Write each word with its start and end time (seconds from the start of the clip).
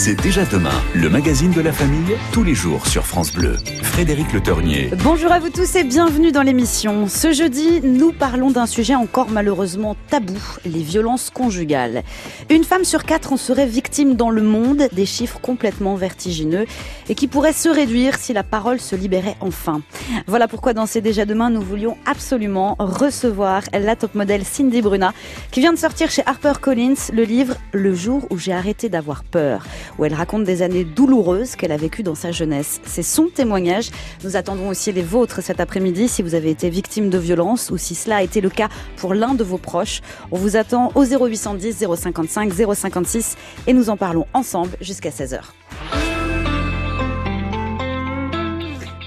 C'est 0.00 0.14
déjà 0.14 0.44
demain, 0.44 0.80
le 0.94 1.10
magazine 1.10 1.50
de 1.50 1.60
la 1.60 1.72
famille, 1.72 2.16
tous 2.32 2.44
les 2.44 2.54
jours 2.54 2.86
sur 2.86 3.04
France 3.04 3.32
Bleu. 3.32 3.56
Frédéric 3.82 4.32
Le 4.32 4.40
Tornier. 4.40 4.90
Bonjour 5.02 5.32
à 5.32 5.40
vous 5.40 5.50
tous 5.50 5.74
et 5.74 5.82
bienvenue 5.82 6.30
dans 6.30 6.42
l'émission. 6.42 7.08
Ce 7.08 7.32
jeudi, 7.32 7.80
nous 7.82 8.12
parlons 8.12 8.52
d'un 8.52 8.66
sujet 8.66 8.94
encore 8.94 9.28
malheureusement 9.28 9.96
tabou, 10.08 10.38
les 10.64 10.84
violences 10.84 11.30
conjugales. 11.30 12.04
Une 12.48 12.62
femme 12.62 12.84
sur 12.84 13.02
quatre 13.02 13.32
en 13.32 13.36
serait 13.36 13.66
victime 13.66 14.14
dans 14.14 14.30
le 14.30 14.40
monde, 14.40 14.84
des 14.92 15.04
chiffres 15.04 15.40
complètement 15.40 15.96
vertigineux 15.96 16.66
et 17.08 17.16
qui 17.16 17.26
pourraient 17.26 17.52
se 17.52 17.68
réduire 17.68 18.18
si 18.18 18.32
la 18.32 18.44
parole 18.44 18.80
se 18.80 18.94
libérait 18.94 19.36
enfin. 19.40 19.82
Voilà 20.28 20.46
pourquoi 20.46 20.74
dans 20.74 20.86
C'est 20.86 21.00
déjà 21.00 21.24
demain, 21.24 21.50
nous 21.50 21.60
voulions 21.60 21.96
absolument 22.06 22.76
recevoir 22.78 23.62
la 23.72 23.96
top 23.96 24.14
modèle 24.14 24.44
Cindy 24.44 24.80
Bruna 24.80 25.12
qui 25.50 25.58
vient 25.58 25.72
de 25.72 25.78
sortir 25.78 26.08
chez 26.08 26.22
HarperCollins 26.24 27.10
le 27.12 27.24
livre 27.24 27.56
Le 27.72 27.92
jour 27.96 28.28
où 28.30 28.38
j'ai 28.38 28.52
arrêté 28.52 28.88
d'avoir 28.88 29.24
peur 29.24 29.64
où 29.98 30.04
elle 30.04 30.14
raconte 30.14 30.44
des 30.44 30.62
années 30.62 30.84
douloureuses 30.84 31.56
qu'elle 31.56 31.72
a 31.72 31.76
vécues 31.76 32.02
dans 32.02 32.14
sa 32.14 32.32
jeunesse. 32.32 32.80
C'est 32.84 33.02
son 33.02 33.28
témoignage. 33.28 33.90
Nous 34.24 34.36
attendons 34.36 34.68
aussi 34.68 34.92
les 34.92 35.02
vôtres 35.02 35.42
cet 35.42 35.60
après-midi 35.60 36.08
si 36.08 36.22
vous 36.22 36.34
avez 36.34 36.50
été 36.50 36.70
victime 36.70 37.10
de 37.10 37.18
violence 37.18 37.70
ou 37.70 37.78
si 37.78 37.94
cela 37.94 38.16
a 38.16 38.22
été 38.22 38.40
le 38.40 38.50
cas 38.50 38.68
pour 38.96 39.14
l'un 39.14 39.34
de 39.34 39.44
vos 39.44 39.58
proches. 39.58 40.00
On 40.30 40.36
vous 40.36 40.56
attend 40.56 40.92
au 40.94 41.04
0810 41.04 41.86
055 41.96 42.52
056 42.74 43.36
et 43.66 43.72
nous 43.72 43.90
en 43.90 43.96
parlons 43.96 44.26
ensemble 44.34 44.76
jusqu'à 44.80 45.10
16h. 45.10 45.40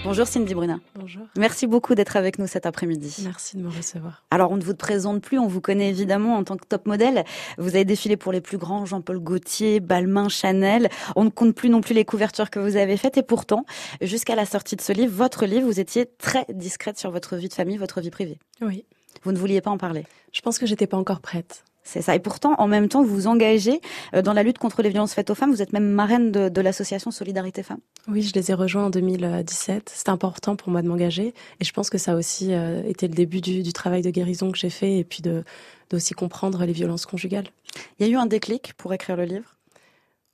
Bonjour 0.04 0.26
Cindy 0.26 0.56
Bruna. 0.56 0.80
Bonjour. 0.96 1.28
Merci 1.38 1.68
beaucoup 1.68 1.94
d'être 1.94 2.18
avec 2.18 2.40
nous 2.40 2.48
cet 2.48 2.66
après-midi. 2.66 3.18
Merci 3.24 3.56
de 3.56 3.62
me 3.62 3.70
recevoir. 3.70 4.24
Alors 4.32 4.52
on 4.52 4.58
ne 4.58 4.64
vous 4.64 4.74
présente 4.74 5.22
plus, 5.22 5.38
on 5.38 5.46
vous 5.46 5.62
connaît 5.62 5.90
évidemment 5.90 6.38
en 6.38 6.44
tant 6.44 6.58
que 6.58 6.66
top 6.66 6.88
modèle. 6.88 7.24
Vous 7.60 7.76
avez 7.76 7.86
défilé 7.86 8.18
pour 8.18 8.32
les 8.32 8.42
plus 8.42 8.58
grands, 8.58 8.86
Jean-Paul 8.86 9.20
Gaultier, 9.20 9.80
Balmain, 9.80 10.28
Chanel. 10.28 10.90
On 11.16 11.24
ne 11.24 11.30
compte 11.30 11.54
plus 11.54 11.70
non 11.70 11.82
plus 11.82 11.94
les 11.94 12.04
couvertures 12.04 12.50
que 12.50 12.58
vous 12.58 12.78
avez 12.78 12.98
faites 12.98 13.18
et 13.18 13.24
pourtant, 13.24 13.64
jusqu'à 14.02 14.36
la 14.36 14.48
sortie 14.48 14.76
de 14.76 14.82
ce 14.82 14.92
livre, 14.92 15.14
votre 15.14 15.46
livre, 15.46 15.68
vous 15.68 15.80
étiez 15.80 16.08
très 16.18 16.46
discrète 16.50 16.98
sur 16.98 17.12
votre 17.12 17.36
vie 17.36 17.48
de 17.48 17.54
famille, 17.54 17.78
votre 17.78 18.02
vie 18.02 18.10
privée. 18.10 18.40
Oui. 18.60 18.86
Vous 19.24 19.32
ne 19.32 19.38
vouliez 19.38 19.62
pas 19.62 19.70
en 19.70 19.78
parler. 19.78 20.08
Je 20.34 20.42
pense 20.42 20.58
que 20.58 20.66
j'étais 20.66 20.88
pas 20.88 20.98
encore 20.98 21.20
prête. 21.22 21.64
C'est 21.84 22.02
ça. 22.02 22.16
Et 22.16 22.20
pourtant, 22.20 22.54
en 22.58 22.68
même 22.68 22.88
temps, 22.90 23.04
vous 23.04 23.14
vous 23.14 23.28
engagez 23.28 23.82
euh, 24.14 24.22
dans 24.22 24.34
la 24.34 24.44
lutte 24.44 24.60
contre 24.60 24.82
les 24.82 24.90
violences 24.90 25.14
faites 25.14 25.30
aux 25.30 25.36
femmes. 25.36 25.52
Vous 25.52 25.62
êtes 25.62 25.74
même 25.74 25.90
marraine 25.90 26.32
de, 26.32 26.50
de 26.50 26.62
l'association 26.62 27.12
Solidarité 27.12 27.64
Femmes. 27.64 27.80
Oui, 28.08 28.22
je 28.22 28.34
les 28.34 28.52
ai 28.52 28.54
rejoints 28.54 28.86
en 28.86 28.90
2017. 28.90 29.92
C'était 29.94 30.10
important 30.10 30.56
pour 30.56 30.70
moi 30.70 30.82
de 30.82 30.88
m'engager. 30.88 31.34
Et 31.60 31.66
je 31.66 31.74
pense 31.74 31.90
que 31.90 31.98
ça 31.98 32.14
a 32.14 32.16
aussi 32.16 32.54
euh, 32.54 32.84
été 32.84 33.08
le 33.08 33.16
début 33.16 33.42
du, 33.42 33.64
du, 33.64 33.74
travail 33.74 34.02
de 34.02 34.10
guérison 34.10 34.52
que 34.52 34.58
j'ai 34.58 34.70
fait 34.70 34.98
et 34.98 35.04
puis 35.04 35.22
de 35.22 35.44
d'aussi 35.90 36.14
comprendre 36.14 36.64
les 36.64 36.72
violences 36.72 37.06
conjugales. 37.06 37.48
Il 38.00 38.08
y 38.08 38.10
a 38.10 38.14
eu 38.14 38.16
un 38.16 38.26
déclic 38.26 38.74
pour 38.78 38.94
écrire 38.94 39.18
le 39.18 39.26
livre? 39.26 39.58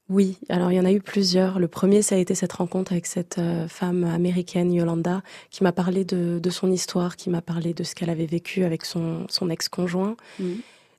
Oui, 0.08 0.38
alors 0.50 0.72
il 0.72 0.76
y 0.76 0.80
en 0.80 0.86
a 0.86 0.92
eu 0.92 1.02
plusieurs. 1.02 1.58
Le 1.60 1.68
premier, 1.68 2.04
ça 2.04 2.14
a 2.14 2.18
été 2.20 2.36
cette 2.36 2.54
rencontre 2.54 2.92
avec 2.92 3.08
cette 3.08 3.40
euh, 3.40 3.68
femme 3.68 4.04
américaine, 4.04 4.72
Yolanda, 4.72 5.24
qui 5.50 5.64
m'a 5.64 5.72
parlé 5.72 6.06
de, 6.06 6.38
de, 6.38 6.50
son 6.52 6.72
histoire, 6.72 7.16
qui 7.16 7.32
m'a 7.32 7.42
parlé 7.42 7.74
de 7.74 7.84
ce 7.84 7.96
qu'elle 7.96 8.12
avait 8.12 8.28
vécu 8.28 8.64
avec 8.64 8.86
son, 8.86 9.26
son 9.30 9.50
ex-conjoint. 9.50 10.16
Mmh 10.40 10.46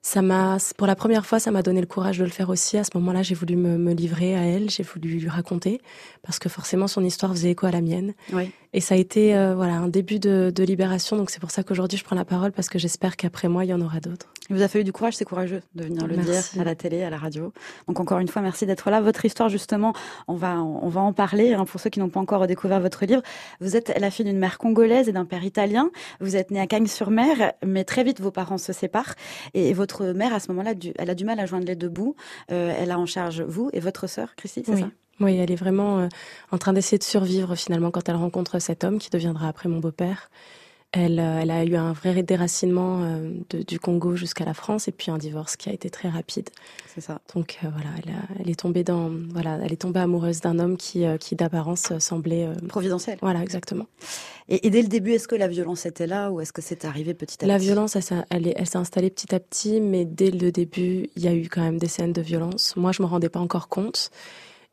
ça 0.02 0.22
m'a, 0.22 0.58
pour 0.76 0.86
la 0.86 0.94
première 0.94 1.26
fois, 1.26 1.38
ça 1.38 1.50
m'a 1.50 1.62
donné 1.62 1.80
le 1.80 1.86
courage 1.86 2.18
de 2.18 2.24
le 2.24 2.30
faire 2.30 2.48
aussi. 2.50 2.78
À 2.78 2.84
ce 2.84 2.90
moment-là, 2.94 3.22
j'ai 3.22 3.34
voulu 3.34 3.56
me, 3.56 3.78
me, 3.78 3.92
livrer 3.92 4.36
à 4.36 4.42
elle, 4.42 4.70
j'ai 4.70 4.82
voulu 4.82 5.10
lui 5.18 5.28
raconter, 5.28 5.80
parce 6.22 6.38
que 6.38 6.48
forcément, 6.48 6.88
son 6.88 7.04
histoire 7.04 7.32
faisait 7.32 7.50
écho 7.50 7.66
à 7.66 7.70
la 7.70 7.80
mienne. 7.80 8.14
Oui. 8.32 8.50
Et 8.74 8.80
ça 8.80 8.94
a 8.94 8.98
été, 8.98 9.36
euh, 9.36 9.54
voilà, 9.54 9.74
un 9.74 9.88
début 9.88 10.18
de, 10.18 10.52
de 10.54 10.62
libération. 10.62 11.16
Donc 11.16 11.30
c'est 11.30 11.40
pour 11.40 11.50
ça 11.50 11.62
qu'aujourd'hui, 11.62 11.98
je 11.98 12.04
prends 12.04 12.16
la 12.16 12.24
parole, 12.24 12.52
parce 12.52 12.68
que 12.68 12.78
j'espère 12.78 13.16
qu'après 13.16 13.48
moi, 13.48 13.64
il 13.64 13.68
y 13.68 13.74
en 13.74 13.80
aura 13.80 14.00
d'autres. 14.00 14.26
Il 14.50 14.56
vous 14.56 14.62
a 14.62 14.68
fallu 14.68 14.84
du 14.84 14.92
courage, 14.92 15.14
c'est 15.14 15.26
courageux 15.26 15.60
de 15.74 15.84
venir 15.84 16.06
le 16.06 16.16
merci. 16.16 16.52
dire 16.54 16.62
à 16.62 16.64
la 16.64 16.74
télé, 16.74 17.02
à 17.02 17.10
la 17.10 17.18
radio. 17.18 17.52
Donc 17.86 18.00
encore 18.00 18.18
une 18.18 18.28
fois, 18.28 18.40
merci 18.40 18.64
d'être 18.64 18.88
là. 18.88 19.00
Votre 19.02 19.26
histoire, 19.26 19.50
justement, 19.50 19.92
on 20.26 20.34
va, 20.34 20.58
on 20.62 20.88
va 20.88 21.02
en 21.02 21.12
parler. 21.12 21.52
Hein, 21.52 21.66
pour 21.66 21.80
ceux 21.80 21.90
qui 21.90 22.00
n'ont 22.00 22.08
pas 22.08 22.20
encore 22.20 22.46
découvert 22.46 22.80
votre 22.80 23.04
livre, 23.04 23.22
vous 23.60 23.76
êtes 23.76 23.92
la 23.98 24.10
fille 24.10 24.24
d'une 24.24 24.38
mère 24.38 24.56
congolaise 24.56 25.08
et 25.08 25.12
d'un 25.12 25.26
père 25.26 25.44
italien. 25.44 25.90
Vous 26.20 26.34
êtes 26.34 26.50
née 26.50 26.60
à 26.60 26.66
Cagnes-sur-Mer, 26.66 27.52
mais 27.64 27.84
très 27.84 28.04
vite 28.04 28.20
vos 28.20 28.30
parents 28.30 28.56
se 28.56 28.72
séparent 28.72 29.14
et 29.52 29.74
votre 29.74 29.87
mère, 30.12 30.32
à 30.32 30.40
ce 30.40 30.48
moment-là, 30.52 30.74
elle 30.96 31.10
a 31.10 31.14
du 31.14 31.24
mal 31.24 31.40
à 31.40 31.46
joindre 31.46 31.66
les 31.66 31.76
deux 31.76 31.88
bouts. 31.88 32.14
Euh, 32.50 32.74
elle 32.76 32.90
a 32.90 32.98
en 32.98 33.06
charge 33.06 33.42
vous 33.42 33.70
et 33.72 33.80
votre 33.80 34.06
sœur, 34.06 34.34
Christy, 34.36 34.62
c'est 34.64 34.72
oui. 34.72 34.80
ça? 34.80 34.90
Oui, 35.20 35.36
elle 35.36 35.50
est 35.50 35.56
vraiment 35.56 35.98
euh, 35.98 36.08
en 36.52 36.58
train 36.58 36.72
d'essayer 36.72 36.98
de 36.98 37.04
survivre 37.04 37.56
finalement 37.56 37.90
quand 37.90 38.08
elle 38.08 38.16
rencontre 38.16 38.60
cet 38.60 38.84
homme 38.84 38.98
qui 38.98 39.10
deviendra 39.10 39.48
après 39.48 39.68
mon 39.68 39.80
beau-père. 39.80 40.30
Elle, 40.92 41.20
euh, 41.20 41.40
elle, 41.42 41.50
a 41.50 41.64
eu 41.64 41.76
un 41.76 41.92
vrai 41.92 42.22
déracinement 42.22 43.02
euh, 43.02 43.30
de, 43.50 43.62
du 43.62 43.78
Congo 43.78 44.16
jusqu'à 44.16 44.46
la 44.46 44.54
France 44.54 44.88
et 44.88 44.92
puis 44.92 45.10
un 45.10 45.18
divorce 45.18 45.56
qui 45.56 45.68
a 45.68 45.72
été 45.72 45.90
très 45.90 46.08
rapide. 46.08 46.48
C'est 46.86 47.02
ça. 47.02 47.20
Donc 47.34 47.58
euh, 47.62 47.68
voilà, 47.70 47.90
elle, 48.02 48.14
a, 48.14 48.40
elle, 48.40 48.48
est 48.48 48.58
tombée 48.58 48.84
dans, 48.84 49.10
voilà, 49.28 49.58
elle 49.62 49.72
est 49.72 49.82
tombée 49.82 50.00
amoureuse 50.00 50.40
d'un 50.40 50.58
homme 50.58 50.78
qui, 50.78 51.04
qui 51.20 51.36
d'apparence 51.36 51.92
semblait 51.98 52.48
providentiel. 52.68 53.18
Voilà, 53.20 53.42
exactement. 53.42 53.84
Et, 54.48 54.66
et, 54.66 54.70
dès 54.70 54.80
le 54.80 54.88
début, 54.88 55.12
est-ce 55.12 55.28
que 55.28 55.36
la 55.36 55.46
violence 55.46 55.84
était 55.84 56.06
là 56.06 56.30
ou 56.30 56.40
est-ce 56.40 56.54
que 56.54 56.62
c'est 56.62 56.86
arrivé 56.86 57.12
petit 57.12 57.34
à 57.34 57.38
petit 57.40 57.46
La 57.46 57.58
violence, 57.58 57.94
elle, 57.96 58.24
elle, 58.30 58.54
elle 58.56 58.66
s'est 58.66 58.78
installée 58.78 59.10
petit 59.10 59.34
à 59.34 59.40
petit, 59.40 59.82
mais 59.82 60.06
dès 60.06 60.30
le 60.30 60.50
début, 60.50 61.10
il 61.16 61.22
y 61.22 61.28
a 61.28 61.34
eu 61.34 61.48
quand 61.50 61.60
même 61.60 61.76
des 61.76 61.88
scènes 61.88 62.14
de 62.14 62.22
violence. 62.22 62.74
Moi, 62.76 62.92
je 62.92 63.02
me 63.02 63.06
rendais 63.06 63.28
pas 63.28 63.40
encore 63.40 63.68
compte. 63.68 64.10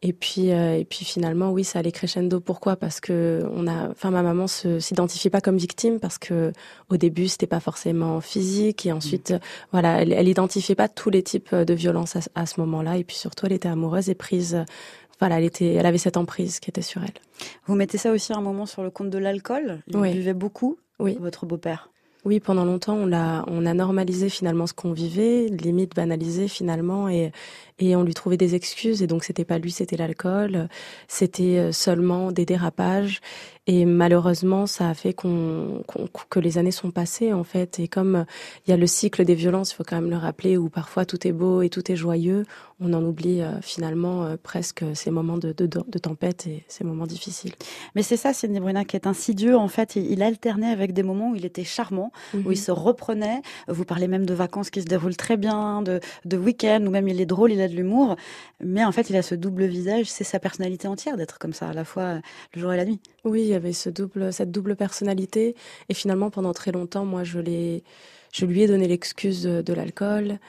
Et 0.07 0.13
puis, 0.13 0.51
euh, 0.51 0.77
et 0.77 0.85
puis 0.85 1.03
finalement, 1.03 1.51
oui, 1.51 1.63
ça 1.63 1.79
allait 1.79 1.91
crescendo. 1.91 2.39
Pourquoi? 2.39 2.75
Parce 2.75 2.99
que 2.99 3.43
on 3.55 3.66
a, 3.66 3.89
enfin, 3.89 4.11
ma 4.11 4.21
maman 4.21 4.45
se 4.45 4.79
s'identifie 4.79 5.31
pas 5.31 5.41
comme 5.41 5.57
victime 5.57 5.99
parce 5.99 6.19
que 6.19 6.53
au 6.89 6.97
début, 6.97 7.27
c'était 7.27 7.47
pas 7.47 7.59
forcément 7.59 8.21
physique 8.21 8.85
et 8.85 8.91
ensuite, 8.91 9.31
mmh. 9.31 9.39
voilà, 9.71 10.03
elle, 10.03 10.13
elle 10.13 10.27
identifiait 10.27 10.75
pas 10.75 10.89
tous 10.89 11.09
les 11.09 11.23
types 11.23 11.55
de 11.55 11.73
violences 11.73 12.17
à, 12.17 12.19
à 12.35 12.45
ce 12.45 12.59
moment-là. 12.59 12.97
Et 12.97 13.03
puis 13.03 13.15
surtout, 13.15 13.47
elle 13.47 13.53
était 13.53 13.67
amoureuse 13.67 14.09
et 14.09 14.15
prise. 14.15 14.63
Voilà, 15.19 15.39
elle 15.39 15.45
était, 15.45 15.73
elle 15.73 15.88
avait 15.88 15.97
cette 15.97 16.17
emprise 16.17 16.59
qui 16.59 16.69
était 16.69 16.83
sur 16.83 17.01
elle. 17.01 17.09
Vous 17.65 17.73
mettez 17.73 17.97
ça 17.97 18.11
aussi 18.11 18.31
un 18.31 18.41
moment 18.41 18.67
sur 18.67 18.83
le 18.83 18.91
compte 18.91 19.09
de 19.09 19.17
l'alcool? 19.17 19.81
Il 19.88 19.97
oui. 19.97 20.13
buvait 20.13 20.35
beaucoup? 20.35 20.77
Oui. 20.99 21.17
Votre 21.19 21.47
beau-père? 21.47 21.89
Oui, 22.25 22.39
pendant 22.39 22.65
longtemps, 22.65 22.95
on 22.95 23.13
a, 23.13 23.45
on 23.47 23.67
a 23.67 23.75
normalisé 23.75 24.29
finalement 24.29 24.65
ce 24.65 24.73
qu'on 24.73 24.94
vivait, 24.94 25.45
limite 25.45 25.95
banalisé 25.95 26.47
finalement, 26.47 27.07
et, 27.07 27.31
et 27.80 27.96
on 27.96 28.03
lui 28.03 28.13
trouvait 28.13 28.38
des 28.38 28.56
excuses. 28.56 29.02
Et 29.02 29.08
donc, 29.08 29.24
c'était 29.24 29.46
pas 29.46 29.58
lui, 29.58 29.72
c'était 29.72 29.97
l'alcool. 29.97 30.68
C'était 31.08 31.72
seulement 31.72 32.31
des 32.31 32.46
dérapages. 32.46 33.22
Et 33.68 33.86
malheureusement, 33.86 34.68
ça 34.68 34.90
a 34.90 34.94
fait 34.94 35.13
qu'on, 35.13 35.81
que 36.30 36.40
les 36.40 36.59
années 36.59 36.72
sont 36.72 36.91
passées, 36.91 37.34
en 37.34 37.44
fait. 37.44 37.80
Et 37.80 37.88
comme 37.88 38.25
il 38.66 38.69
y 38.72 38.74
a 38.74 38.78
le 38.78 38.86
cycle 38.86 39.25
des 39.25 39.34
violences, 39.34 39.72
il 39.72 39.75
faut 39.75 39.84
quand 39.84 39.96
même 40.00 40.12
le 40.12 40.18
rappeler, 40.18 40.56
où 40.56 40.69
parfois 40.69 41.03
tout 41.06 41.28
est 41.28 41.31
beau 41.31 41.63
et 41.63 41.69
tout 41.69 41.91
est 41.91 41.96
joyeux, 41.96 42.46
on 42.80 42.94
en 42.94 43.03
oublie 43.03 43.41
euh, 43.41 43.59
finalement 43.62 44.24
euh, 44.25 44.36
presque 44.42 44.84
ces 44.94 45.09
moments 45.09 45.38
de, 45.38 45.52
de, 45.52 45.66
de, 45.66 45.97
tempête 46.00 46.46
et 46.46 46.63
ces 46.68 46.84
moments 46.84 47.07
difficiles. 47.07 47.53
Mais 47.96 48.03
c'est 48.03 48.18
ça, 48.18 48.34
Sidney 48.34 48.59
Bruna, 48.59 48.86
qui 48.86 48.97
est 48.97 49.07
insidieux. 49.07 49.57
En 49.57 49.68
fait, 49.69 49.96
il, 49.96 50.12
il 50.12 50.22
alternait 50.22 50.69
avec 50.72 50.94
des 50.94 51.02
moments 51.02 51.31
où 51.31 51.36
il 51.36 51.46
était 51.46 51.63
charmant, 51.63 52.12
Mhm. 52.34 52.44
où 52.46 52.52
il 52.52 52.57
se 52.57 52.72
reprenait. 52.72 53.42
Vous 53.68 53.86
parlez 53.86 54.07
même 54.07 54.25
de 54.28 54.34
vacances 54.36 54.69
qui 54.69 54.81
se 54.81 54.86
déroulent 54.86 55.16
très 55.16 55.38
bien, 55.38 55.81
de, 55.81 56.00
de 56.25 56.38
week-end, 56.38 56.84
ou 56.86 56.90
même 56.92 57.07
il 57.07 57.19
est 57.19 57.25
drôle, 57.25 57.52
il 57.52 57.62
de 57.67 57.75
l'humour. 57.75 58.15
Mais 58.63 58.83
en 58.83 58.91
fait, 58.91 59.09
il 59.09 59.15
a 59.15 59.21
ce 59.21 59.35
double 59.35 59.65
visage. 59.65 60.07
C'est 60.07 60.23
sa 60.23 60.39
personnalité 60.39 60.87
entière 60.87 61.17
d'être 61.17 61.39
comme 61.39 61.53
ça, 61.53 61.69
à 61.69 61.73
la 61.73 61.85
fois 61.85 62.21
le 62.53 62.61
jour 62.61 62.73
et 62.73 62.77
la 62.77 62.85
nuit. 62.85 62.99
Oui, 63.23 63.41
il 63.41 63.47
y 63.47 63.53
avait 63.53 63.73
ce 63.73 63.89
double, 63.89 64.31
cette 64.33 64.51
double 64.51 64.75
personnalité. 64.75 65.55
Et 65.89 65.93
finalement, 65.93 66.29
pendant 66.29 66.53
très 66.53 66.71
longtemps, 66.71 67.05
moi, 67.05 67.23
je 67.23 67.39
lui 67.39 68.61
ai 68.61 68.67
donné 68.67 68.87
l'excuse 68.87 69.43
de, 69.43 69.61
de 69.61 69.73
l'alcool. 69.73 70.39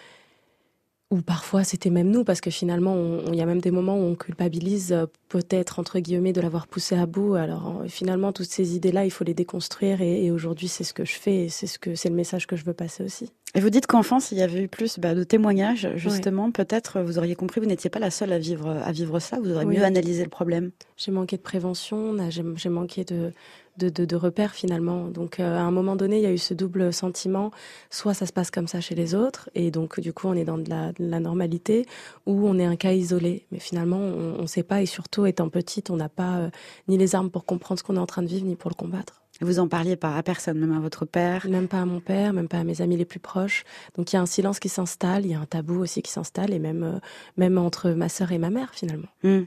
Ou 1.12 1.22
parfois 1.22 1.62
c'était 1.62 1.91
même 1.91 2.11
nous, 2.11 2.25
parce 2.25 2.41
que 2.41 2.50
finalement, 2.50 2.97
il 3.28 3.37
y 3.37 3.41
a 3.41 3.47
même 3.47 3.61
des 3.61 3.71
moments 3.71 3.97
où 3.97 4.03
on 4.03 4.15
culpabilise 4.17 4.93
euh, 4.93 5.06
peut-être, 5.28 5.78
entre 5.78 6.00
guillemets, 6.00 6.33
de 6.33 6.41
l'avoir 6.41 6.67
poussé 6.67 6.97
à 6.97 7.06
bout. 7.06 7.34
Alors 7.34 7.84
finalement, 7.87 8.33
toutes 8.33 8.50
ces 8.50 8.75
idées-là, 8.75 9.05
il 9.05 9.11
faut 9.11 9.22
les 9.22 9.34
déconstruire 9.34 10.00
et, 10.00 10.25
et 10.25 10.31
aujourd'hui, 10.33 10.66
c'est 10.66 10.83
ce 10.84 10.93
que 10.93 11.05
je 11.05 11.15
fais 11.15 11.45
et 11.45 11.49
c'est 11.49 11.69
ce 11.69 11.78
que 11.78 11.95
c'est 11.95 12.09
le 12.09 12.16
message 12.16 12.49
que 12.49 12.56
je 12.56 12.65
veux 12.65 12.75
passer 12.75 13.05
aussi. 13.05 13.31
Et 13.55 13.61
vous 13.61 13.71
dites 13.71 13.87
qu'enfance, 13.87 14.33
il 14.33 14.39
y 14.39 14.43
avait 14.43 14.65
eu 14.65 14.69
plus 14.69 14.99
bah, 14.99 15.15
de 15.15 15.25
témoignages, 15.25 15.89
justement. 15.95 16.50
Peut-être, 16.50 17.00
vous 17.00 17.19
auriez 17.19 17.34
compris, 17.34 17.61
vous 17.61 17.66
n'étiez 17.66 17.89
pas 17.89 18.00
la 18.00 18.11
seule 18.11 18.33
à 18.33 18.39
vivre, 18.39 18.69
à 18.69 18.93
vivre 18.93 19.19
ça. 19.19 19.39
Vous 19.41 19.51
auriez 19.53 19.66
oui. 19.66 19.78
mieux 19.78 19.84
analysé 19.84 20.25
le 20.25 20.28
problème. 20.28 20.72
J'ai 20.98 21.10
manqué 21.10 21.39
de 21.39 21.42
prévention, 21.42 22.15
j'ai 22.28 22.69
manqué 22.69 23.04
de, 23.04 23.33
de, 23.78 23.89
de, 23.89 24.05
de, 24.05 24.17
repères 24.17 24.55
finalement. 24.55 25.09
Donc 25.09 25.41
euh, 25.41 25.57
à 25.57 25.63
un 25.63 25.71
moment 25.71 25.97
donné, 25.97 26.19
il 26.19 26.23
y 26.23 26.27
a 26.27 26.33
eu 26.33 26.39
ce 26.39 26.55
double 26.55 26.93
sentiment. 26.93 27.51
Soit 27.91 28.15
ça 28.15 28.27
se 28.27 28.33
passe 28.33 28.51
comme 28.51 28.69
ça 28.69 28.81
chez 28.81 28.95
les 28.95 29.15
autres, 29.15 29.51
et 29.55 29.71
donc 29.71 30.01
du 30.01 30.13
coup 30.13 30.28
on 30.28 30.34
est 30.34 30.45
dans 30.45 30.59
de 30.59 30.69
la, 30.69 30.93
de 30.93 31.05
la 31.05 31.21
normalité, 31.21 31.87
ou 32.27 32.47
on 32.47 32.59
est 32.59 32.65
un 32.65 32.77
cas 32.77 32.93
isolé. 32.93 33.47
Mais 33.53 33.59
finalement, 33.59 33.99
on 33.99 34.43
ne 34.43 34.47
sait 34.47 34.63
pas, 34.63 34.83
et 34.83 34.87
surtout 34.87 35.27
étant 35.27 35.49
petite, 35.49 35.91
on 35.91 35.97
n'a 35.97 36.09
pas 36.09 36.39
euh, 36.39 36.51
ni 36.89 36.99
les 36.99 37.15
armes 37.15 37.31
pour 37.31 37.45
comprendre 37.45 37.78
ce 37.78 37.84
qu'on 37.84 37.97
est 37.97 38.01
en 38.01 38.07
train 38.07 38.23
de 38.23 38.28
vivre, 38.28 38.47
ni 38.47 38.57
pour 38.57 38.71
le 38.71 38.77
combattre. 38.77 39.23
Vous 39.41 39.59
en 39.59 39.69
parliez 39.69 39.97
pas 39.97 40.17
à 40.17 40.22
personne, 40.22 40.59
même 40.59 40.72
à 40.72 40.81
votre 40.81 41.05
père 41.05 41.47
Même 41.49 41.69
pas 41.69 41.83
à 41.83 41.84
mon 41.84 42.01
père, 42.01 42.33
même 42.33 42.49
pas 42.49 42.59
à 42.59 42.65
mes 42.65 42.81
amis 42.81 42.97
les 42.97 43.05
plus 43.05 43.21
proches. 43.21 43.65
Donc 43.97 44.13
il 44.13 44.17
y 44.17 44.19
a 44.19 44.22
un 44.22 44.27
silence 44.27 44.59
qui 44.59 44.69
s'installe, 44.69 45.27
il 45.27 45.33
y 45.33 45.34
a 45.34 45.41
un 45.41 45.47
tabou 45.47 45.81
aussi 45.81 46.01
qui 46.01 46.11
s'installe, 46.11 46.55
et 46.55 46.59
même, 46.59 46.83
euh, 46.83 46.99
même 47.37 47.59
entre 47.59 47.91
ma 47.91 48.09
sœur 48.09 48.33
et 48.33 48.39
ma 48.39 48.51
mère 48.51 48.71
finalement. 48.72 49.09
Mmh. 49.22 49.41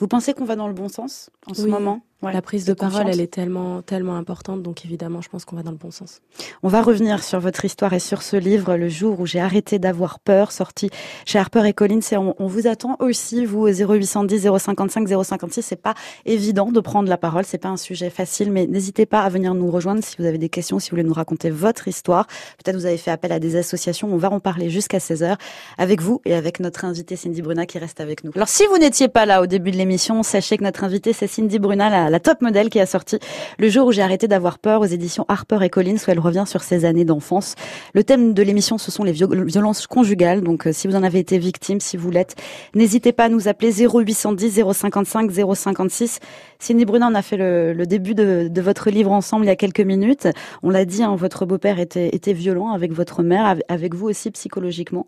Vous 0.00 0.08
pensez 0.08 0.34
qu'on 0.34 0.44
va 0.44 0.56
dans 0.56 0.66
le 0.66 0.74
bon 0.74 0.88
sens 0.88 1.30
en 1.46 1.54
ce 1.54 1.62
oui, 1.62 1.70
moment? 1.70 2.02
La 2.28 2.42
prise 2.42 2.64
de, 2.66 2.74
parole, 2.74 3.08
elle 3.08 3.20
est 3.20 3.32
tellement, 3.32 3.80
tellement 3.82 4.16
importante, 4.16 4.62
donc 4.62 4.84
évidemment, 4.84 5.22
je 5.22 5.28
pense 5.28 5.44
qu'on 5.44 5.56
va 5.56 5.62
dans 5.62 5.70
le 5.70 5.78
bon 5.78 5.90
sens. 5.90 6.20
On 6.62 6.68
va 6.68 6.82
revenir 6.82 7.24
sur 7.24 7.40
votre 7.40 7.64
histoire 7.64 7.94
et 7.94 7.98
sur 7.98 8.22
ce 8.22 8.36
livre, 8.36 8.76
Le 8.76 8.88
jour 8.88 9.20
où 9.20 9.26
j'ai 9.26 9.40
arrêté 9.40 9.78
d'avoir 9.78 10.18
peur, 10.18 10.52
sorti 10.52 10.90
chez 11.24 11.38
Harper 11.38 11.66
et 11.66 11.72
Collins. 11.72 12.00
Et 12.12 12.16
on, 12.16 12.34
vous 12.38 12.66
attend 12.66 12.96
aussi, 12.98 13.46
vous, 13.46 13.66
au 13.66 13.70
0810 13.70 14.48
055 14.58 15.08
056. 15.08 15.62
C'est 15.62 15.76
pas 15.76 15.94
évident 16.26 16.70
de 16.70 16.80
prendre 16.80 17.08
la 17.08 17.16
parole, 17.16 17.44
c'est 17.44 17.58
pas 17.58 17.68
un 17.68 17.76
sujet 17.76 18.10
facile, 18.10 18.50
mais 18.50 18.66
n'hésitez 18.66 19.06
pas 19.06 19.22
à 19.22 19.28
venir 19.28 19.54
nous 19.54 19.70
rejoindre 19.70 20.02
si 20.02 20.16
vous 20.18 20.26
avez 20.26 20.38
des 20.38 20.48
questions, 20.48 20.78
si 20.78 20.90
vous 20.90 20.96
voulez 20.96 21.08
nous 21.08 21.14
raconter 21.14 21.50
votre 21.50 21.88
histoire. 21.88 22.26
Peut-être 22.62 22.76
vous 22.76 22.86
avez 22.86 22.98
fait 22.98 23.10
appel 23.10 23.32
à 23.32 23.38
des 23.38 23.56
associations. 23.56 24.08
On 24.12 24.18
va 24.18 24.30
en 24.30 24.40
parler 24.40 24.68
jusqu'à 24.68 24.98
16h 24.98 25.36
avec 25.78 26.02
vous 26.02 26.20
et 26.24 26.34
avec 26.34 26.60
notre 26.60 26.84
invitée 26.84 27.16
Cindy 27.16 27.40
Bruna 27.40 27.66
qui 27.66 27.78
reste 27.78 28.00
avec 28.00 28.24
nous. 28.24 28.32
Alors, 28.34 28.48
si 28.48 28.66
vous 28.66 28.78
n'étiez 28.78 29.08
pas 29.08 29.26
là 29.26 29.40
au 29.42 29.46
début 29.46 29.70
de 29.70 29.76
l'émission, 29.76 30.22
sachez 30.22 30.58
que 30.58 30.64
notre 30.64 30.84
invitée, 30.84 31.12
c'est 31.12 31.26
Cindy 31.26 31.58
Bruna, 31.58 32.09
la 32.09 32.09
la 32.10 32.20
top 32.20 32.42
modèle 32.42 32.68
qui 32.68 32.80
a 32.80 32.86
sorti 32.86 33.18
Le 33.58 33.68
jour 33.68 33.86
où 33.86 33.92
j'ai 33.92 34.02
arrêté 34.02 34.28
d'avoir 34.28 34.58
peur 34.58 34.80
aux 34.80 34.86
éditions 34.86 35.24
Harper 35.28 35.58
et 35.62 35.70
Collins 35.70 35.96
où 36.06 36.10
elle 36.10 36.18
revient 36.18 36.44
sur 36.46 36.62
ses 36.62 36.84
années 36.84 37.04
d'enfance. 37.04 37.54
Le 37.94 38.04
thème 38.04 38.34
de 38.34 38.42
l'émission, 38.42 38.78
ce 38.78 38.90
sont 38.90 39.04
les 39.04 39.12
violences 39.12 39.86
conjugales. 39.86 40.42
Donc, 40.42 40.66
euh, 40.66 40.72
si 40.72 40.88
vous 40.88 40.96
en 40.96 41.02
avez 41.02 41.18
été 41.18 41.38
victime, 41.38 41.80
si 41.80 41.96
vous 41.96 42.10
l'êtes, 42.10 42.36
n'hésitez 42.74 43.12
pas 43.12 43.24
à 43.24 43.28
nous 43.28 43.48
appeler 43.48 43.72
0810 43.72 44.62
055 44.72 45.30
056. 45.54 46.20
Cindy 46.58 46.84
Bruna, 46.84 47.08
on 47.08 47.14
a 47.14 47.22
fait 47.22 47.38
le, 47.38 47.86
début 47.86 48.14
de, 48.14 48.60
votre 48.60 48.90
livre 48.90 49.12
ensemble 49.12 49.46
il 49.46 49.48
y 49.48 49.52
a 49.52 49.56
quelques 49.56 49.80
minutes. 49.80 50.28
On 50.62 50.70
l'a 50.70 50.84
dit, 50.84 51.02
hein, 51.02 51.16
votre 51.16 51.46
beau-père 51.46 51.78
était, 51.78 52.14
était 52.14 52.34
violent 52.34 52.70
avec 52.72 52.92
votre 52.92 53.22
mère, 53.22 53.56
avec 53.68 53.94
vous 53.94 54.08
aussi 54.08 54.30
psychologiquement. 54.30 55.06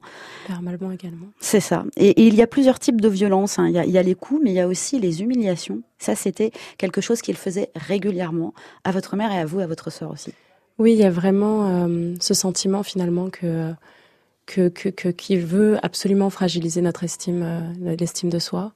Verbalement 0.49 0.91
également. 0.93 1.27
C'est 1.41 1.61
ça. 1.61 1.85
Et, 1.97 2.27
il 2.27 2.35
y 2.35 2.43
a 2.43 2.47
plusieurs 2.47 2.79
types 2.79 3.01
de 3.01 3.09
violences. 3.09 3.59
Hein. 3.59 3.67
Il, 3.69 3.75
y 3.75 3.79
a, 3.79 3.85
il 3.85 3.91
y 3.91 3.99
a 3.99 4.03
les 4.03 4.15
coups, 4.15 4.41
mais 4.43 4.51
il 4.51 4.55
y 4.55 4.61
a 4.61 4.67
aussi 4.67 4.99
les 4.99 5.21
humiliations. 5.23 5.83
Ça, 6.03 6.17
c'était 6.17 6.51
quelque 6.79 7.01
chose 7.01 7.23
qu'il 7.23 7.37
faisait 7.37 7.71
régulièrement 7.77 8.55
à 8.83 8.91
votre 8.91 9.15
mère 9.15 9.31
et 9.31 9.39
à 9.39 9.47
vous, 9.47 9.61
à 9.61 9.67
votre 9.67 9.91
sœur 9.91 10.11
aussi. 10.11 10.35
Oui, 10.79 10.93
il 10.95 10.99
y 10.99 11.05
a 11.05 11.11
vraiment 11.11 11.87
euh, 11.87 12.15
ce 12.19 12.35
sentiment 12.35 12.83
finalement 12.83 13.31
que 13.31 13.73
veut 15.39 15.79
absolument 15.83 16.29
fragiliser 16.29 16.81
notre 16.81 17.05
estime, 17.05 17.43
euh, 17.45 17.97
l'estime 17.97 18.31
de 18.31 18.41
soi. 18.41 18.73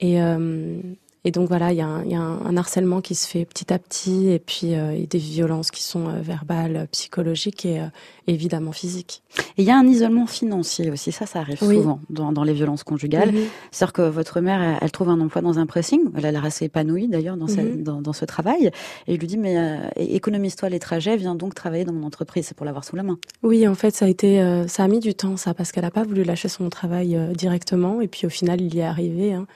Et, 0.00 0.22
euh, 0.22 0.80
et 1.26 1.30
donc 1.30 1.48
voilà, 1.48 1.72
il 1.72 1.78
y 1.78 1.80
a, 1.80 1.86
un, 1.86 2.04
y 2.04 2.14
a 2.14 2.20
un, 2.20 2.56
harcèlement 2.58 3.00
qui 3.00 3.14
se 3.14 3.26
fait 3.26 3.46
petit 3.46 3.72
à 3.72 3.78
petit, 3.78 4.28
et 4.28 4.38
puis 4.38 4.74
euh, 4.74 5.06
des 5.08 5.18
violences 5.18 5.70
qui 5.70 5.82
sont 5.82 6.08
euh, 6.08 6.20
verbales, 6.20 6.86
psychologiques 6.92 7.64
et 7.64 7.80
euh, 7.80 7.86
évidemment 8.26 8.72
physiques. 8.72 9.22
Et 9.56 9.62
il 9.62 9.64
y 9.64 9.70
a 9.70 9.78
un 9.78 9.86
isolement 9.86 10.26
financier 10.26 10.90
aussi, 10.90 11.12
ça, 11.12 11.24
ça 11.24 11.40
arrive 11.40 11.58
souvent 11.58 12.00
dans, 12.10 12.30
dans, 12.30 12.44
les 12.44 12.52
violences 12.52 12.84
conjugales. 12.84 13.32
Mhm. 13.32 13.40
C'est-à-dire 13.70 13.92
que 13.94 14.02
votre 14.02 14.42
mère, 14.42 14.78
elle, 14.82 14.90
trouve 14.90 15.08
un 15.08 15.18
emploi 15.18 15.40
dans 15.40 15.58
un 15.58 15.64
pressing, 15.64 16.02
elle 16.14 16.26
a 16.26 16.32
l'air 16.32 16.44
assez 16.44 16.66
épanouie 16.66 17.08
d'ailleurs 17.08 17.38
dans, 17.38 17.46
mhm. 17.46 17.82
dans, 17.82 18.02
dans, 18.02 18.12
ce 18.12 18.26
travail, 18.26 18.70
et 19.06 19.14
il 19.14 19.18
lui 19.18 19.26
dit 19.26 19.38
mais 19.38 19.78
économise-toi 19.96 20.68
les 20.68 20.78
trajets, 20.78 21.16
viens 21.16 21.34
donc 21.34 21.54
travailler 21.54 21.86
dans 21.86 21.94
mon 21.94 22.06
entreprise, 22.06 22.48
c'est 22.48 22.56
pour 22.56 22.66
l'avoir 22.66 22.84
sous 22.84 22.96
la 22.96 23.02
main. 23.02 23.18
Oui, 23.42 23.66
en 23.66 23.74
fait, 23.74 23.96
ça 23.96 24.04
a 24.04 24.08
été, 24.08 24.64
ça 24.68 24.84
a 24.84 24.88
mis 24.88 25.00
du 25.00 25.14
temps, 25.14 25.38
ça, 25.38 25.54
parce 25.54 25.72
qu'elle 25.72 25.84
n'a 25.84 25.90
pas 25.90 26.04
voulu 26.04 26.22
lâcher 26.22 26.48
son 26.48 26.68
travail 26.68 27.18
directement, 27.34 28.02
et 28.02 28.08
puis 28.08 28.26
au 28.26 28.30
final, 28.30 28.60
il 28.60 28.74
y 28.74 28.80
est 28.80 28.84
arrivé. 28.84 29.32
Hein. 29.32 29.46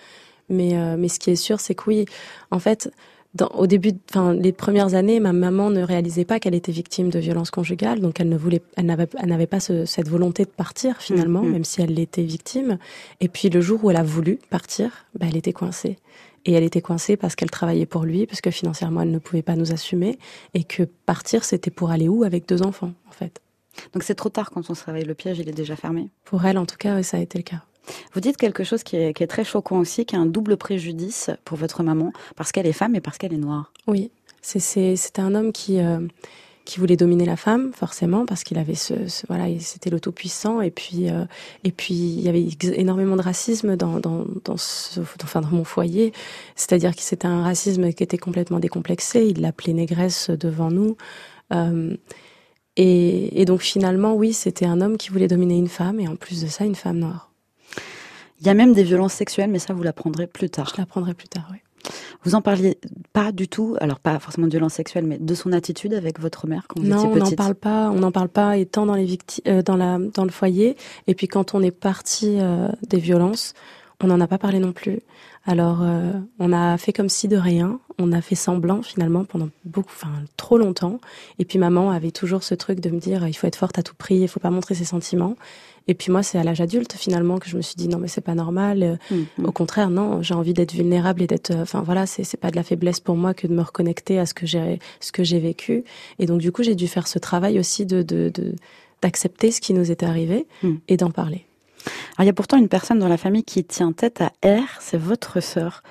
Mais, 0.49 0.77
euh, 0.77 0.97
mais 0.99 1.09
ce 1.09 1.19
qui 1.19 1.31
est 1.31 1.37
sûr, 1.37 1.61
c'est 1.61 1.75
que 1.75 1.85
oui, 1.87 2.07
en 2.51 2.59
fait, 2.59 2.91
dans, 3.35 3.49
au 3.49 3.67
début, 3.67 3.93
enfin, 4.11 4.33
les 4.33 4.53
premières 4.53 4.95
années, 4.95 5.21
ma 5.21 5.33
maman 5.33 5.71
ne 5.71 5.83
réalisait 5.83 6.25
pas 6.25 6.41
qu'elle 6.41 6.55
était 6.55 6.73
victime 6.73 7.11
de 7.11 7.19
violences 7.19 7.51
conjugales, 7.51 8.01
donc 8.01 8.21
elle 8.21 8.29
ne 8.29 8.37
voulait, 8.37 8.63
elle 8.77 8.87
n'avait, 8.87 9.09
elle 9.19 9.29
n'avait 9.29 9.47
pas 9.47 9.61
ce, 9.61 9.85
cette 9.85 10.09
volonté 10.09 10.45
de 10.45 10.51
partir 10.51 11.01
finalement, 11.01 11.43
mm, 11.43 11.49
mm. 11.49 11.53
même 11.53 11.65
si 11.65 11.83
elle 11.83 11.95
l'était 11.95 12.23
victime. 12.23 12.79
Et 13.21 13.29
puis 13.29 13.51
le 13.51 13.61
jour 13.61 13.85
où 13.85 13.91
elle 13.91 13.97
a 13.97 14.03
voulu 14.03 14.39
partir, 14.51 15.07
bah, 15.19 15.27
elle 15.29 15.37
était 15.37 15.53
coincée. 15.53 15.99
Et 16.47 16.53
elle 16.53 16.65
était 16.65 16.81
coincée 16.81 17.17
parce 17.17 17.35
qu'elle 17.35 17.51
travaillait 17.51 17.87
pour 17.87 18.05
lui, 18.05 18.27
parce 18.27 18.41
que 18.41 18.51
financièrement 18.51 19.03
elle 19.03 19.11
ne 19.11 19.19
pouvait 19.19 19.43
pas 19.43 19.57
nous 19.57 19.73
assumer, 19.73 20.19
et 20.55 20.65
que 20.65 20.85
partir 20.85 21.45
c'était 21.45 21.71
pour 21.71 21.91
aller 21.91 22.09
où? 22.09 22.25
Avec 22.25 22.49
deux 22.49 22.63
enfants, 22.63 22.93
en 23.09 23.13
fait. 23.13 23.41
Donc 23.93 24.03
c'est 24.03 24.15
trop 24.15 24.31
tard 24.31 24.51
quand 24.51 24.71
on 24.71 24.75
se 24.75 24.85
réveille, 24.85 25.05
le 25.05 25.15
piège 25.15 25.39
il 25.39 25.49
est 25.49 25.53
déjà 25.53 25.77
fermé. 25.77 26.09
Pour 26.25 26.45
elle, 26.47 26.59
en 26.59 26.67
tout 26.67 26.77
cas, 26.79 27.03
ça 27.03 27.19
a 27.19 27.21
été 27.21 27.39
le 27.39 27.45
cas. 27.45 27.63
Vous 28.13 28.21
dites 28.21 28.37
quelque 28.37 28.65
chose 28.65 28.83
qui 28.83 28.97
est, 28.97 29.27
très 29.27 29.45
choquant 29.45 29.79
aussi, 29.79 30.05
qui 30.05 30.15
est 30.15 30.19
un 30.19 30.27
double 30.27 30.57
préjudice 30.57 31.31
pour 31.45 31.59
votre 31.59 31.83
maman, 31.83 32.13
parce 32.37 32.53
qu'elle 32.53 32.67
est 32.67 32.73
femme 32.73 32.95
et 32.95 33.01
parce 33.01 33.19
qu'elle 33.19 33.33
est 33.33 33.39
noire. 33.39 33.73
Oui, 33.87 34.11
c'était 34.43 35.21
un 35.21 35.35
homme 35.35 35.53
qui, 35.53 35.81
euh, 35.81 36.01
qui 36.69 36.81
voulait 36.81 36.97
dominer 36.97 37.25
la 37.25 37.37
femme, 37.37 37.73
forcément, 37.73 38.27
parce 38.27 38.45
qu'il 38.45 38.59
avait 38.59 38.75
ce, 38.75 38.93
voilà, 39.29 39.47
c'était 39.59 39.89
le 39.89 40.01
tout 40.01 40.13
puissant, 40.13 40.61
et 40.61 40.71
puis, 40.71 41.09
euh, 41.09 41.25
et 41.65 41.73
puis 41.73 41.95
il 41.95 42.21
y 42.21 42.29
avait 42.29 42.47
énormément 42.77 43.17
de 43.17 43.23
racisme 43.23 43.75
dans, 43.75 43.99
dans, 44.01 44.27
dans, 44.45 44.59
ce, 44.59 45.01
enfin, 45.23 45.41
mon 45.51 45.65
foyer, 45.65 46.13
c'est-à-dire 46.57 46.95
que 46.95 47.01
c'était 47.01 47.27
un 47.27 47.43
racisme 47.43 47.91
qui 47.95 48.03
était 48.03 48.19
complètement 48.19 48.61
décomplexé, 48.61 49.27
il 49.27 49.41
l'appelait 49.41 49.73
négresse 49.73 50.29
devant 50.29 50.71
nous. 50.71 50.99
Euh, 51.55 51.97
et, 52.77 53.41
et 53.41 53.47
donc 53.47 53.63
finalement, 53.63 54.15
oui, 54.15 54.35
c'était 54.35 54.67
un 54.67 54.83
homme 54.83 54.99
qui 54.99 55.09
voulait 55.09 55.27
dominer 55.27 55.57
une 55.57 55.69
femme, 55.69 56.01
et 56.01 56.07
en 56.07 56.17
plus 56.17 56.43
de 56.43 56.49
ça, 56.49 56.67
une 56.67 56.75
femme 56.75 56.99
noire. 56.99 57.28
Il 58.41 58.47
y 58.47 58.51
a 58.51 58.55
même 58.55 58.73
des 58.73 58.85
violences 58.85 59.15
sexuelles, 59.15 59.51
mais 59.51 59.59
ça, 59.59 59.75
vous 59.75 59.83
l'apprendrez 59.83 60.27
plus 60.27 60.51
tard. 60.51 60.71
Je 60.75 60.81
l'apprendrai 60.81 61.15
plus 61.15 61.29
tard, 61.29 61.49
oui. 61.51 61.59
Vous 62.25 62.35
en 62.35 62.43
parliez 62.43 62.79
pas 63.13 63.33
du 63.33 63.49
tout, 63.49 63.77
alors 63.81 64.01
pas 64.01 64.19
forcément 64.19 64.47
de 64.47 64.53
violences 64.53 64.75
sexuelles, 64.75 65.07
mais 65.07 65.19
de 65.19 65.35
son 65.35 65.53
attitude 65.53 65.95
avec 65.95 66.21
votre 66.21 66.47
mère 66.47 66.67
quand 66.69 66.81
vous 66.81 66.87
non, 66.87 66.97
étiez 66.97 67.09
petite. 67.09 67.21
Non, 67.21 67.27
on 67.27 67.31
n'en 67.31 67.37
parle 67.37 67.55
pas. 67.55 67.91
On 67.91 68.01
n'en 68.01 68.13
parle 68.13 68.29
pas 68.29 68.57
étant 68.57 68.87
dans 68.87 68.95
les 68.95 69.05
victimes, 69.05 69.45
euh, 69.47 69.63
dans 69.63 69.77
la 69.77 69.99
dans 69.99 70.25
le 70.25 70.31
foyer. 70.31 70.77
Et 71.07 71.15
puis 71.15 71.29
quand 71.29 71.55
on 71.55 71.63
est 71.63 71.71
parti 71.71 72.39
euh, 72.41 72.69
des 72.89 72.99
violences, 72.99 73.55
on 74.03 74.09
n'en 74.09 74.21
a 74.21 74.27
pas 74.27 74.39
parlé 74.39 74.59
non 74.59 74.73
plus. 74.73 75.01
Alors 75.47 75.79
euh, 75.83 76.13
on 76.39 76.53
a 76.53 76.77
fait 76.77 76.93
comme 76.93 77.09
si 77.09 77.29
de 77.29 77.37
rien. 77.37 77.81
On 77.99 78.13
a 78.13 78.21
fait 78.21 78.35
semblant 78.35 78.83
finalement 78.83 79.25
pendant 79.25 79.49
beaucoup, 79.65 79.93
enfin 79.95 80.13
trop 80.37 80.59
longtemps. 80.59 81.01
Et 81.39 81.45
puis 81.45 81.59
maman 81.59 81.91
avait 81.91 82.11
toujours 82.11 82.43
ce 82.43 82.55
truc 82.55 82.81
de 82.81 82.91
me 82.91 82.99
dire 82.99 83.27
il 83.27 83.35
faut 83.35 83.47
être 83.47 83.57
forte 83.57 83.79
à 83.79 83.83
tout 83.83 83.95
prix, 83.95 84.19
il 84.19 84.29
faut 84.29 84.41
pas 84.41 84.51
montrer 84.51 84.75
ses 84.75 84.85
sentiments. 84.85 85.37
Et 85.89 85.95
puis 85.95 86.13
moi, 86.13 86.23
c'est 86.23 86.39
à 86.39 86.45
l'âge 86.45 86.61
adulte 86.61 86.93
finalement 86.93 87.39
que 87.39 87.49
je 87.49 87.57
me 87.57 87.63
suis 87.63 87.75
dit 87.75 87.89
non 87.89 87.99
mais 87.99 88.09
c'est 88.09 88.21
pas 88.21 88.35
normal. 88.35 88.83
Euh, 88.83 88.97
mm, 89.11 89.25
mm. 89.39 89.45
Au 89.47 89.53
contraire, 89.53 89.91
non, 89.91 90.23
j'ai 90.23 90.35
envie 90.35 90.53
d'être 90.53 90.73
vulnérable 90.73 91.23
et 91.23 91.27
d'être. 91.27 91.51
Euh, 91.51 91.63
enfin 91.63 91.83
voilà, 91.83 92.07
c'est 92.07 92.25
c'est 92.25 92.37
pas 92.37 92.51
de 92.51 92.57
la 92.57 92.63
faiblesse 92.63 93.01
pour 93.01 93.17
moi 93.17 93.35
que 93.35 93.47
de 93.47 93.55
me 93.55 93.63
reconnecter 93.63 94.19
à 94.19 94.27
ce 94.27 94.35
que 94.35 94.47
j'ai 94.47 94.79
ce 95.01 95.11
que 95.11 95.25
j'ai 95.25 95.39
vécu. 95.39 95.85
Et 96.19 96.27
donc 96.27 96.41
du 96.41 96.53
coup, 96.53 96.63
j'ai 96.63 96.75
dû 96.75 96.87
faire 96.87 97.09
ce 97.09 97.19
travail 97.19 97.59
aussi 97.59 97.87
de 97.87 98.03
de 98.03 98.31
d'accepter 99.01 99.51
ce 99.51 99.61
qui 99.61 99.73
nous 99.75 99.91
était 99.91 100.07
arrivé 100.07 100.47
mm. 100.63 100.75
et 100.89 100.97
d'en 100.97 101.11
parler. 101.11 101.47
Alors 102.17 102.25
il 102.25 102.27
y 102.27 102.31
a 102.31 102.35
pourtant 102.35 102.59
une 102.59 102.69
personne 102.69 102.99
dans 102.99 103.09
la 103.09 103.17
famille 103.17 103.45
qui 103.45 103.65
tient 103.65 103.93
tête 103.93 104.21
à 104.21 104.33
R, 104.45 104.67
c'est 104.81 104.99
votre 104.99 105.41
sœur. 105.41 105.83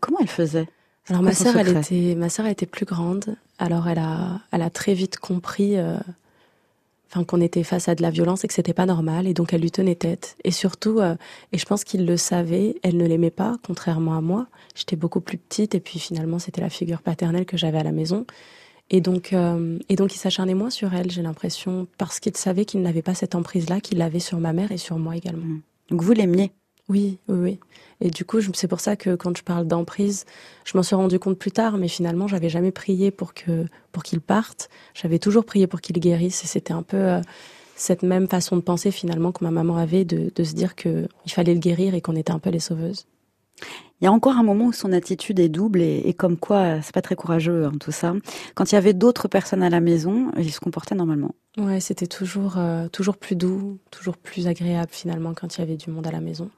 Comment 0.00 0.18
elle 0.20 0.28
faisait? 0.28 0.68
Alors 1.08 1.22
ma 1.22 1.32
sœur, 1.32 1.56
elle 1.56 1.76
était 1.76 2.14
ma 2.16 2.28
sœur 2.28 2.46
était 2.46 2.66
plus 2.66 2.86
grande. 2.86 3.36
Alors 3.58 3.86
elle 3.88 3.98
a 3.98 4.40
elle 4.50 4.62
a 4.62 4.70
très 4.70 4.94
vite 4.94 5.18
compris. 5.18 5.78
Euh, 5.78 5.98
qu'on 7.24 7.40
était 7.40 7.62
face 7.62 7.88
à 7.88 7.94
de 7.94 8.02
la 8.02 8.10
violence 8.10 8.44
et 8.44 8.48
que 8.48 8.54
c'était 8.54 8.74
pas 8.74 8.86
normal 8.86 9.26
et 9.26 9.34
donc 9.34 9.52
elle 9.52 9.60
lui 9.60 9.70
tenait 9.70 9.94
tête. 9.94 10.36
Et 10.44 10.50
surtout 10.50 11.00
euh, 11.00 11.16
et 11.52 11.58
je 11.58 11.64
pense 11.64 11.84
qu'il 11.84 12.06
le 12.06 12.16
savait 12.16 12.76
elle 12.82 12.96
ne 12.96 13.06
l'aimait 13.06 13.30
pas 13.30 13.56
contrairement 13.66 14.16
à 14.16 14.20
moi. 14.20 14.46
J'étais 14.74 14.96
beaucoup 14.96 15.20
plus 15.20 15.38
petite 15.38 15.74
et 15.74 15.80
puis 15.80 15.98
finalement 15.98 16.38
c'était 16.38 16.60
la 16.60 16.70
figure 16.70 17.02
paternelle 17.02 17.46
que 17.46 17.56
j'avais 17.56 17.78
à 17.78 17.84
la 17.84 17.92
maison. 17.92 18.26
Et 18.90 19.00
donc 19.00 19.32
euh, 19.32 19.78
et 19.88 19.96
donc 19.96 20.14
il 20.14 20.18
s'acharnait 20.18 20.54
moins 20.54 20.70
sur 20.70 20.94
elle 20.94 21.10
j'ai 21.10 21.22
l'impression 21.22 21.86
parce 21.98 22.20
qu'il 22.20 22.36
savait 22.36 22.64
qu'il 22.64 22.82
n'avait 22.82 23.02
pas 23.02 23.14
cette 23.14 23.34
emprise 23.34 23.68
là 23.68 23.80
qu'il 23.80 24.00
avait 24.02 24.20
sur 24.20 24.38
ma 24.38 24.52
mère 24.52 24.72
et 24.72 24.78
sur 24.78 24.98
moi 24.98 25.16
également. 25.16 25.46
Mmh. 25.46 25.60
donc 25.90 26.02
vous 26.02 26.12
l'aimiez? 26.12 26.52
Oui, 26.88 27.18
oui, 27.28 27.38
oui. 27.38 27.60
Et 28.00 28.10
du 28.10 28.24
coup, 28.24 28.40
c'est 28.54 28.68
pour 28.68 28.80
ça 28.80 28.94
que 28.94 29.14
quand 29.14 29.36
je 29.36 29.42
parle 29.42 29.66
d'emprise, 29.66 30.24
je 30.64 30.76
m'en 30.76 30.82
suis 30.82 30.94
rendu 30.94 31.18
compte 31.18 31.38
plus 31.38 31.50
tard, 31.50 31.78
mais 31.78 31.88
finalement, 31.88 32.28
j'avais 32.28 32.48
jamais 32.48 32.70
prié 32.70 33.10
pour 33.10 33.34
que 33.34 33.66
pour 33.92 34.02
qu'il 34.02 34.20
parte. 34.20 34.68
J'avais 34.94 35.18
toujours 35.18 35.44
prié 35.44 35.66
pour 35.66 35.80
qu'il 35.80 35.98
guérisse, 35.98 36.44
et 36.44 36.46
c'était 36.46 36.74
un 36.74 36.82
peu 36.82 36.96
euh, 36.96 37.20
cette 37.74 38.02
même 38.02 38.28
façon 38.28 38.56
de 38.56 38.60
penser 38.60 38.90
finalement 38.90 39.32
que 39.32 39.42
ma 39.42 39.50
maman 39.50 39.76
avait 39.76 40.04
de, 40.04 40.30
de 40.34 40.44
se 40.44 40.54
dire 40.54 40.76
que 40.76 41.08
il 41.24 41.32
fallait 41.32 41.54
le 41.54 41.60
guérir 41.60 41.94
et 41.94 42.00
qu'on 42.00 42.16
était 42.16 42.32
un 42.32 42.38
peu 42.38 42.50
les 42.50 42.60
sauveuses. 42.60 43.06
Il 44.00 44.04
y 44.04 44.06
a 44.06 44.12
encore 44.12 44.36
un 44.36 44.42
moment 44.42 44.66
où 44.66 44.72
son 44.72 44.92
attitude 44.92 45.38
est 45.40 45.48
double 45.48 45.80
et, 45.80 46.12
comme 46.12 46.36
quoi 46.36 46.82
c'est 46.82 46.94
pas 46.94 47.00
très 47.00 47.16
courageux 47.16 47.64
hein, 47.64 47.72
tout 47.80 47.92
ça. 47.92 48.12
Quand 48.54 48.70
il 48.70 48.74
y 48.74 48.78
avait 48.78 48.92
d'autres 48.92 49.26
personnes 49.26 49.62
à 49.62 49.70
la 49.70 49.80
maison, 49.80 50.30
il 50.36 50.52
se 50.52 50.60
comportait 50.60 50.94
normalement. 50.94 51.34
Ouais, 51.56 51.80
c'était 51.80 52.06
toujours 52.06 52.58
euh, 52.58 52.88
toujours 52.88 53.16
plus 53.16 53.36
doux, 53.36 53.78
toujours 53.90 54.18
plus 54.18 54.48
agréable 54.48 54.90
finalement 54.92 55.32
quand 55.32 55.56
il 55.56 55.60
y 55.60 55.62
avait 55.62 55.78
du 55.78 55.90
monde 55.90 56.06
à 56.06 56.10
la 56.10 56.20
maison. 56.20 56.50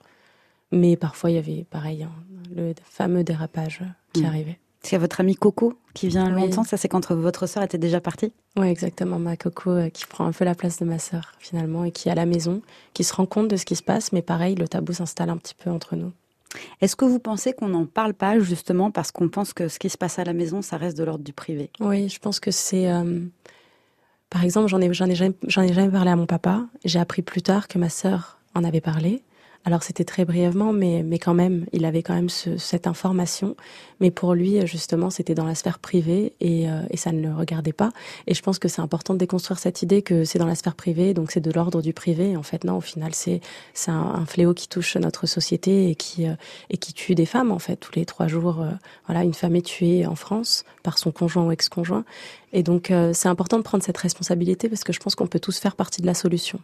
Mais 0.73 0.97
parfois, 0.97 1.31
il 1.31 1.35
y 1.35 1.39
avait, 1.39 1.65
pareil, 1.71 2.03
hein, 2.03 2.13
le 2.55 2.75
fameux 2.85 3.25
dérapage 3.25 3.83
qui 4.13 4.23
hmm. 4.23 4.27
arrivait. 4.27 4.59
C'est 4.83 4.97
votre 4.97 5.21
amie 5.21 5.35
Coco 5.35 5.75
qui 5.93 6.09
vient 6.09 6.31
longtemps, 6.31 6.63
ça 6.63 6.77
c'est 6.77 6.89
quand 6.89 7.11
votre 7.11 7.47
sœur 7.47 7.65
était 7.65 7.79
déjà 7.79 8.01
partie 8.01 8.33
Oui, 8.57 8.69
exactement, 8.69 9.19
ma 9.19 9.37
Coco 9.37 9.71
euh, 9.71 9.89
qui 9.89 10.07
prend 10.07 10.25
un 10.25 10.33
peu 10.33 10.45
la 10.45 10.55
place 10.55 10.79
de 10.79 10.85
ma 10.85 11.01
sœur 11.01 11.35
finalement 11.41 11.85
et 11.85 11.91
qui 11.91 12.09
est 12.09 12.13
à 12.13 12.15
la 12.15 12.27
maison, 12.27 12.63
qui 12.95 13.03
se 13.03 13.13
rend 13.13 13.27
compte 13.27 13.49
de 13.49 13.57
ce 13.57 13.65
qui 13.65 13.75
se 13.75 13.83
passe, 13.83 14.13
mais 14.13 14.23
pareil, 14.23 14.55
le 14.55 14.69
tabou 14.69 14.93
s'installe 14.93 15.31
un 15.31 15.37
petit 15.37 15.55
peu 15.55 15.69
entre 15.71 15.97
nous. 15.97 16.13
Est-ce 16.81 16.97
que 16.97 17.05
vous 17.05 17.19
pensez 17.19 17.53
qu'on 17.53 17.69
n'en 17.69 17.87
parle 17.87 18.15
pas 18.15 18.39
justement 18.39 18.91
parce 18.91 19.11
qu'on 19.11 19.29
pense 19.29 19.53
que 19.53 19.69
ce 19.69 19.79
qui 19.79 19.91
se 19.91 19.99
passe 19.99 20.19
à 20.19 20.25
la 20.25 20.33
maison, 20.33 20.63
ça 20.63 20.77
reste 20.77 20.97
de 20.97 21.05
l'ordre 21.05 21.25
du 21.25 21.33
privé? 21.33 21.71
Oui, 21.81 22.09
je 22.09 22.19
pense 22.19 22.41
que 22.41 22.51
c'est... 22.51 22.91
Euh, 22.91 23.21
par 24.31 24.45
exemple, 24.45 24.69
j'en 24.69 24.81
ai, 24.81 24.93
j'en 24.93 25.07
ai, 25.07 25.13
ai 25.13 25.73
jamais 25.73 25.91
parlé 25.91 26.11
à 26.11 26.17
mon 26.17 26.27
papa. 26.27 26.67
J'ai 26.85 26.99
appris 26.99 27.23
plus 27.23 27.43
tard 27.43 27.69
que 27.69 27.79
ma 27.79 27.89
sœur 27.89 28.39
en 28.55 28.65
avait 28.65 28.81
parlé. 28.81 29.23
Alors 29.65 29.83
c'était 29.83 30.05
très 30.05 30.25
brièvement, 30.25 30.73
mais, 30.73 31.03
mais 31.03 31.19
quand 31.19 31.35
même, 31.35 31.67
il 31.73 31.85
avait 31.85 32.03
quand 32.03 32.15
même 32.15 32.31
cette 32.31 32.87
information. 32.87 33.57
Mais 34.01 34.11
pour 34.11 34.35
lui, 34.35 34.65
justement, 34.67 35.11
c'était 35.11 35.35
dans 35.35 35.45
la 35.45 35.55
sphère 35.55 35.79
privée 35.79 36.33
et, 36.41 36.71
euh, 36.71 36.83
et, 36.91 36.97
ça 36.97 37.11
ne 37.11 37.21
le 37.21 37.35
regardait 37.35 37.73
pas. 37.73 37.91
Et 38.27 38.35
je 38.35 38.43
pense 38.43 38.59
que 38.59 38.69
c'est 38.69 38.81
important 38.81 39.15
de 39.15 39.19
déconstruire 39.19 39.59
cette 39.59 39.83
idée 39.83 40.03
que 40.03 40.25
c'est 40.25 40.39
dans 40.39 40.47
la 40.47 40.55
sphère 40.55 40.77
privée, 40.77 41.15
donc 41.15 41.33
c'est 41.33 41.41
de 41.41 41.51
l'ordre 41.51 41.83
du 41.83 41.93
privé. 41.93 42.37
En 42.37 42.45
fait, 42.45 42.65
non, 42.65 42.77
au 42.77 42.81
final, 42.81 43.15
c'est 43.15 43.41
c'est 43.75 43.91
un, 43.91 44.25
fléau 44.27 44.55
qui 44.55 44.69
touche 44.69 44.97
notre 44.97 45.27
société 45.27 45.91
et 45.91 45.97
qui 45.97 46.29
euh, 46.29 46.35
et 46.71 46.77
qui 46.77 46.93
tue 46.93 47.15
des 47.15 47.27
femmes. 47.27 47.51
En 47.51 47.59
fait, 47.59 47.77
tous 47.77 47.93
les 47.97 48.07
trois 48.07 48.29
jours, 48.29 48.63
euh, 48.63 48.71
voilà, 49.07 49.25
une 49.25 49.35
femme 49.35 49.57
est 49.57 49.67
tuée 49.67 50.07
en 50.07 50.15
France 50.15 50.65
par 50.85 50.99
son 50.99 51.11
conjoint 51.11 51.45
ou 51.45 51.51
ex-conjoint. 51.51 52.05
Et 52.55 52.63
donc, 52.63 52.91
c'est 53.13 53.29
important 53.29 53.59
de 53.59 53.63
prendre 53.63 53.85
cette 53.85 53.99
responsabilité 53.99 54.71
parce 54.71 54.83
que 54.83 54.95
je 54.95 55.01
pense 55.01 55.15
qu'on 55.15 55.27
peut 55.27 55.39
tous 55.39 55.59
faire 55.59 55.77
partie 55.77 56.01
de 56.01 56.07
la 56.07 56.15
solution. 56.15 56.59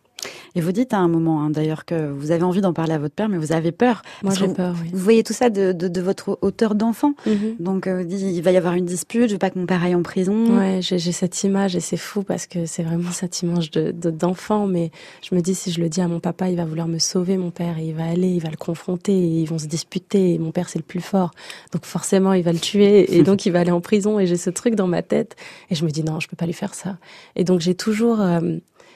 Et 0.54 0.62
vous 0.62 0.72
dites 0.72 0.94
à 0.94 0.98
un 0.98 1.08
moment, 1.08 1.42
hein, 1.42 1.50
d'ailleurs, 1.50 1.84
que 1.84 2.10
vous 2.10 2.30
avez 2.30 2.42
envie 2.42 2.62
d'en 2.62 2.72
parler 2.72 2.83
à 2.92 2.98
votre 2.98 3.14
père, 3.14 3.28
mais 3.28 3.38
vous 3.38 3.52
avez 3.52 3.72
peur. 3.72 4.02
Moi, 4.22 4.34
j'ai 4.34 4.48
peur, 4.48 4.74
oui. 4.82 4.90
Vous 4.92 4.98
voyez 4.98 5.22
tout 5.22 5.32
ça 5.32 5.50
de, 5.50 5.72
de, 5.72 5.88
de 5.88 6.00
votre 6.00 6.38
hauteur 6.42 6.74
d'enfant. 6.74 7.14
Mhm. 7.26 7.56
Donc, 7.60 7.86
euh, 7.86 8.04
il 8.08 8.42
va 8.42 8.52
y 8.52 8.56
avoir 8.56 8.74
une 8.74 8.84
dispute, 8.84 9.28
je 9.28 9.34
veux 9.34 9.38
pas 9.38 9.50
que 9.50 9.58
mon 9.58 9.66
père 9.66 9.82
aille 9.82 9.94
en 9.94 10.02
prison. 10.02 10.58
Ouais, 10.58 10.80
j'ai 10.82 10.98
cette 10.98 11.42
image 11.44 11.76
et 11.76 11.80
c'est 11.80 11.96
fou 11.96 12.22
parce 12.22 12.46
que 12.46 12.66
c'est 12.66 12.82
vraiment 12.82 13.10
cette 13.12 13.42
image 13.42 13.70
de 13.70 13.92
d'enfant. 13.92 14.66
mais 14.66 14.90
je 15.22 15.34
me 15.34 15.40
dis, 15.40 15.54
si 15.54 15.70
je 15.70 15.80
le 15.80 15.88
dis 15.88 16.00
à 16.00 16.08
mon 16.08 16.20
papa, 16.20 16.48
il 16.48 16.56
va 16.56 16.64
vouloir 16.64 16.88
me 16.88 16.98
sauver, 16.98 17.36
mon 17.36 17.50
père, 17.50 17.78
et 17.78 17.86
il 17.86 17.94
va 17.94 18.04
aller, 18.04 18.28
il 18.28 18.40
va 18.40 18.50
le 18.50 18.56
confronter, 18.56 19.12
et 19.12 19.40
ils 19.40 19.46
vont 19.46 19.58
se 19.58 19.66
disputer, 19.66 20.34
et 20.34 20.38
mon 20.38 20.52
père, 20.52 20.68
c'est 20.68 20.78
le 20.78 20.84
plus 20.84 21.00
fort. 21.00 21.30
Donc, 21.72 21.84
forcément, 21.84 22.32
il 22.32 22.42
va 22.42 22.52
le 22.52 22.58
tuer, 22.58 23.16
et 23.16 23.22
donc, 23.28 23.46
il 23.46 23.52
va 23.52 23.60
aller 23.60 23.70
en 23.70 23.80
prison, 23.80 24.18
et 24.18 24.26
j'ai 24.26 24.36
ce 24.36 24.50
truc 24.50 24.74
dans 24.74 24.86
ma 24.86 25.02
tête. 25.02 25.36
Et 25.70 25.74
je 25.74 25.84
me 25.84 25.90
dis, 25.90 26.02
non, 26.02 26.20
je 26.20 26.28
peux 26.28 26.36
pas 26.36 26.46
lui 26.46 26.52
faire 26.52 26.74
ça. 26.74 26.98
Et 27.36 27.44
donc, 27.44 27.60
j'ai 27.60 27.74
toujours, 27.74 28.20
euh, 28.20 28.40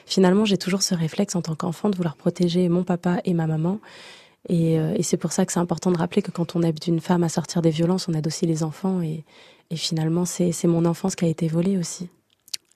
finalement, 0.09 0.43
j'ai 0.43 0.57
toujours 0.57 0.81
ce 0.81 0.95
réflexe 0.95 1.35
en 1.35 1.41
tant 1.41 1.55
qu'enfant 1.55 1.89
de 1.89 1.95
vouloir 1.95 2.15
protéger 2.15 2.67
mon 2.67 2.83
papa 2.83 3.19
et 3.23 3.33
ma 3.33 3.47
maman. 3.47 3.79
Et, 4.47 4.79
euh, 4.79 4.93
et 4.95 5.03
c'est 5.03 5.17
pour 5.17 5.31
ça 5.31 5.45
que 5.45 5.53
c'est 5.53 5.59
important 5.59 5.91
de 5.91 5.97
rappeler 5.97 6.21
que 6.21 6.31
quand 6.31 6.55
on 6.55 6.63
aide 6.63 6.79
une 6.87 6.99
femme 6.99 7.23
à 7.23 7.29
sortir 7.29 7.61
des 7.61 7.69
violences, 7.69 8.07
on 8.07 8.13
aide 8.13 8.27
aussi 8.27 8.45
les 8.45 8.63
enfants. 8.63 9.01
Et, 9.01 9.23
et 9.69 9.75
finalement, 9.75 10.25
c'est 10.25 10.65
mon 10.65 10.85
enfance 10.85 11.15
qui 11.15 11.25
a 11.25 11.27
été 11.27 11.47
volée 11.47 11.77
aussi. 11.77 12.09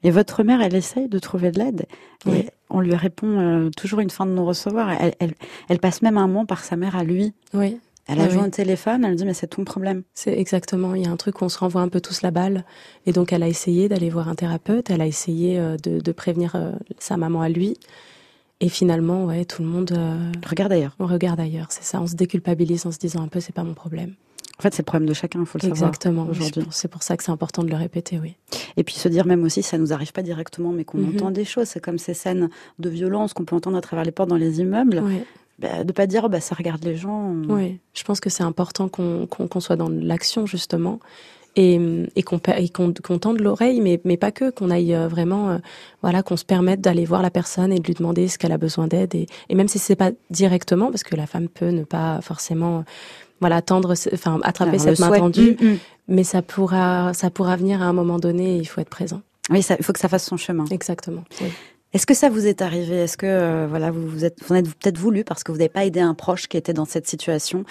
Et 0.04 0.12
votre 0.12 0.44
mère, 0.44 0.62
elle 0.62 0.76
essaye 0.76 1.08
de 1.08 1.20
trouver 1.20 1.52
de 1.52 1.60
l'aide. 1.60 1.86
Oui. 2.26 2.46
on 2.70 2.82
lui 2.82 2.96
répond 2.96 3.40
euh, 3.40 3.70
toujours 3.70 4.02
une 4.02 4.10
fin 4.10 4.26
de 4.26 4.32
non-recevoir. 4.32 4.92
Elle, 4.92 5.16
elle, 5.20 5.34
elle, 5.70 5.80
passe 5.80 6.02
même 6.02 6.18
un 6.18 6.28
moment 6.28 6.46
par 6.46 6.64
sa 6.64 6.76
mère 6.76 6.96
à 6.96 7.04
lui. 7.04 7.34
Oui. 7.54 7.80
Elle 8.08 8.20
a 8.20 8.30
joué 8.30 8.44
au 8.44 8.50
téléphone, 8.50 9.06
elle 9.06 9.16
dit 9.16 9.26
mais 9.26 9.34
c'est 9.34 9.48
ton 9.48 9.64
problème. 9.64 10.04
C'est 10.14 10.38
exactement, 10.38 10.94
il 10.94 11.04
y 11.04 11.08
a 11.08 11.10
un 11.10 11.16
truc 11.16 11.42
où 11.42 11.46
on 11.46 11.50
se 11.50 11.58
renvoie 11.58 11.82
un 11.82 11.88
peu 11.88 12.02
tous 12.02 12.22
la 12.22 12.32
balle. 12.32 12.66
Et 13.06 13.14
donc 13.14 13.32
elle 13.32 13.44
a 13.44 13.48
essayé 13.48 13.88
d'aller 13.88 14.10
voir 14.10 14.28
un 14.28 14.36
thérapeute, 14.36 14.90
elle 14.90 15.02
a 15.02 15.08
essayé 15.08 15.58
euh, 15.58 15.78
de, 15.78 16.00
de 16.00 16.12
prévenir 16.12 16.56
euh, 16.56 16.74
sa 17.00 17.16
maman 17.16 17.42
à 17.42 17.50
lui. 17.50 17.78
Et 18.60 18.70
finalement, 18.70 19.26
ouais, 19.26 19.46
tout 19.46 19.62
le 19.62 19.68
monde 19.68 19.92
euh, 19.92 20.32
regarde 20.48 20.72
ailleurs. 20.72 20.96
On 21.00 21.06
regarde 21.06 21.40
ailleurs, 21.40 21.68
c'est 21.70 21.84
ça. 21.84 22.02
On 22.02 22.08
se 22.08 22.16
déculpabilise 22.16 22.86
en 22.86 22.92
se 22.92 22.98
disant 22.98 23.22
un 23.22 23.28
peu, 23.28 23.40
c'est 23.40 23.54
pas 23.54 23.64
mon 23.64 23.74
problème. 23.74 24.14
En 24.60 24.62
fait, 24.62 24.74
c'est 24.74 24.84
le 24.84 24.86
problème 24.86 25.10
de 25.10 25.14
chacun, 25.14 25.40
il 25.40 25.46
faut 25.46 25.58
le 25.62 25.68
Exactement, 25.68 26.28
aujourd'hui. 26.30 26.64
C'est 26.70 26.88
pour 26.88 27.04
ça 27.04 27.18
que 27.18 27.24
c'est 27.24 27.32
important 27.32 27.64
de 27.64 27.70
le 27.70 27.76
répéter, 27.76 28.20
oui. 28.20 28.36
Et 28.78 28.84
puis 28.84 28.96
se 28.96 29.08
dire 29.08 29.26
même 29.26 29.44
aussi, 29.44 29.64
ça 29.64 29.78
nous 29.78 29.94
arrive 29.94 30.14
pas 30.14 30.22
directement, 30.22 30.72
mais 30.72 30.86
qu'on 30.86 31.00
mhm. 31.00 31.16
entend 31.16 31.32
des 31.32 31.44
choses. 31.44 31.68
C'est 31.68 31.80
comme 31.80 31.98
ces 31.98 32.14
scènes 32.14 32.50
de 32.80 32.90
violence 32.90 33.34
qu'on 33.34 33.46
peut 33.46 33.56
entendre 33.56 33.78
à 33.78 33.82
travers 33.82 34.06
les 34.06 34.12
portes 34.12 34.30
dans 34.30 34.38
les 34.38 34.62
immeubles. 34.62 35.02
Oui. 35.04 35.24
Bah, 35.64 35.86
de 35.86 35.92
pas 35.94 36.08
dire 36.08 36.28
bah 36.30 36.42
ça 36.42 36.56
regarde 36.56 36.84
les 36.84 36.98
gens. 36.98 37.34
Oui, 37.48 37.80
je 37.94 38.04
pense 38.04 38.20
que 38.20 38.30
c'est 38.30 38.44
important 38.44 38.90
qu'on 38.90 39.26
qu'on 39.28 39.60
soit 39.62 39.78
dans 39.78 39.90
l'action 39.90 40.46
justement 40.46 41.00
et, 41.56 41.80
et 42.16 42.24
qu'on 42.24 42.40
qu'on 42.40 43.20
tende 43.20 43.40
l'oreille, 43.40 43.82
mais, 43.82 44.02
mais 44.04 44.18
pas 44.18 44.32
que, 44.32 44.50
qu'on 44.50 44.70
aille 44.70 44.94
euh, 44.94 45.08
vraiment, 45.08 45.52
euh, 45.52 45.58
voilà, 46.02 46.24
qu'on 46.24 46.38
se 46.38 46.46
permette 46.46 46.82
d'aller 46.82 47.06
voir 47.06 47.22
la 47.22 47.30
personne 47.30 47.72
et 47.72 47.80
de 47.80 47.86
lui 47.86 47.94
demander 47.94 48.28
ce 48.28 48.38
qu'elle 48.38 48.52
a 48.52 48.58
besoin 48.58 48.88
d'aide. 48.88 49.14
Et, 49.16 49.28
et, 49.50 49.56
même 49.56 49.68
si 49.68 49.80
c'est 49.80 49.96
pas 49.96 50.12
directement, 50.30 50.90
parce 50.90 51.04
que 51.04 51.16
la 51.16 51.28
femme 51.28 51.48
peut 51.48 51.70
ne 51.70 51.84
pas 51.84 52.22
forcément, 52.22 52.84
voilà, 53.40 53.62
tendre, 53.62 53.94
enfin, 54.14 54.40
attraper 54.44 54.80
cette 54.80 55.00
main 55.00 55.12
tendue, 55.12 55.56
mm, 55.60 55.66
mm. 55.66 55.78
mais 56.08 56.24
ça 56.24 56.42
pourra, 56.42 57.14
ça 57.14 57.30
pourra 57.30 57.56
venir 57.56 57.82
à 57.82 57.86
un 57.86 57.94
moment 57.94 58.20
donné. 58.20 58.56
Et 58.56 58.58
il 58.58 58.66
faut 58.66 58.82
être 58.82 58.90
présent. 58.90 59.22
Oui, 59.50 59.60
il 59.60 59.84
faut 59.84 59.94
que 59.94 60.00
ça 60.00 60.10
fasse 60.10 60.26
son 60.26 60.38
chemin. 60.38 60.66
Exactement. 60.72 61.24
Oui. 61.42 61.48
Est-ce 61.94 62.08
que 62.08 62.16
ça 62.16 62.30
vous 62.30 62.48
est 62.48 62.64
arrivé? 62.64 62.96
Est-ce 63.02 63.18
que 63.18 63.28
euh, 63.28 63.68
voilà 63.70 63.92
vous 63.92 64.26
êtes 64.26 64.44
vous 64.48 64.56
êtes 64.56 64.66
peut-être 64.66 64.98
voulu 64.98 65.24
parce 65.24 65.44
que 65.44 65.52
vous 65.52 65.60
n'avez 65.60 65.70
pas 65.70 65.86
aidé 65.86 66.00
un 66.00 66.16
proche 66.16 66.48
qui 66.48 66.58
était 66.58 66.74
dans 66.74 66.86
cette 66.86 67.08
situation? 67.08 67.66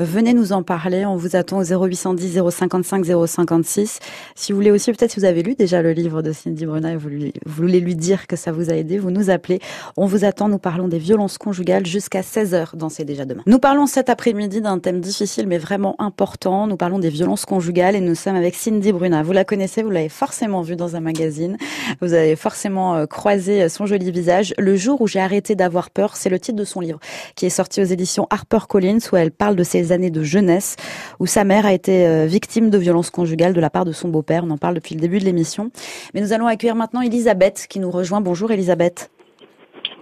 Venez 0.00 0.34
nous 0.34 0.52
en 0.52 0.64
parler. 0.64 1.06
On 1.06 1.14
vous 1.14 1.36
attend 1.36 1.58
au 1.58 1.62
0810 1.62 2.40
055 2.50 3.04
056. 3.28 4.00
Si 4.34 4.50
vous 4.50 4.58
voulez 4.58 4.72
aussi 4.72 4.90
peut-être 4.90 5.12
si 5.12 5.20
vous 5.20 5.26
avez 5.26 5.44
lu 5.44 5.54
déjà 5.54 5.80
le 5.80 5.92
livre 5.92 6.22
de 6.22 6.32
Cindy 6.32 6.66
Bruna 6.66 6.94
et 6.94 6.96
vous, 6.96 7.08
voulez 7.46 7.78
lui 7.78 7.94
dire 7.94 8.26
que 8.26 8.34
ça 8.34 8.50
vous 8.50 8.68
a 8.68 8.74
aidé, 8.74 8.98
vous 8.98 9.12
nous 9.12 9.30
appelez. 9.30 9.60
On 9.96 10.06
vous 10.06 10.24
attend. 10.24 10.48
Nous 10.48 10.58
parlons 10.58 10.88
des 10.88 10.98
violences 10.98 11.38
conjugales 11.38 11.86
jusqu'à 11.86 12.24
16 12.24 12.54
h 12.54 12.76
dans 12.76 12.88
C'est 12.88 13.04
déjà 13.04 13.26
demain. 13.26 13.42
Nous 13.46 13.60
parlons 13.60 13.86
cet 13.86 14.10
après-midi 14.10 14.60
d'un 14.60 14.80
thème 14.80 15.00
difficile 15.00 15.46
mais 15.46 15.58
vraiment 15.58 15.94
important. 16.00 16.66
Nous 16.66 16.76
parlons 16.76 16.98
des 16.98 17.10
violences 17.10 17.44
conjugales 17.44 17.94
et 17.94 18.00
nous 18.00 18.16
sommes 18.16 18.34
avec 18.34 18.56
Cindy 18.56 18.90
Bruna. 18.90 19.22
Vous 19.22 19.30
la 19.30 19.44
connaissez, 19.44 19.84
vous 19.84 19.90
l'avez 19.90 20.08
forcément 20.08 20.62
vue 20.62 20.74
dans 20.74 20.96
un 20.96 21.00
magazine. 21.00 21.56
Vous 22.00 22.12
avez 22.12 22.34
forcément 22.34 22.96
euh, 22.96 23.06
croisé 23.06 23.67
son 23.68 23.86
joli 23.86 24.10
visage. 24.10 24.54
Le 24.58 24.76
jour 24.76 25.00
où 25.00 25.06
j'ai 25.06 25.20
arrêté 25.20 25.54
d'avoir 25.54 25.90
peur, 25.90 26.16
c'est 26.16 26.30
le 26.30 26.38
titre 26.38 26.56
de 26.56 26.64
son 26.64 26.80
livre 26.80 26.98
qui 27.34 27.46
est 27.46 27.50
sorti 27.50 27.80
aux 27.80 27.84
éditions 27.84 28.26
HarperCollins 28.30 28.98
où 29.12 29.16
elle 29.16 29.30
parle 29.30 29.56
de 29.56 29.62
ses 29.62 29.92
années 29.92 30.10
de 30.10 30.22
jeunesse 30.22 30.76
où 31.20 31.26
sa 31.26 31.44
mère 31.44 31.66
a 31.66 31.72
été 31.72 32.06
euh, 32.06 32.26
victime 32.26 32.70
de 32.70 32.78
violences 32.78 33.10
conjugales 33.10 33.52
de 33.52 33.60
la 33.60 33.70
part 33.70 33.84
de 33.84 33.92
son 33.92 34.08
beau-père. 34.08 34.44
On 34.44 34.50
en 34.50 34.58
parle 34.58 34.74
depuis 34.74 34.94
le 34.94 35.00
début 35.00 35.18
de 35.18 35.24
l'émission. 35.24 35.70
Mais 36.14 36.20
nous 36.20 36.32
allons 36.32 36.46
accueillir 36.46 36.74
maintenant 36.74 37.02
Elisabeth 37.02 37.66
qui 37.68 37.80
nous 37.80 37.90
rejoint. 37.90 38.20
Bonjour 38.20 38.50
Elisabeth. 38.50 39.10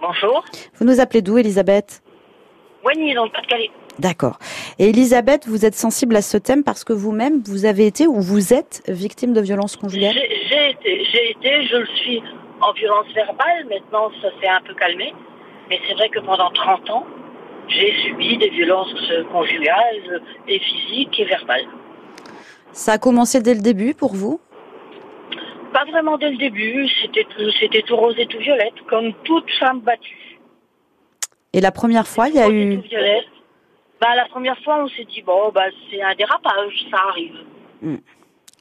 Bonjour. 0.01 0.43
Vous 0.75 0.85
nous 0.85 0.99
appelez 0.99 1.21
d'où 1.21 1.37
Elisabeth? 1.37 2.01
Wagny 2.83 3.13
dans 3.13 3.25
le 3.25 3.31
Pas-de-Calais. 3.31 3.69
D'accord. 3.99 4.37
Et 4.77 4.89
Elisabeth, 4.89 5.47
vous 5.47 5.65
êtes 5.65 5.75
sensible 5.75 6.15
à 6.15 6.21
ce 6.21 6.37
thème 6.37 6.63
parce 6.63 6.83
que 6.83 6.93
vous-même, 6.93 7.41
vous 7.45 7.65
avez 7.65 7.87
été 7.87 8.05
ou 8.05 8.21
vous 8.21 8.53
êtes 8.53 8.83
victime 8.87 9.33
de 9.33 9.41
violences 9.41 9.75
conjugales? 9.75 10.13
J'ai 10.13 10.69
été, 10.69 11.05
j'ai 11.11 11.31
été, 11.31 11.67
je 11.67 11.77
le 11.77 11.87
suis 12.03 12.21
en 12.61 12.73
violence 12.73 13.07
verbale. 13.13 13.65
Maintenant, 13.69 14.11
ça 14.21 14.29
s'est 14.39 14.47
un 14.47 14.61
peu 14.61 14.73
calmé. 14.73 15.13
Mais 15.69 15.79
c'est 15.87 15.93
vrai 15.95 16.09
que 16.09 16.19
pendant 16.19 16.49
30 16.51 16.89
ans, 16.89 17.05
j'ai 17.67 17.93
subi 18.01 18.37
des 18.37 18.49
violences 18.49 18.93
conjugales 19.31 20.21
et 20.47 20.59
physiques 20.59 21.19
et 21.19 21.25
verbales. 21.25 21.67
Ça 22.71 22.93
a 22.93 22.97
commencé 22.97 23.41
dès 23.41 23.53
le 23.53 23.61
début 23.61 23.93
pour 23.93 24.13
vous? 24.13 24.39
Pas 25.73 25.85
vraiment 25.85 26.17
dès 26.17 26.31
le 26.31 26.37
début. 26.37 26.87
C'était 27.01 27.25
tout, 27.25 27.51
c'était 27.59 27.81
tout 27.81 27.95
rose 27.95 28.15
et 28.17 28.27
tout 28.27 28.39
violette, 28.39 28.75
comme 28.89 29.13
toute 29.23 29.49
femme 29.59 29.81
battue. 29.81 30.39
Et 31.53 31.61
la 31.61 31.71
première 31.71 32.07
fois, 32.07 32.29
il 32.29 32.35
y 32.35 32.39
a 32.39 32.49
eu. 32.49 32.79
Bah, 33.99 34.15
la 34.15 34.25
première 34.25 34.57
fois, 34.59 34.83
on 34.83 34.87
s'est 34.89 35.05
dit, 35.05 35.23
bon, 35.23 35.51
bah, 35.53 35.65
c'est 35.89 36.01
un 36.01 36.13
dérapage, 36.13 36.85
ça 36.91 36.97
arrive. 37.09 37.35
Hmm. 37.81 37.95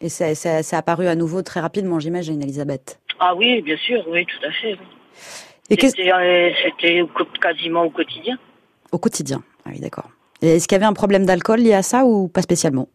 Et 0.01 0.09
ça, 0.09 0.35
ça, 0.35 0.63
ça, 0.63 0.77
a 0.77 0.79
apparu 0.79 1.07
à 1.07 1.15
nouveau 1.15 1.43
très 1.43 1.61
rapidement, 1.61 2.01
j'imagine, 2.01 2.43
Elisabeth. 2.43 2.99
Ah 3.19 3.35
oui, 3.35 3.63
bien 3.63 3.77
sûr, 3.77 4.05
oui, 4.09 4.27
tout 4.27 4.47
à 4.47 4.51
fait. 4.53 4.77
C'était 5.69 6.13
euh, 6.13 7.07
quasiment 7.41 7.85
au 7.85 7.91
quotidien. 7.91 8.37
Au 8.93 8.99
quotidien, 8.99 9.43
ah 9.65 9.71
oui, 9.73 9.81
d'accord. 9.81 10.11
Est-ce 10.43 10.69
qu'il 10.69 10.77
y 10.77 10.81
avait 10.81 10.87
un 10.87 10.93
problème 10.93 11.25
d'alcool 11.27 11.61
lié 11.61 11.75
à 11.75 11.83
ça 11.83 12.05
ou 12.05 12.29
pas 12.29 12.43
spécialement? 12.43 12.89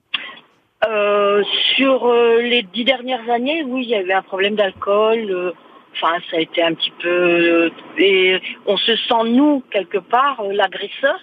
Euh, 0.87 1.43
Sur 1.75 2.05
euh, 2.05 2.41
les 2.41 2.63
dix 2.63 2.85
dernières 2.85 3.29
années, 3.29 3.63
oui, 3.63 3.83
il 3.83 3.89
y 3.89 3.95
avait 3.95 4.13
un 4.13 4.21
problème 4.21 4.55
d'alcool. 4.55 5.53
Enfin, 5.93 6.13
ça 6.29 6.37
a 6.37 6.39
été 6.39 6.63
un 6.63 6.73
petit 6.73 6.93
peu... 7.01 7.69
et 7.97 8.39
on 8.65 8.77
se 8.77 8.95
sent, 8.95 9.23
nous, 9.25 9.61
quelque 9.71 9.97
part, 9.97 10.41
l'agresseur 10.43 11.19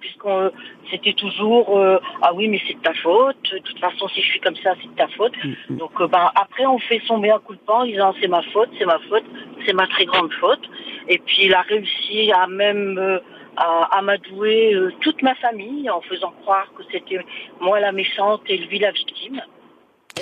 puisqu'on 0.00 0.50
c'était 0.90 1.12
toujours 1.12 1.78
euh, 1.78 1.98
ah 2.22 2.32
oui 2.34 2.48
mais 2.48 2.60
c'est 2.66 2.74
de 2.74 2.80
ta 2.80 2.94
faute 2.94 3.36
de 3.52 3.58
toute 3.58 3.78
façon 3.78 4.08
si 4.08 4.20
je 4.22 4.26
suis 4.26 4.40
comme 4.40 4.56
ça 4.56 4.74
c'est 4.80 4.88
de 4.88 4.96
ta 4.96 5.08
faute 5.08 5.32
mm, 5.44 5.54
mm. 5.70 5.76
donc 5.76 5.92
euh, 6.00 6.08
ben 6.08 6.30
après 6.34 6.66
on 6.66 6.78
fait 6.78 7.00
son 7.06 7.18
meilleur 7.18 7.42
coup 7.42 7.54
de 7.54 7.60
en 7.68 7.84
disant 7.84 8.14
c'est 8.20 8.28
ma 8.28 8.42
faute 8.52 8.70
c'est 8.78 8.86
ma 8.86 8.98
faute 9.08 9.24
c'est 9.66 9.72
ma 9.72 9.86
très 9.86 10.06
grande 10.06 10.32
faute 10.34 10.68
et 11.08 11.18
puis 11.18 11.44
il 11.44 11.54
a 11.54 11.62
réussi 11.62 12.32
à 12.32 12.46
même 12.46 12.98
euh, 12.98 13.18
à, 13.56 13.98
à 13.98 14.02
m'adouer 14.02 14.74
toute 15.00 15.22
ma 15.22 15.34
famille 15.34 15.90
en 15.90 16.00
faisant 16.00 16.32
croire 16.42 16.72
que 16.76 16.82
c'était 16.90 17.24
moi 17.60 17.78
la 17.80 17.92
méchante 17.92 18.42
et 18.48 18.56
lui 18.56 18.78
la 18.78 18.90
victime 18.90 19.40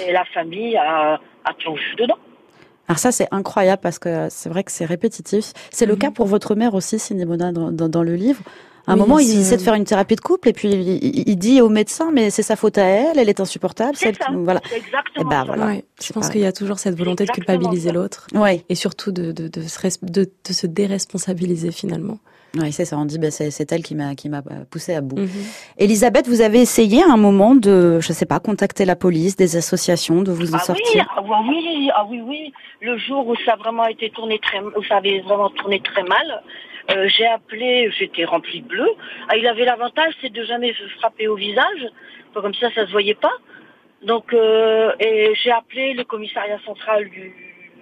et 0.07 0.13
la 0.13 0.25
famille 0.27 0.77
a, 0.77 1.21
a 1.45 1.53
plongé 1.55 1.95
dedans 1.97 2.19
alors 2.89 2.99
ça, 2.99 3.13
c'est 3.13 3.29
incroyable 3.33 3.83
parce 3.83 3.99
que 3.99 4.29
c'est 4.31 4.49
vrai 4.49 4.65
que 4.65 4.73
c'est 4.73 4.87
répétitif. 4.87 5.53
C'est 5.71 5.85
le 5.85 5.95
mm-hmm. 5.95 5.99
cas 5.99 6.11
pour 6.11 6.27
votre 6.27 6.55
mère 6.55 6.75
aussi, 6.75 6.99
Cinemona, 6.99 7.53
dans, 7.53 7.71
dans, 7.71 7.89
dans 7.89 8.03
le 8.03 8.15
livre. 8.15 8.41
À 8.89 8.93
un 8.93 8.97
moment, 8.97 9.19
il 9.19 9.39
essaie 9.39 9.57
de 9.57 9.63
faire 9.63 9.75
une 9.75 9.85
thérapie 9.85 10.17
de 10.17 10.21
couple 10.21 10.49
et 10.49 10.53
puis 10.53 10.71
il, 10.71 11.37
dit 11.37 11.61
au 11.61 11.69
médecin, 11.69 12.11
mais 12.13 12.31
c'est 12.31 12.43
sa 12.43 12.57
faute 12.57 12.79
à 12.79 12.85
elle, 12.85 13.19
elle 13.19 13.29
est 13.29 13.41
insupportable. 13.41 13.97
C'est 13.97 14.17
ça. 14.17 14.29
Voilà. 14.33 14.61
Exactement. 14.75 15.21
Et 15.21 15.25
ben, 15.25 15.45
voilà. 15.45 15.81
je 16.03 16.13
pense 16.13 16.31
qu'il 16.31 16.41
y 16.41 16.47
a 16.47 16.53
toujours 16.53 16.79
cette 16.79 16.97
volonté 16.97 17.25
de 17.25 17.31
culpabiliser 17.31 17.93
l'autre. 17.93 18.27
Ouais. 18.35 18.65
Et 18.69 18.75
surtout 18.75 19.13
de, 19.13 19.33
de, 19.33 19.49
de, 19.49 19.61
se, 19.63 19.99
de, 20.03 20.25
de 20.25 20.53
se 20.53 20.67
déresponsabiliser 20.67 21.71
finalement. 21.71 22.19
Oui, 22.57 22.73
c'est 22.73 22.85
ça. 22.85 22.97
On 22.97 23.05
dit, 23.05 23.19
bah, 23.19 23.31
c'est 23.31 23.73
elle 23.73 23.83
qui 23.83 23.95
m'a 23.95 24.15
qui 24.15 24.29
m'a 24.29 24.43
poussé 24.71 24.95
à 24.95 25.01
bout. 25.01 25.19
Mhm. 25.19 25.29
Elisabeth, 25.77 26.27
vous 26.29 26.41
avez 26.41 26.61
essayé 26.61 27.03
à 27.03 27.13
un 27.13 27.17
moment 27.17 27.55
de, 27.55 28.01
je 28.01 28.13
sais 28.13 28.27
pas, 28.27 28.41
contacter 28.41 28.85
la 28.85 28.97
police, 28.97 29.37
des 29.37 29.57
associations, 29.57 30.23
de 30.23 30.33
vous 30.33 30.55
en 30.55 30.59
ah 30.59 30.65
sortir. 30.65 31.07
Oui, 31.23 31.31
ah 31.31 31.43
oui, 31.47 31.91
ah 31.95 32.07
oui, 32.09 32.23
oui. 32.25 32.53
Le 32.81 32.97
jour 32.97 33.27
où 33.27 33.35
ça 33.45 33.53
a 33.53 33.57
vraiment 33.57 33.87
été 33.87 34.11
tourné 34.11 34.39
très, 34.39 34.61
où 34.61 34.83
ça 34.89 34.97
avait 34.97 35.21
vraiment 35.21 35.51
tourné 35.51 35.81
très 35.81 36.03
mal, 36.05 36.43
Euh, 36.91 37.07
j'ai 37.09 37.27
appelé, 37.27 37.91
j'étais 37.99 38.25
remplie 38.25 38.63
de 38.63 38.69
bleu. 38.69 38.89
Ah, 39.29 39.37
il 39.37 39.47
avait 39.47 39.65
l'avantage, 39.65 40.15
c'est 40.21 40.33
de 40.33 40.43
jamais 40.45 40.73
se 40.73 40.89
frapper 40.99 41.29
au 41.29 41.37
visage. 41.37 41.87
Comme 42.35 42.55
ça, 42.55 42.71
ça 42.73 42.87
se 42.87 42.93
voyait 42.93 43.15
pas. 43.15 43.33
Donc, 44.03 44.33
euh, 44.33 44.93
et 45.01 45.33
j'ai 45.35 45.51
appelé 45.51 45.93
le 45.95 46.05
commissariat 46.05 46.59
central 46.65 47.09
du, 47.11 47.35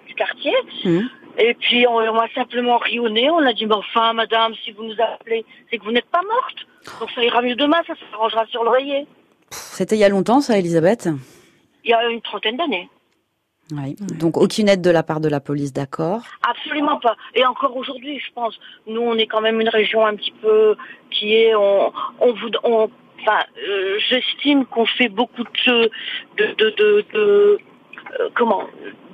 du 0.06 0.14
quartier. 0.14 0.54
Mmh. 0.84 1.00
Et 1.38 1.54
puis, 1.54 1.86
on, 1.86 1.96
on 1.96 2.14
m'a 2.14 2.28
simplement 2.34 2.78
rionné. 2.78 3.30
On 3.30 3.44
a 3.44 3.52
dit, 3.52 3.66
mais 3.66 3.75
enfin, 3.75 4.12
madame, 4.12 4.54
si 4.64 4.72
vous 4.72 4.84
nous 4.84 4.96
appelez, 5.00 5.44
c'est 5.70 5.78
que 5.78 5.84
vous 5.84 5.92
n'êtes 5.92 6.10
pas 6.10 6.22
morte. 6.22 6.66
Donc, 7.00 7.10
ça 7.10 7.22
ira 7.22 7.42
mieux 7.42 7.56
demain, 7.56 7.82
ça 7.86 7.94
s'arrangera 8.10 8.46
sur 8.46 8.64
l'oreiller. 8.64 9.06
C'était 9.50 9.96
il 9.96 10.00
y 10.00 10.04
a 10.04 10.08
longtemps, 10.08 10.40
ça, 10.40 10.58
Elisabeth? 10.58 11.08
Il 11.84 11.90
y 11.90 11.94
a 11.94 12.08
une 12.08 12.22
trentaine 12.22 12.56
d'années. 12.56 12.88
Oui. 13.73 13.96
Donc 14.18 14.37
aucune 14.37 14.68
aide 14.68 14.80
de 14.82 14.90
la 14.90 15.02
part 15.02 15.20
de 15.20 15.28
la 15.28 15.40
police, 15.40 15.73
d'accord? 15.73 16.23
Absolument 16.49 16.99
pas. 17.00 17.16
Et 17.35 17.44
encore 17.44 17.76
aujourd'hui, 17.76 18.20
je 18.20 18.32
pense. 18.32 18.58
Nous, 18.87 19.00
on 19.00 19.16
est 19.18 19.26
quand 19.26 19.40
même 19.40 19.61
une 19.61 19.68
région 19.68 20.06
un 20.06 20.14
petit 20.14 20.32
peu 20.40 20.76
qui 21.11 21.35
est, 21.35 21.54
on, 21.56 21.92
on 22.20 22.32
vous, 22.32 22.49
on, 22.62 22.88
enfin, 23.20 23.40
euh, 23.68 23.99
j'estime 24.08 24.66
qu'on 24.66 24.87
fait 24.87 25.08
beaucoup 25.08 25.42
de, 25.42 25.90
de, 26.38 26.46
de, 26.58 26.70
de, 26.78 27.04
de 27.12 27.58
euh, 28.20 28.28
comment, 28.37 28.62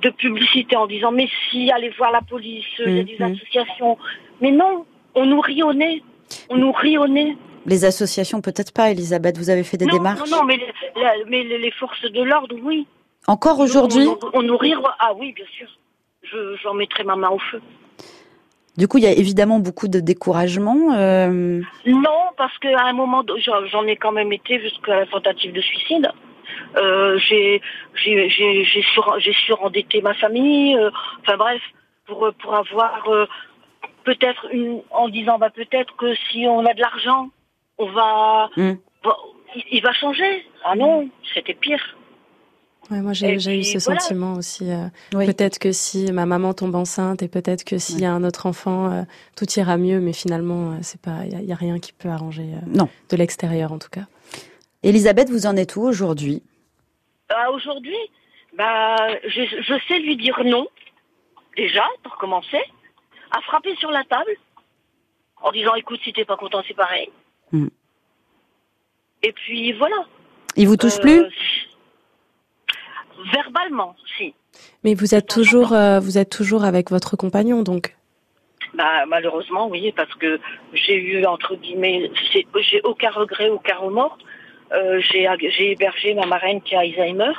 de 0.03 0.09
publicité 0.11 0.75
en 0.75 0.85
disant 0.85 1.11
mais 1.11 1.27
si, 1.49 1.71
allez 1.71 1.89
voir 1.97 2.11
la 2.11 2.21
police, 2.21 2.65
il 2.85 2.97
y 2.97 2.99
a 2.99 3.03
des 3.03 3.17
Mhm. 3.19 3.33
associations. 3.33 3.97
Mais 4.39 4.51
non, 4.51 4.85
on 5.15 5.25
nous 5.25 5.41
rit 5.41 5.63
au 5.63 5.73
nez. 5.73 6.03
On 6.49 6.57
nous 6.57 6.71
rit 6.71 6.97
au 6.99 7.07
nez. 7.07 7.35
Les 7.65 7.85
associations, 7.85 8.41
peut-être 8.41 8.73
pas, 8.73 8.91
Elisabeth. 8.91 9.37
Vous 9.37 9.49
avez 9.49 9.63
fait 9.63 9.77
des 9.77 9.85
non, 9.85 9.93
démarches? 9.97 10.29
non, 10.29 10.37
non, 10.39 10.43
mais, 10.43 10.59
la- 10.95 11.15
les 11.17 11.71
forces 11.71 12.03
de 12.11 12.21
l'ordre, 12.21 12.55
oui. 12.61 12.85
Encore 13.27 13.59
aujourd'hui 13.59 14.07
on, 14.33 14.57
rit. 14.57 14.73
Ah 14.99 15.13
oui, 15.15 15.33
bien 15.33 15.45
sûr. 15.57 15.67
Je, 16.23 16.55
j'en 16.61 16.73
mettrai 16.73 17.03
ma 17.03 17.15
main 17.15 17.29
au 17.29 17.39
feu. 17.39 17.61
Du 18.77 18.87
coup, 18.87 18.97
il 18.97 19.03
y 19.03 19.07
a 19.07 19.11
évidemment 19.11 19.59
beaucoup 19.59 19.87
de 19.87 19.99
découragement. 19.99 20.93
euh, 20.95 21.61
Non, 21.85 22.23
parce 22.37 22.57
qu'à 22.57 22.85
un 22.85 22.93
moment, 22.93 23.23
j'en 23.71 23.85
ai 23.85 23.95
quand 23.95 24.11
même 24.11 24.33
été 24.33 24.59
jusqu'à 24.59 24.95
la 25.01 25.05
tentative 25.05 25.53
de 25.53 25.61
suicide. 25.61 26.09
Euh, 26.75 27.17
j'ai 27.19 27.61
j'ai 27.95 28.29
j'ai 28.29 28.63
j'ai 28.63 28.81
sur, 28.93 29.15
surendetté 29.45 30.01
ma 30.01 30.13
famille. 30.15 30.75
euh, 30.77 30.89
enfin 31.21 31.37
bref, 31.37 31.61
pour 32.07 32.29
pour 32.41 32.55
avoir 32.55 33.07
euh, 33.09 33.25
peut-être 34.03 34.47
une 34.51 34.81
en 34.91 35.07
disant 35.07 35.37
bah 35.37 35.49
peut-être 35.51 35.95
que 35.95 36.13
si 36.31 36.45
on 36.47 36.65
a 36.65 36.73
de 36.73 36.81
l'argent, 36.81 37.29
on 37.77 37.85
va 37.91 38.49
Hmm. 38.55 38.73
il 39.71 39.81
va 39.83 39.93
changer. 39.93 40.45
Ah 40.63 40.75
non, 40.75 41.09
c'était 41.33 41.53
pire. 41.53 41.95
Ouais, 42.93 43.01
moi, 43.01 43.13
j'ai 43.13 43.33
eu 43.33 43.39
ce 43.63 43.83
voilà. 43.83 43.99
sentiment 43.99 44.33
aussi. 44.33 44.69
euh, 44.71 44.85
Oui. 45.15 45.25
Peut-être 45.25 45.57
que 45.57 45.71
si 45.71 46.11
ma 46.11 46.25
maman 46.27 46.53
tombe 46.53 46.75
enceinte 46.75 47.23
et 47.23 47.27
peut-être 47.27 47.63
que 47.63 47.79
s'il 47.79 47.99
y 47.99 48.05
a 48.05 48.13
un 48.13 48.23
autre 48.23 48.45
enfant, 48.45 48.91
euh, 48.91 49.01
tout 49.35 49.47
ira 49.57 49.77
mieux. 49.77 49.99
Mais 49.99 50.13
finalement, 50.13 50.73
euh, 50.73 50.75
c'est 50.83 51.01
pas, 51.01 51.25
il 51.25 51.31
y, 51.33 51.35
a- 51.35 51.39
il 51.41 51.45
y 51.47 51.51
a 51.51 51.55
rien 51.55 51.79
qui 51.79 51.91
peut 51.91 52.09
arranger 52.09 52.43
euh, 52.53 52.59
Non. 52.67 52.87
de 53.09 53.15
l'extérieur, 53.17 53.71
en 53.71 53.79
tout 53.79 53.89
cas. 53.89 54.05
Elisabeth, 54.83 55.29
vous 55.31 55.47
en 55.47 55.55
êtes 55.57 55.75
où 55.75 55.81
aujourd'hui? 55.81 56.43
Ah, 57.29 57.49
Aujourd'hui, 57.51 57.97
bah, 58.55 58.95
je, 59.27 59.41
je 59.61 59.73
sais 59.87 59.97
lui 59.99 60.15
dire 60.17 60.39
non, 60.45 60.67
déjà, 61.57 61.83
pour 62.03 62.17
commencer, 62.17 62.61
à 63.31 63.41
frapper 63.41 63.75
sur 63.77 63.89
la 63.89 64.03
table, 64.03 64.29
en 65.41 65.51
disant, 65.51 65.73
écoute, 65.75 65.99
si 66.03 66.13
t'es 66.13 66.25
pas 66.25 66.37
content, 66.37 66.61
c'est 66.67 66.75
pareil. 66.75 67.09
Hmm. 67.51 67.69
Et 69.23 69.31
puis, 69.31 69.71
voilà. 69.73 69.95
Il 70.57 70.67
vous 70.67 70.77
touche 70.77 70.97
Euh, 70.97 71.01
plus? 71.01 71.23
Verbalement, 73.31 73.95
si. 74.17 74.33
Mais 74.83 74.93
vous 74.93 75.15
êtes 75.15 75.27
toujours, 75.27 75.73
euh, 75.73 75.99
vous 75.99 76.17
êtes 76.17 76.29
toujours 76.29 76.63
avec 76.63 76.89
votre 76.89 77.15
compagnon, 77.15 77.63
donc. 77.63 77.95
Bah, 78.73 79.05
malheureusement, 79.07 79.67
oui, 79.67 79.91
parce 79.95 80.13
que 80.15 80.39
j'ai 80.73 80.95
eu, 80.95 81.25
entre 81.25 81.55
guillemets, 81.55 82.11
j'ai 82.33 82.81
aucun 82.83 83.11
regret, 83.11 83.49
aucun 83.49 83.75
remords. 83.77 84.17
Euh, 84.71 84.99
j'ai 85.01 85.71
hébergé 85.71 86.13
ma 86.15 86.25
marraine 86.25 86.61
qui 86.61 86.75
a 86.75 86.79
Alzheimer. 86.79 87.33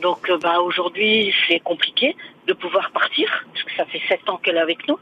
Donc, 0.00 0.30
euh, 0.30 0.38
bah, 0.38 0.60
aujourd'hui, 0.60 1.34
c'est 1.46 1.60
compliqué 1.60 2.16
de 2.46 2.52
pouvoir 2.54 2.90
partir, 2.92 3.44
parce 3.52 3.64
que 3.64 3.72
ça 3.76 3.84
fait 3.86 4.00
sept 4.08 4.28
ans 4.28 4.38
qu'elle 4.38 4.56
est 4.56 4.60
avec 4.60 4.88
nous. 4.88 4.98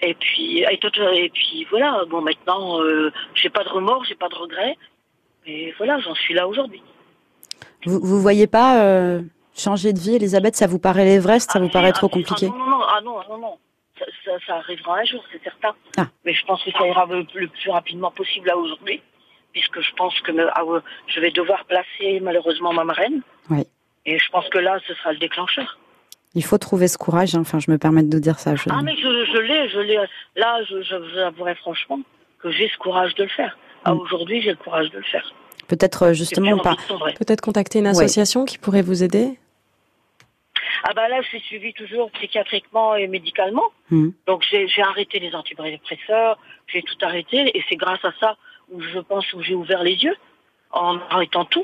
Et 0.00 0.14
puis, 0.14 0.64
et 0.64 1.28
puis 1.32 1.66
voilà, 1.70 2.02
bon, 2.08 2.20
maintenant, 2.20 2.80
euh, 2.80 3.12
j'ai 3.34 3.50
pas 3.50 3.62
de 3.62 3.68
remords, 3.68 4.04
j'ai 4.04 4.16
pas 4.16 4.28
de 4.28 4.34
regrets. 4.34 4.76
Et 5.46 5.72
voilà, 5.78 6.00
j'en 6.00 6.14
suis 6.14 6.34
là 6.34 6.48
aujourd'hui. 6.48 6.82
Vous 7.84 8.00
vous 8.00 8.20
voyez 8.20 8.46
pas 8.46 8.82
euh, 8.84 9.20
changer 9.56 9.92
de 9.92 9.98
vie, 9.98 10.16
Elisabeth? 10.16 10.54
Ça 10.56 10.66
vous 10.66 10.78
paraît 10.78 11.04
l'Everest 11.04 11.50
Ça 11.50 11.58
Ah, 11.58 11.62
vous 11.62 11.68
paraît 11.68 11.88
ah, 11.90 11.92
trop 11.92 12.08
si, 12.08 12.12
compliqué? 12.14 12.48
ah, 12.52 12.56
non, 12.58 12.66
non, 12.66 12.70
non, 12.78 12.84
ah 12.88 13.00
non, 13.02 13.16
non, 13.30 13.38
non. 13.38 13.58
Ça, 13.98 14.04
ça, 14.24 14.30
ça 14.46 14.56
arrivera 14.56 14.98
un 14.98 15.04
jour, 15.04 15.22
c'est 15.32 15.42
certain. 15.42 15.72
Ah. 15.98 16.06
Mais 16.24 16.32
je 16.32 16.44
pense 16.46 16.62
que 16.64 16.70
ça 16.72 16.86
ira 16.86 17.06
le, 17.06 17.26
le 17.34 17.48
plus 17.48 17.70
rapidement 17.70 18.10
possible 18.10 18.46
là 18.48 18.56
aujourd'hui, 18.56 19.02
puisque 19.52 19.80
je 19.80 19.92
pense 19.94 20.18
que 20.20 20.32
me- 20.32 20.48
ah, 20.54 20.64
ouais, 20.64 20.80
je 21.06 21.20
vais 21.20 21.30
devoir 21.30 21.64
placer 21.66 22.20
malheureusement 22.20 22.72
ma 22.72 22.84
marraine. 22.84 23.20
Oui. 23.50 23.64
Et 24.06 24.18
je 24.18 24.28
pense 24.30 24.48
que 24.48 24.58
là, 24.58 24.78
ce 24.86 24.94
sera 24.94 25.12
le 25.12 25.18
déclencheur. 25.18 25.78
Il 26.34 26.42
faut 26.42 26.56
trouver 26.58 26.88
ce 26.88 26.96
courage. 26.96 27.34
hein. 27.34 27.40
Enfin, 27.42 27.58
je 27.58 27.70
me 27.70 27.76
permets 27.78 28.02
de 28.02 28.18
dire 28.18 28.38
ça. 28.38 28.54
je- 28.54 28.62
Ah, 28.70 28.80
mais 28.82 28.96
je, 28.96 29.38
l'ai, 29.38 29.68
je 29.68 29.78
l'ai. 29.80 29.98
Là, 30.36 30.62
je, 30.64 30.80
je 30.82 30.96
vous 30.96 31.18
avouerai 31.18 31.54
franchement 31.56 32.00
que 32.40 32.50
j'ai 32.50 32.68
ce 32.68 32.78
courage 32.78 33.14
de 33.16 33.24
le 33.24 33.28
faire. 33.28 33.56
Ah, 33.84 33.92
Mm. 33.94 33.98
aujourd'hui, 34.00 34.40
j'ai 34.40 34.50
le 34.50 34.56
courage 34.56 34.90
de 34.90 34.96
le 34.98 35.04
faire. 35.04 35.30
Peut-être 35.68 36.02
euh, 36.08 36.12
justement 36.12 36.58
pas. 36.58 36.76
Peut-être 37.18 37.40
contacter 37.40 37.78
une 37.78 37.86
Ouais. 37.86 37.90
association 37.92 38.44
qui 38.44 38.58
pourrait 38.58 38.82
vous 38.82 39.02
aider. 39.02 39.38
Ah 40.84 40.92
bah 40.94 41.08
là, 41.08 41.22
je 41.22 41.28
suis 41.28 41.40
suivie 41.40 41.72
toujours 41.74 42.10
psychiatriquement 42.12 42.96
et 42.96 43.06
médicalement. 43.06 43.70
Mhm. 43.90 44.12
Donc 44.26 44.42
j'ai 44.50 44.66
arrêté 44.82 45.18
les 45.20 45.34
antidépresseurs, 45.34 46.38
j'ai 46.66 46.82
tout 46.82 46.96
arrêté 47.02 47.56
et 47.56 47.62
c'est 47.68 47.76
grâce 47.76 48.04
à 48.04 48.12
ça 48.18 48.36
où 48.70 48.80
je 48.80 48.98
pense 48.98 49.32
où 49.32 49.42
j'ai 49.42 49.54
ouvert 49.54 49.82
les 49.82 49.94
yeux 49.94 50.16
en 50.72 50.98
arrêtant 51.10 51.44
tout. 51.44 51.62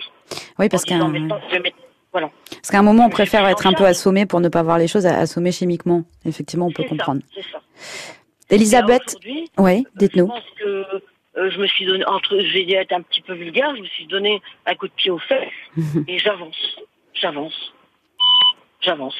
Oui, 0.59 0.69
parce 0.69 0.85
qu'à 0.85 0.99
Voilà. 0.99 2.31
parce 2.51 2.71
qu'à 2.71 2.79
un 2.79 2.83
moment, 2.83 3.07
on 3.07 3.11
préfère 3.11 3.47
être 3.49 3.67
un 3.67 3.73
peu 3.73 3.85
assommé 3.87 4.25
pour 4.27 4.41
ne 4.41 4.49
pas 4.49 4.63
voir 4.63 4.79
les 4.79 4.87
choses 4.89 5.07
assommées 5.07 5.53
chimiquement. 5.53 6.05
Effectivement, 6.25 6.67
on 6.67 6.73
peut 6.73 6.83
ça, 6.85 6.89
comprendre. 6.91 7.23
C'est 7.35 7.43
ça. 7.51 7.61
Elisabeth, 8.51 9.17
oui, 9.59 9.85
je 9.95 9.99
dites-nous. 9.99 10.29
pense 10.29 10.43
que 10.59 10.85
euh, 11.39 11.51
je 11.51 11.59
me 11.59 11.67
suis 11.67 11.87
donné, 11.87 12.05
entre, 12.07 12.39
je 12.39 12.53
vais 12.53 12.73
être 12.73 12.93
un 12.93 13.03
petit 13.03 13.21
peu 13.23 13.35
vulgaire, 13.35 13.75
je 13.77 13.83
me 13.83 13.87
suis 13.87 14.07
donné 14.07 14.43
un 14.67 14.75
coup 14.75 14.89
de 14.89 14.93
pied 14.93 15.11
aux 15.11 15.19
fesses 15.19 15.49
et 16.09 16.19
j'avance, 16.19 16.57
j'avance, 17.15 17.73
j'avance. 18.81 19.17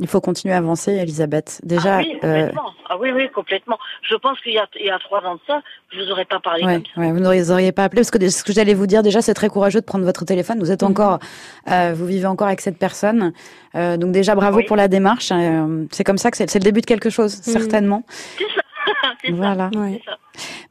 Il 0.00 0.08
faut 0.08 0.20
continuer 0.20 0.52
à 0.52 0.58
avancer, 0.58 0.90
Elisabeth. 0.92 1.60
Déjà, 1.62 1.98
ah 1.98 2.00
oui, 2.00 2.18
euh. 2.24 2.50
Ah 2.90 2.96
oui, 2.98 3.12
oui, 3.14 3.30
complètement. 3.32 3.78
Je 4.02 4.16
pense 4.16 4.40
qu'il 4.40 4.52
y 4.52 4.58
a, 4.58 4.66
il 4.80 4.86
y 4.86 4.90
a 4.90 4.98
trois 4.98 5.20
ans 5.22 5.36
de 5.36 5.40
ça, 5.46 5.62
je 5.92 6.00
vous 6.00 6.10
aurais 6.10 6.24
pas 6.24 6.40
parlé 6.40 6.64
Ouais, 6.64 6.74
comme 6.74 6.82
ça. 6.92 7.00
ouais, 7.00 7.12
vous 7.12 7.20
n'auriez 7.20 7.52
auriez 7.52 7.70
pas 7.70 7.84
appelé 7.84 8.00
parce 8.00 8.10
que 8.10 8.28
ce 8.28 8.42
que 8.42 8.52
j'allais 8.52 8.74
vous 8.74 8.88
dire 8.88 9.04
déjà, 9.04 9.22
c'est 9.22 9.34
très 9.34 9.48
courageux 9.48 9.80
de 9.80 9.84
prendre 9.86 10.04
votre 10.04 10.24
téléphone. 10.24 10.58
Vous 10.58 10.72
êtes 10.72 10.82
Mhm. 10.82 10.90
encore, 10.90 11.20
euh, 11.70 11.92
vous 11.94 12.06
vivez 12.06 12.26
encore 12.26 12.48
avec 12.48 12.60
cette 12.60 12.78
personne, 12.78 13.32
Euh, 13.76 13.96
donc 13.96 14.10
déjà 14.12 14.34
bravo 14.36 14.58
Oui. 14.58 14.64
pour 14.66 14.76
la 14.76 14.86
démarche. 14.88 15.32
C'est 15.92 16.04
comme 16.04 16.18
ça 16.18 16.30
que 16.32 16.36
c'est 16.36 16.48
c'est 16.50 16.58
le 16.60 16.64
début 16.64 16.80
de 16.80 16.86
quelque 16.86 17.10
chose, 17.10 17.36
Mhm. 17.46 17.52
certainement. 17.52 18.02
C'est 18.38 18.44
ça. 18.54 18.62
C'est 19.24 19.32
Voilà. 19.32 19.70
ça. 19.72 19.78
Ouais. 19.80 20.00
C'est 20.04 20.10
ça. 20.10 20.16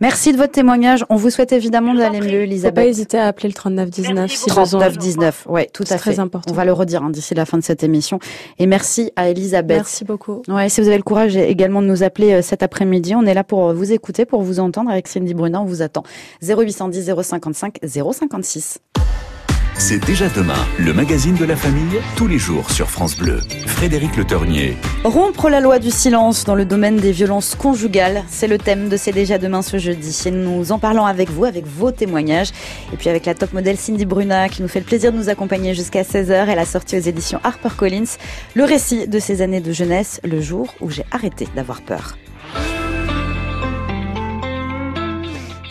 Merci 0.02 0.34
de 0.34 0.38
votre 0.38 0.52
témoignage. 0.52 1.06
On 1.10 1.16
vous 1.16 1.30
souhaite 1.30 1.54
évidemment 1.54 1.94
d'aller 1.94 2.20
mieux, 2.20 2.26
Faut 2.26 2.32
pas 2.38 2.44
Elisabeth. 2.44 2.88
hésiter 2.88 3.18
à 3.18 3.28
appeler 3.28 3.48
le 3.48 3.54
3919 3.54 4.14
Merci 4.14 4.38
si 4.38 4.50
beaucoup. 4.50 4.60
besoin. 4.62 4.80
39 4.82 4.98
19. 4.98 5.46
Ouais, 5.48 5.70
tout 5.74 5.84
à 5.84 5.86
fait. 5.86 5.98
très 5.98 6.20
important. 6.20 6.52
On 6.52 6.56
va 6.56 6.66
le 6.66 6.74
redire 6.74 7.02
hein, 7.04 7.10
d'ici 7.10 7.34
la 7.34 7.46
fin 7.46 7.58
de 7.58 7.64
cette 7.64 7.82
émission. 7.84 8.20
Et 8.60 8.66
merci 8.68 9.12
à 9.16 9.30
Elisabeth. 9.30 9.78
Merci 9.78 10.04
beaucoup. 10.04 10.42
Ouais, 10.50 10.68
si 10.68 10.82
vous 10.82 10.88
avez 10.88 10.98
le 10.98 11.04
courage 11.04 11.38
également 11.38 11.82
de 11.82 11.88
nous 11.88 12.04
appeler 12.04 12.34
euh, 12.34 12.42
cet 12.42 12.62
après-midi, 12.62 13.16
on 13.16 13.24
est 13.26 13.34
là 13.34 13.46
pour 13.46 13.74
vous 13.74 13.94
écouter, 13.94 14.26
pour 14.26 14.42
vous 14.42 14.60
entendre 14.60 14.90
avec 14.92 15.08
Cindy 15.08 15.34
Brunin. 15.34 15.62
On 15.62 15.66
vous 15.66 15.82
attend. 15.82 16.04
0810 16.42 17.14
055 17.22 17.78
056. 17.86 18.80
C'est 19.78 20.06
déjà 20.06 20.30
demain, 20.30 20.68
le 20.78 20.94
magazine 20.94 21.36
de 21.36 21.46
la 21.46 21.56
famille, 21.56 22.00
tous 22.16 22.28
les 22.28 22.38
jours 22.38 22.70
sur 22.70 22.90
France 22.90 23.18
Bleu. 23.18 23.42
Frédéric 23.66 24.16
Le 24.16 24.24
Tornier. 24.24 24.78
Rompre 25.04 25.50
la 25.50 25.60
loi 25.60 25.80
du 25.80 25.90
silence 25.90 26.46
dans 26.46 26.56
le 26.56 26.64
domaine 26.64 26.98
des 26.98 27.12
violences 27.12 27.56
conjugales, 27.56 28.24
c'est 28.30 28.48
le 28.48 28.58
thème 28.58 28.88
de 28.88 28.98
C'est 28.98 29.12
déjà 29.12 29.40
demain 29.40 29.62
ce 29.62 29.78
jeudi. 29.78 30.18
Nous 30.32 30.72
en 30.72 30.80
parlons 30.80 31.06
avec 31.06 31.30
vous, 31.32 31.46
avec 31.46 31.66
vos 31.66 31.92
témoignages. 31.92 32.52
Et 32.94 32.98
puis 32.98 33.10
avec 33.10 33.26
la 33.26 33.34
top 33.34 33.52
modèle 33.54 33.78
Cindy 33.78 34.06
Bruna 34.06 34.48
qui 34.48 34.62
nous 34.62 34.68
fait 34.68 34.80
le 34.80 34.86
plaisir 34.86 35.12
de 35.12 35.18
nous 35.18 35.30
accompagner 35.30 35.74
jusqu'à 35.74 36.04
16h. 36.04 36.46
Elle 36.48 36.60
a 36.60 36.66
sorti 36.66 36.96
aux 36.96 37.02
éditions 37.02 37.40
HarperCollins 37.44 38.18
le 38.54 38.64
récit 38.64 39.08
de 39.08 39.20
ses 39.20 39.42
années 39.42 39.62
de 39.62 39.74
jeunesse, 39.74 40.22
le 40.24 40.40
jour 40.40 40.74
où 40.82 40.90
j'ai 40.90 41.04
arrêté 41.12 41.48
d'avoir 41.56 41.82
peur. 41.82 42.16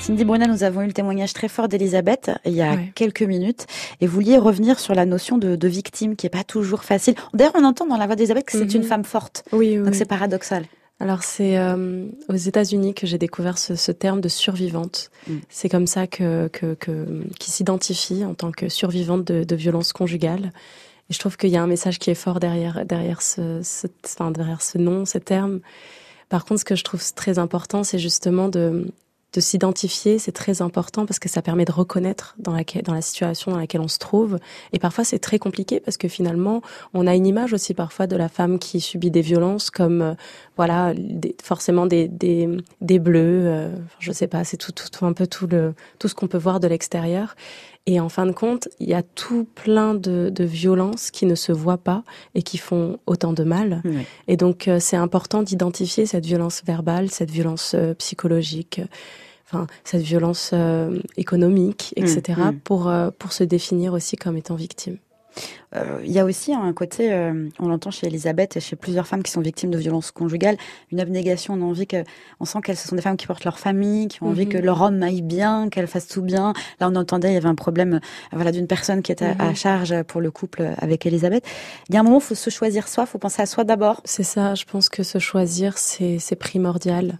Cindy 0.03 0.25
Bruna, 0.25 0.47
nous 0.49 0.65
avons 0.65 0.83
eu 0.83 0.87
le 0.87 0.93
témoignage 0.93 1.33
très 1.33 1.49
fort 1.49 1.69
d'Elisabeth 1.69 2.33
il 2.45 2.53
y 2.55 2.63
a 2.63 2.77
quelques 2.95 3.23
minutes 3.23 3.67
et 4.01 4.07
vous 4.09 4.15
vouliez 4.15 4.37
revenir 4.37 4.81
sur 4.81 4.95
la 4.95 5.07
notion 5.07 5.39
de, 5.39 5.55
de 5.55 5.69
victime 5.69 6.17
qui 6.17 6.27
est 6.27 6.31
pas 6.31 6.43
toujours 6.43 6.83
facile. 6.83 7.15
D'ailleurs, 7.35 7.53
on 7.55 7.65
entend 7.65 7.87
dans 7.87 7.97
la 7.97 8.07
voix 8.07 8.17
d'Elisabeth 8.17 8.45
que 8.47 8.53
c'est 8.59 8.65
Mhm. 8.65 8.83
une 8.83 8.83
femme 8.83 9.05
forte. 9.05 9.45
Oui, 9.53 9.79
oui. 9.79 9.85
Donc 9.85 9.95
c'est 9.95 10.05
paradoxal. 10.09 10.65
Alors 10.99 11.23
c'est 11.23 11.57
euh, 11.57 12.07
aux 12.29 12.35
États-Unis 12.35 12.95
que 12.95 13.07
j'ai 13.07 13.19
découvert 13.19 13.59
ce, 13.59 13.75
ce 13.77 13.93
terme 13.93 14.21
de 14.21 14.29
survivante. 14.29 15.11
Mm. 15.29 15.37
C'est 15.49 15.69
comme 15.69 15.87
ça 15.87 16.07
que 16.09 16.49
que, 16.49 16.75
que 16.75 17.23
qui 17.39 17.51
s'identifie 17.53 18.25
en 18.25 18.35
tant 18.35 18.51
que 18.53 18.69
survivante 18.69 19.25
de, 19.25 19.45
de 19.45 19.57
violences 19.57 19.93
conjugales. 19.93 20.53
Et 21.11 21.15
je 21.15 21.19
trouve 21.21 21.37
qu'il 21.37 21.51
y 21.51 21.57
a 21.57 21.63
un 21.63 21.67
message 21.69 21.99
qui 22.01 22.11
est 22.11 22.15
fort 22.17 22.41
derrière 22.41 22.85
derrière 22.87 23.23
ce, 23.23 23.61
ce 23.63 23.87
enfin, 24.05 24.31
derrière 24.33 24.63
ce 24.63 24.79
nom, 24.79 25.05
ce 25.05 25.19
terme, 25.19 25.61
Par 26.29 26.45
contre, 26.45 26.61
ce 26.61 26.65
que 26.65 26.77
je 26.77 26.85
trouve 26.85 27.03
très 27.15 27.39
important, 27.39 27.83
c'est 27.85 27.99
justement 27.99 28.49
de, 28.49 28.93
de 29.33 29.41
s'identifier, 29.41 30.19
c'est 30.19 30.33
très 30.33 30.61
important 30.61 31.07
parce 31.07 31.19
que 31.19 31.29
ça 31.29 31.41
permet 31.41 31.65
de 31.65 31.73
reconnaître 31.73 32.35
dans 32.39 32.53
la, 32.53 32.65
dans 32.85 32.93
la 32.93 33.01
situation 33.01 33.53
dans 33.53 33.59
laquelle 33.59 33.81
on 33.81 33.89
se 33.89 33.99
trouve. 33.99 34.39
Et 34.73 34.79
parfois, 34.79 35.05
c'est 35.05 35.19
très 35.19 35.39
compliqué 35.39 35.81
parce 35.81 35.97
que 35.97 36.09
finalement, 36.09 36.61
on 36.93 37.07
a 37.07 37.15
une 37.15 37.27
image 37.27 37.53
aussi 37.53 37.73
parfois 37.73 38.07
de 38.07 38.17
la 38.17 38.29
femme 38.29 38.59
qui 38.59 38.81
subit 38.81 39.11
des 39.11 39.23
violences 39.23 39.71
comme, 39.71 40.03
euh, 40.03 40.15
voilà, 40.57 40.93
forcément 41.43 41.87
des, 41.87 42.09
des, 42.09 42.49
des 42.81 42.99
bleus, 42.99 43.47
euh, 43.47 43.75
je 43.99 44.13
sais 44.13 44.27
pas, 44.27 44.45
c'est 44.45 44.59
tout, 44.59 44.73
tout, 44.73 45.07
un 45.07 45.15
peu 45.15 45.27
tout 45.27 45.47
le, 45.47 45.75
tout 45.99 46.09
ce 46.09 46.15
qu'on 46.15 46.29
peut 46.29 46.39
voir 46.39 46.61
de 46.61 46.69
l'extérieur. 46.69 47.35
Et 47.87 47.99
en 47.99 48.09
fin 48.09 48.27
de 48.27 48.33
compte, 48.33 48.69
il 48.79 48.89
y 48.89 48.95
a 48.95 49.03
tout 49.03 49.45
plein 49.57 49.95
de, 49.95 50.31
de, 50.33 50.45
violences 50.45 51.11
qui 51.11 51.27
ne 51.27 51.35
se 51.35 51.51
voient 51.51 51.79
pas 51.79 52.05
et 52.37 52.43
qui 52.43 52.57
font 52.57 52.99
autant 53.07 53.33
de 53.33 53.43
mal. 53.43 53.83
Et 54.29 54.37
donc, 54.37 54.69
euh, 54.69 54.79
c'est 54.79 54.97
important 54.97 55.43
d'identifier 55.43 56.07
cette 56.07 56.25
violence 56.25 56.63
verbale, 56.65 57.11
cette 57.11 57.31
violence 57.31 57.75
euh, 57.75 57.95
psychologique, 57.95 58.81
enfin, 59.47 59.67
cette 59.83 60.03
violence 60.03 60.51
euh, 60.53 61.01
économique, 61.17 61.93
etc., 61.97 62.23
mm, 62.37 62.51
mm. 62.51 62.61
pour, 62.61 62.93
pour 63.19 63.33
se 63.33 63.43
définir 63.43 63.95
aussi 63.95 64.15
comme 64.17 64.37
étant 64.37 64.55
victime. 64.55 64.99
Euh, 65.75 66.01
il 66.05 66.13
y 66.13 66.19
a 66.19 66.25
aussi 66.25 66.53
un 66.53 66.73
côté, 66.73 67.13
euh, 67.13 67.49
on 67.59 67.69
l'entend 67.69 67.91
chez 67.91 68.07
Elisabeth 68.07 68.57
et 68.57 68.61
chez 68.61 68.77
plusieurs 68.77 69.07
femmes 69.07 69.23
qui 69.23 69.31
sont 69.31 69.41
victimes 69.41 69.71
de 69.71 69.79
violences 69.79 70.11
conjugales, 70.11 70.57
une 70.91 71.01
abnégation. 71.01 71.55
On 71.55 71.63
a 71.63 71.65
envie 71.65 71.87
que, 71.87 72.05
on 72.41 72.45
sent 72.45 72.59
qu'elles 72.63 72.77
ce 72.77 72.89
sont 72.89 72.97
des 72.97 73.03
femmes 73.03 73.17
qui 73.17 73.27
portent 73.27 73.45
leur 73.45 73.59
famille, 73.59 74.09
qui 74.09 74.23
ont 74.23 74.29
envie 74.29 74.49
que 74.49 74.59
mhm. 74.59 74.65
leur 74.65 74.83
homme 74.83 75.03
aille 75.03 75.23
bien, 75.23 75.69
qu'elle 75.71 75.87
fasse 75.87 76.09
tout 76.09 76.23
bien. 76.23 76.53
Là, 76.81 76.89
on 76.91 76.95
entendait, 76.95 77.31
il 77.31 77.35
y 77.35 77.39
avait 77.39 77.49
un 77.49 77.55
problème, 77.55 77.95
euh, 77.95 77.99
voilà, 78.33 78.53
d'une 78.53 78.67
personne 78.67 79.03
qui 79.03 79.13
était 79.13 79.35
à 79.39 79.51
mhm. 79.51 79.57
charge 79.57 80.03
pour 80.05 80.21
le 80.21 80.31
couple 80.31 80.71
avec 80.79 81.07
Elisabeth. 81.07 81.45
Il 81.89 81.95
y 81.95 81.99
a 81.99 82.01
un 82.01 82.05
moment, 82.05 82.19
il 82.19 82.25
faut 82.25 82.35
se 82.35 82.51
choisir 82.51 82.89
soi, 82.89 83.05
il 83.05 83.11
faut 83.11 83.19
penser 83.19 83.43
à 83.43 83.47
soi 83.47 83.65
d'abord. 83.65 84.01
C'est 84.05 84.23
ça. 84.23 84.55
Je 84.55 84.65
pense 84.65 84.89
que 84.89 85.03
se 85.03 85.19
choisir, 85.19 85.79
c'est 85.79 86.37
primordial. 86.37 87.19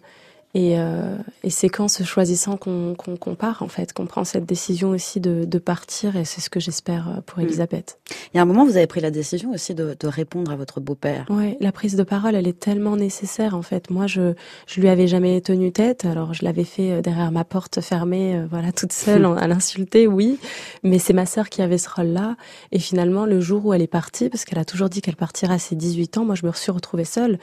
Et, 0.55 0.79
euh, 0.79 1.17
et 1.43 1.51
c'est 1.51 1.71
qu'en 1.71 1.89
se 1.89 2.03
choisissant 2.03 2.57
qu'on 2.57 2.95
qu 2.95 3.35
part, 3.37 3.63
en 3.63 3.69
fait, 3.69 3.93
qu'on 3.93 4.07
prend 4.07 4.25
cette 4.25 4.45
décision 4.45 4.91
aussi 4.91 5.19
de, 5.19 5.45
de 5.45 5.59
partir, 5.59 6.17
et 6.17 6.27
c'est 6.27 6.43
ce 6.43 6.51
que 6.51 6.61
j'espère 6.61 7.09
euh, 7.09 7.21
pour 7.25 7.39
mm. 7.39 7.43
Elisabeth. 7.43 7.99
Il 8.33 8.37
y 8.37 8.41
a 8.41 8.43
un 8.43 8.47
moment, 8.47 8.65
vous 8.65 8.77
avez 8.77 8.87
pris 8.87 9.01
la 9.01 9.11
décision 9.11 9.53
aussi 9.53 9.75
de, 9.75 9.97
de 9.99 10.07
répondre 10.07 10.53
à 10.53 10.57
votre 10.57 10.81
beau-père. 10.81 11.25
Oui, 11.31 11.57
la 11.61 11.73
prise 11.73 11.97
de 11.97 12.03
parole, 12.03 12.35
elle 12.35 12.47
est 12.47 12.59
tellement 12.59 12.97
nécessaire, 12.97 13.57
en 13.57 13.63
fait. 13.63 13.91
Moi, 13.91 14.07
je 14.07 14.35
je 14.67 14.81
lui 14.81 14.89
avais 14.89 15.07
jamais 15.07 15.41
tenu 15.41 15.73
tête, 15.73 16.05
alors 16.05 16.35
je 16.35 16.45
l'avais 16.45 16.65
fait 16.65 16.93
euh, 16.93 17.01
derrière 17.03 17.33
ma 17.33 17.45
porte 17.45 17.81
fermée, 17.81 18.37
euh, 18.37 18.47
voilà, 18.51 18.73
toute 18.73 18.93
seule, 18.93 19.25
à 19.39 19.47
l'insulter, 19.47 20.07
oui. 20.07 20.39
Mais 20.83 20.99
c'est 20.99 21.13
ma 21.13 21.27
sœur 21.27 21.49
qui 21.49 21.63
avait 21.63 21.79
ce 21.79 21.89
rôle-là. 21.89 22.37
Et 22.73 22.79
finalement, 22.79 23.27
le 23.27 23.41
jour 23.41 23.67
où 23.67 23.75
elle 23.75 23.83
est 23.83 23.87
partie, 23.87 24.29
parce 24.29 24.45
qu'elle 24.45 24.59
a 24.59 24.65
toujours 24.65 24.89
dit 24.89 25.01
qu'elle 25.01 25.17
partirait 25.17 25.55
à 25.55 25.59
ses 25.59 25.77
18 25.77 26.19
ans, 26.19 26.25
moi, 26.25 26.35
je 26.35 26.47
me 26.47 26.53
suis 26.53 26.73
retrouvée 26.73 27.05
seule 27.05 27.39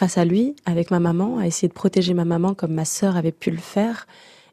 face 0.00 0.16
à 0.16 0.24
lui, 0.24 0.56
avec 0.64 0.90
ma 0.90 0.98
maman, 0.98 1.36
à 1.36 1.46
essayer 1.46 1.68
de 1.68 1.74
protéger 1.74 2.14
ma 2.14 2.24
maman 2.24 2.54
comme 2.54 2.72
ma 2.72 2.86
sœur 2.86 3.18
avait 3.18 3.32
pu 3.32 3.50
le 3.50 3.58
faire. 3.58 4.06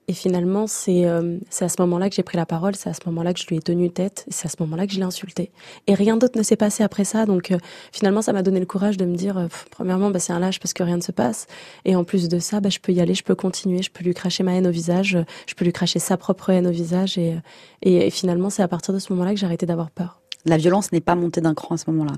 Et 0.09 0.13
finalement, 0.13 0.67
c'est 0.67 1.05
euh, 1.05 1.37
à 1.61 1.69
ce 1.69 1.81
moment-là 1.81 2.09
que 2.09 2.15
j'ai 2.15 2.23
pris 2.23 2.35
la 2.35 2.45
parole, 2.45 2.75
c'est 2.75 2.89
à 2.89 2.93
ce 2.93 2.99
moment-là 3.05 3.33
que 3.33 3.39
je 3.39 3.47
lui 3.47 3.55
ai 3.55 3.61
tenu 3.61 3.89
tête, 3.89 4.25
c'est 4.27 4.47
à 4.47 4.49
ce 4.49 4.57
moment-là 4.59 4.87
que 4.87 4.91
je 4.91 4.97
l'ai 4.97 5.05
insulté. 5.05 5.51
Et 5.87 5.93
rien 5.93 6.17
d'autre 6.17 6.37
ne 6.37 6.43
s'est 6.43 6.57
passé 6.57 6.83
après 6.83 7.05
ça, 7.05 7.25
donc 7.25 7.51
euh, 7.51 7.59
finalement, 7.93 8.21
ça 8.21 8.33
m'a 8.33 8.43
donné 8.43 8.59
le 8.59 8.65
courage 8.65 8.97
de 8.97 9.05
me 9.05 9.15
dire, 9.15 9.37
euh, 9.37 9.47
premièrement, 9.71 10.11
bah, 10.11 10.19
c'est 10.19 10.33
un 10.33 10.39
lâche 10.39 10.59
parce 10.59 10.73
que 10.73 10.83
rien 10.83 10.97
ne 10.97 11.01
se 11.01 11.13
passe, 11.13 11.47
et 11.85 11.95
en 11.95 12.03
plus 12.03 12.27
de 12.27 12.39
ça, 12.39 12.59
bah, 12.59 12.67
je 12.67 12.79
peux 12.79 12.91
y 12.91 12.99
aller, 12.99 13.13
je 13.13 13.23
peux 13.23 13.35
continuer, 13.35 13.81
je 13.81 13.91
peux 13.91 14.03
lui 14.03 14.13
cracher 14.13 14.43
ma 14.43 14.53
haine 14.53 14.67
au 14.67 14.71
visage, 14.71 15.17
je 15.45 15.53
peux 15.55 15.63
lui 15.63 15.71
cracher 15.71 15.99
sa 15.99 16.17
propre 16.17 16.49
haine 16.49 16.67
au 16.67 16.71
visage, 16.71 17.17
et, 17.17 17.37
et, 17.83 18.07
et 18.07 18.09
finalement, 18.09 18.49
c'est 18.49 18.63
à 18.63 18.67
partir 18.67 18.93
de 18.93 18.99
ce 18.99 19.13
moment-là 19.13 19.33
que 19.33 19.39
j'ai 19.39 19.45
arrêté 19.45 19.65
d'avoir 19.65 19.91
peur. 19.91 20.19
La 20.43 20.57
violence 20.57 20.91
n'est 20.91 21.01
pas 21.01 21.15
montée 21.15 21.39
d'un 21.39 21.53
cran 21.53 21.75
à 21.75 21.77
ce 21.77 21.89
moment-là? 21.91 22.15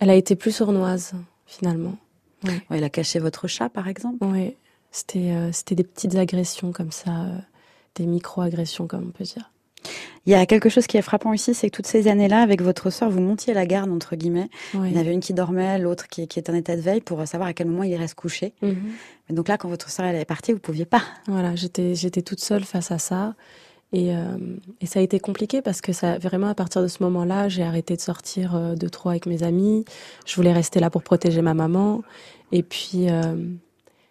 Elle 0.00 0.10
a 0.10 0.14
été 0.14 0.34
plus 0.36 0.52
sournoise, 0.52 1.12
finalement. 1.46 1.96
Ouais. 2.44 2.60
elle 2.70 2.84
a 2.84 2.90
caché 2.90 3.18
votre 3.18 3.48
chat, 3.48 3.68
par 3.68 3.88
exemple 3.88 4.18
Oui, 4.22 4.54
c'était 4.90 5.30
euh, 5.30 5.52
c'était 5.52 5.74
des 5.74 5.84
petites 5.84 6.16
agressions 6.16 6.72
comme 6.72 6.90
ça, 6.92 7.10
euh, 7.10 7.38
des 7.96 8.06
micro-agressions, 8.06 8.86
comme 8.86 9.08
on 9.08 9.10
peut 9.10 9.24
dire. 9.24 9.50
Il 10.26 10.32
y 10.32 10.34
a 10.34 10.44
quelque 10.44 10.68
chose 10.68 10.86
qui 10.86 10.98
est 10.98 11.02
frappant 11.02 11.32
ici, 11.32 11.54
c'est 11.54 11.70
que 11.70 11.76
toutes 11.76 11.86
ces 11.86 12.06
années-là, 12.06 12.42
avec 12.42 12.60
votre 12.60 12.90
sœur, 12.90 13.08
vous 13.08 13.20
montiez 13.20 13.54
la 13.54 13.64
garde, 13.64 13.90
entre 13.90 14.16
guillemets. 14.16 14.50
Il 14.74 14.92
y 14.92 14.96
en 14.96 15.00
avait 15.00 15.14
une 15.14 15.20
qui 15.20 15.32
dormait, 15.32 15.78
l'autre 15.78 16.08
qui, 16.08 16.28
qui 16.28 16.38
était 16.38 16.52
en 16.52 16.54
état 16.54 16.76
de 16.76 16.82
veille 16.82 17.00
pour 17.00 17.26
savoir 17.26 17.48
à 17.48 17.54
quel 17.54 17.66
moment 17.66 17.84
il 17.84 17.96
reste 17.96 18.14
couché. 18.14 18.52
Mhm. 18.60 18.92
Mais 19.28 19.34
donc 19.34 19.48
là, 19.48 19.56
quand 19.56 19.68
votre 19.68 19.88
sœur 19.88 20.06
elle 20.06 20.16
est 20.16 20.26
partie, 20.26 20.52
vous 20.52 20.58
pouviez 20.58 20.84
pas. 20.84 21.02
Voilà, 21.26 21.56
j'étais 21.56 21.94
j'étais 21.94 22.20
toute 22.20 22.40
seule 22.40 22.64
face 22.64 22.90
à 22.90 22.98
ça. 22.98 23.34
Et, 23.92 24.14
euh, 24.14 24.36
et, 24.80 24.86
ça 24.86 25.00
a 25.00 25.02
été 25.02 25.18
compliqué 25.18 25.62
parce 25.62 25.80
que 25.80 25.92
ça, 25.92 26.18
vraiment 26.18 26.48
à 26.48 26.54
partir 26.54 26.80
de 26.80 26.86
ce 26.86 27.02
moment-là, 27.02 27.48
j'ai 27.48 27.64
arrêté 27.64 27.96
de 27.96 28.00
sortir 28.00 28.54
euh, 28.54 28.74
de 28.74 28.88
trop 28.88 29.10
avec 29.10 29.26
mes 29.26 29.42
amis. 29.42 29.84
Je 30.26 30.36
voulais 30.36 30.52
rester 30.52 30.78
là 30.78 30.90
pour 30.90 31.02
protéger 31.02 31.42
ma 31.42 31.54
maman. 31.54 32.02
Et 32.52 32.62
puis, 32.62 33.10
euh, 33.10 33.34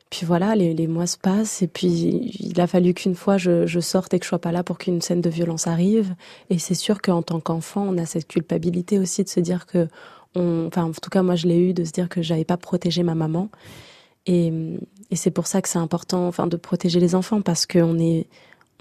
puis 0.09 0.25
voilà, 0.25 0.53
les, 0.55 0.87
mois 0.87 1.07
se 1.07 1.17
passent. 1.17 1.61
Et 1.61 1.67
puis 1.67 2.33
il 2.39 2.59
a 2.59 2.67
fallu 2.67 2.93
qu'une 2.93 3.15
fois 3.15 3.37
je, 3.37 3.79
sorte 3.79 4.13
et 4.13 4.19
que 4.19 4.25
je 4.25 4.29
sois 4.29 4.39
pas 4.39 4.51
là 4.51 4.63
pour 4.63 4.79
qu'une 4.79 5.01
scène 5.01 5.21
de 5.21 5.29
violence 5.29 5.65
arrive. 5.65 6.13
Et 6.49 6.59
c'est 6.59 6.75
sûr 6.75 7.01
qu'en 7.01 7.21
tant 7.21 7.39
qu'enfant, 7.39 7.85
on 7.87 7.97
a 7.97 8.05
cette 8.05 8.27
culpabilité 8.27 8.99
aussi 8.99 9.23
de 9.23 9.29
se 9.29 9.39
dire 9.39 9.65
que, 9.65 9.87
enfin 10.35 10.83
en 10.83 10.91
tout 10.91 11.09
cas 11.09 11.23
moi 11.23 11.35
je 11.35 11.47
l'ai 11.47 11.57
eu, 11.57 11.73
de 11.73 11.85
se 11.85 11.91
dire 11.91 12.09
que 12.09 12.21
j'avais 12.21 12.45
pas 12.45 12.57
protégé 12.57 13.03
ma 13.03 13.15
maman. 13.15 13.49
Et, 14.25 14.51
et 15.09 15.15
c'est 15.15 15.31
pour 15.31 15.47
ça 15.47 15.61
que 15.61 15.69
c'est 15.69 15.79
important, 15.79 16.27
enfin 16.27 16.47
de 16.47 16.57
protéger 16.57 16.99
les 16.99 17.15
enfants 17.15 17.41
parce 17.41 17.65
qu'on 17.65 17.97
est 17.97 18.27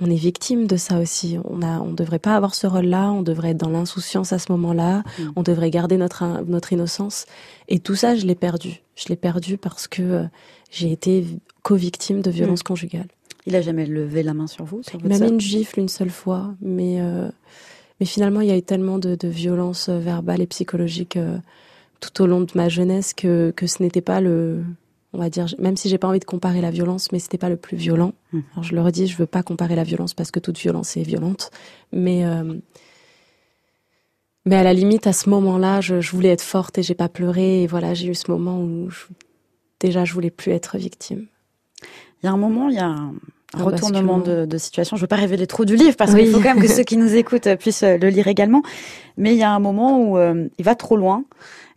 on 0.00 0.11
est 0.11 0.16
victime 0.16 0.66
de 0.66 0.76
ça 0.76 0.98
aussi. 1.00 1.38
On 1.44 1.62
a, 1.62 1.80
on 1.80 1.92
devrait 1.92 2.18
pas 2.20 2.37
avoir 2.37 2.54
ce 2.54 2.66
rôle-là. 2.66 3.11
On 3.11 3.22
devrait 3.22 3.50
être 3.50 3.56
dans 3.56 3.68
l'insouciance 3.68 4.32
à 4.32 4.38
ce 4.38 4.52
moment-là. 4.52 5.02
Mm. 5.18 5.22
On 5.37 5.42
devrait 5.42 5.70
garder 5.70 5.96
notre 5.96 6.44
notre 6.46 6.72
innocence. 6.72 7.26
Et 7.68 7.80
tout 7.80 7.96
ça, 7.96 8.14
je 8.14 8.24
l'ai 8.24 8.37
perdu. 8.37 8.82
Je 8.94 9.08
l'ai 9.08 9.16
perdu 9.16 9.58
parce 9.58 9.88
que 9.88 10.02
euh, 10.02 10.24
j'ai 10.70 10.92
été 10.92 11.26
co-victime 11.62 12.22
de 12.22 12.30
violences 12.30 12.61
mm. 12.61 12.68
conjugales. 12.68 13.08
Il 13.46 13.56
a 13.56 13.61
jamais 13.61 13.87
levé 13.87 14.22
la 14.22 14.34
main 14.34 14.46
sur 14.46 14.64
vous 14.64 14.82
sur 14.82 15.00
Il 15.02 15.08
m'a 15.08 15.18
mis 15.18 15.28
une 15.28 15.40
gifle 15.40 15.80
une 15.80 15.88
seule 15.88 16.11
fois, 16.11 16.54
mais 16.61 17.00
euh, 17.00 17.28
mais 17.98 18.06
finalement, 18.06 18.40
il 18.40 18.48
y 18.48 18.52
a 18.52 18.56
eu 18.56 18.62
tellement 18.62 18.98
de, 18.98 19.16
de 19.16 19.28
violences 19.28 19.88
euh, 19.88 19.98
verbales 19.98 20.40
et 20.40 20.46
psychologiques 20.46 21.18
tout 22.00 22.22
au 22.22 22.26
long 22.26 22.42
de 22.42 22.52
ma 22.54 22.68
jeunesse 22.68 23.14
que 23.14 23.52
que 23.56 23.66
ce 23.66 23.82
n'était 23.82 24.00
pas 24.00 24.20
le 24.20 24.62
on 25.12 25.18
va 25.18 25.31
dire, 25.31 25.47
même 25.59 25.77
si 25.77 25.88
j'ai 25.88 25.99
pas 25.99 26.09
envie 26.09 26.18
de 26.18 26.25
comparer 26.25 26.61
la 26.61 26.71
violence, 26.71 27.12
mais 27.12 27.18
c'était 27.18 27.38
pas 27.38 27.49
le 27.49 27.57
plus 27.57 27.77
violent. 27.77 28.12
Alors 28.53 28.62
je 28.62 28.75
le 28.75 28.83
redis, 28.83 29.07
je 29.07 29.16
veux 29.16 29.27
pas 29.27 29.42
comparer 29.42 29.75
la 29.75 29.85
violence 29.85 30.14
parce 30.14 30.31
que 30.31 30.40
toute 30.40 30.59
violence 30.59 30.97
est 30.97 31.03
violente, 31.03 31.51
mais 31.92 32.25
euh, 32.27 32.59
mais 34.49 34.57
à 34.57 34.62
la 34.62 34.73
limite, 34.73 35.07
à 35.07 35.12
ce 35.12 35.29
moment-là, 35.29 35.83
je, 35.83 36.11
voulais 36.11 36.31
être 36.31 36.42
forte 36.42 36.79
et 36.79 36.83
j'ai 36.83 36.94
pas 36.94 37.11
pleuré. 37.11 37.64
Et 37.64 37.66
voilà, 37.66 37.92
j'ai 37.92 38.07
eu 38.07 38.14
ce 38.14 38.31
moment 38.31 38.59
où 38.59 38.88
déjà 39.79 40.07
je 40.07 40.14
voulais 40.14 40.31
plus 40.31 40.53
être 40.53 40.79
victime. 40.79 41.27
Il 42.23 42.27
y 42.27 42.29
a 42.31 42.33
un 42.33 42.38
moment, 42.38 42.71
il 42.71 42.77
y 42.77 42.79
a 42.79 42.87
un, 42.87 43.12
retournement 43.55 44.18
de, 44.18 44.57
situation. 44.57 44.97
Je 44.97 45.03
veux 45.03 45.07
pas 45.07 45.16
révéler 45.16 45.47
trop 45.47 45.66
du 45.66 45.77
livre 45.77 45.97
parce 45.97 46.14
qu'il 46.14 46.29
faut 46.29 46.40
quand 46.40 46.55
même 46.55 46.62
que 46.62 46.68
ceux 46.73 46.83
qui 46.83 46.97
nous 46.97 47.14
écoutent 47.14 47.57
puissent 47.57 47.83
le 47.83 48.09
lire 48.09 48.27
également. 48.27 48.62
Mais 49.18 49.35
il 49.35 49.38
y 49.38 49.42
a 49.42 49.51
un 49.51 49.59
moment 49.59 50.01
où 50.01 50.16
euh, 50.16 50.49
il 50.57 50.64
va 50.64 50.75
trop 50.75 50.97
loin. 50.97 51.25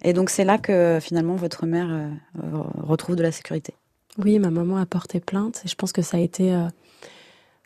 Et 0.04 0.14
donc 0.14 0.30
c'est 0.30 0.44
là 0.44 0.58
que 0.58 1.00
finalement 1.02 1.36
votre 1.36 1.66
mère 1.66 1.90
euh, 1.92 2.10
retrouve 2.82 3.16
de 3.16 3.24
la 3.24 3.32
sécurité. 3.32 3.74
Oui, 4.18 4.40
ma 4.40 4.50
maman 4.50 4.78
a 4.78 4.86
porté 4.86 5.20
plainte 5.20 5.62
et 5.64 5.68
je 5.68 5.76
pense 5.76 5.92
que 5.92 6.02
ça 6.02 6.18
a 6.18 6.20
été 6.20 6.54
euh, 6.54 6.68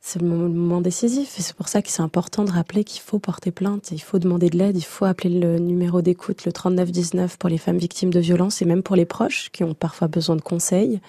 c'est 0.02 0.22
le 0.22 0.28
moment 0.28 0.82
décisif 0.82 1.40
et 1.40 1.42
c'est 1.42 1.56
pour 1.56 1.68
ça 1.68 1.82
que 1.82 1.90
c'est 1.90 2.04
important 2.04 2.44
de 2.44 2.52
rappeler 2.52 2.84
qu'il 2.84 3.02
faut 3.02 3.18
porter 3.18 3.50
plainte, 3.50 3.90
il 3.92 4.02
faut 4.02 4.20
demander 4.20 4.50
de 4.52 4.58
l'aide, 4.58 4.78
il 4.78 4.86
faut 4.86 5.06
appeler 5.06 5.40
le 5.40 5.58
numéro 5.58 6.04
d'écoute 6.04 6.46
le 6.46 6.52
3919 6.52 7.38
pour 7.38 7.50
les 7.50 7.58
femmes 7.58 7.80
victimes 7.80 8.12
de 8.12 8.20
violences 8.20 8.62
et 8.62 8.66
même 8.66 8.84
pour 8.84 8.96
les 8.96 9.06
proches 9.06 9.50
qui 9.52 9.64
ont 9.64 9.74
parfois 9.74 10.08
besoin 10.08 10.36
de 10.36 10.42
conseils 10.42 11.02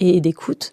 et 0.00 0.20
d'écoute. 0.20 0.72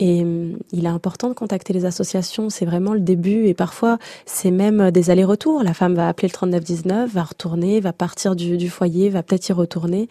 Et 0.00 0.22
hum, 0.22 0.58
il 0.72 0.86
est 0.86 0.88
important 0.88 1.28
de 1.28 1.34
contacter 1.34 1.72
les 1.72 1.84
associations, 1.84 2.50
c'est 2.50 2.64
vraiment 2.64 2.94
le 2.94 3.00
début. 3.00 3.46
Et 3.46 3.54
parfois, 3.54 3.98
c'est 4.26 4.50
même 4.50 4.90
des 4.90 5.10
allers-retours. 5.10 5.62
La 5.62 5.74
femme 5.74 5.94
va 5.94 6.08
appeler 6.08 6.28
le 6.28 6.32
3919, 6.32 7.12
va 7.12 7.22
retourner, 7.22 7.80
va 7.80 7.92
partir 7.92 8.34
du, 8.34 8.56
du 8.56 8.68
foyer, 8.68 9.08
va 9.08 9.22
peut-être 9.22 9.48
y 9.48 9.52
retourner. 9.52 10.08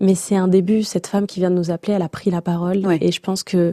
Mais 0.00 0.14
c'est 0.14 0.36
un 0.36 0.48
début. 0.48 0.82
Cette 0.82 1.06
femme 1.06 1.26
qui 1.26 1.40
vient 1.40 1.50
de 1.50 1.56
nous 1.56 1.70
appeler, 1.70 1.94
elle 1.94 2.02
a 2.02 2.08
pris 2.08 2.30
la 2.30 2.42
parole. 2.42 2.86
Et 3.00 3.12
je 3.12 3.20
pense 3.20 3.42
que, 3.42 3.72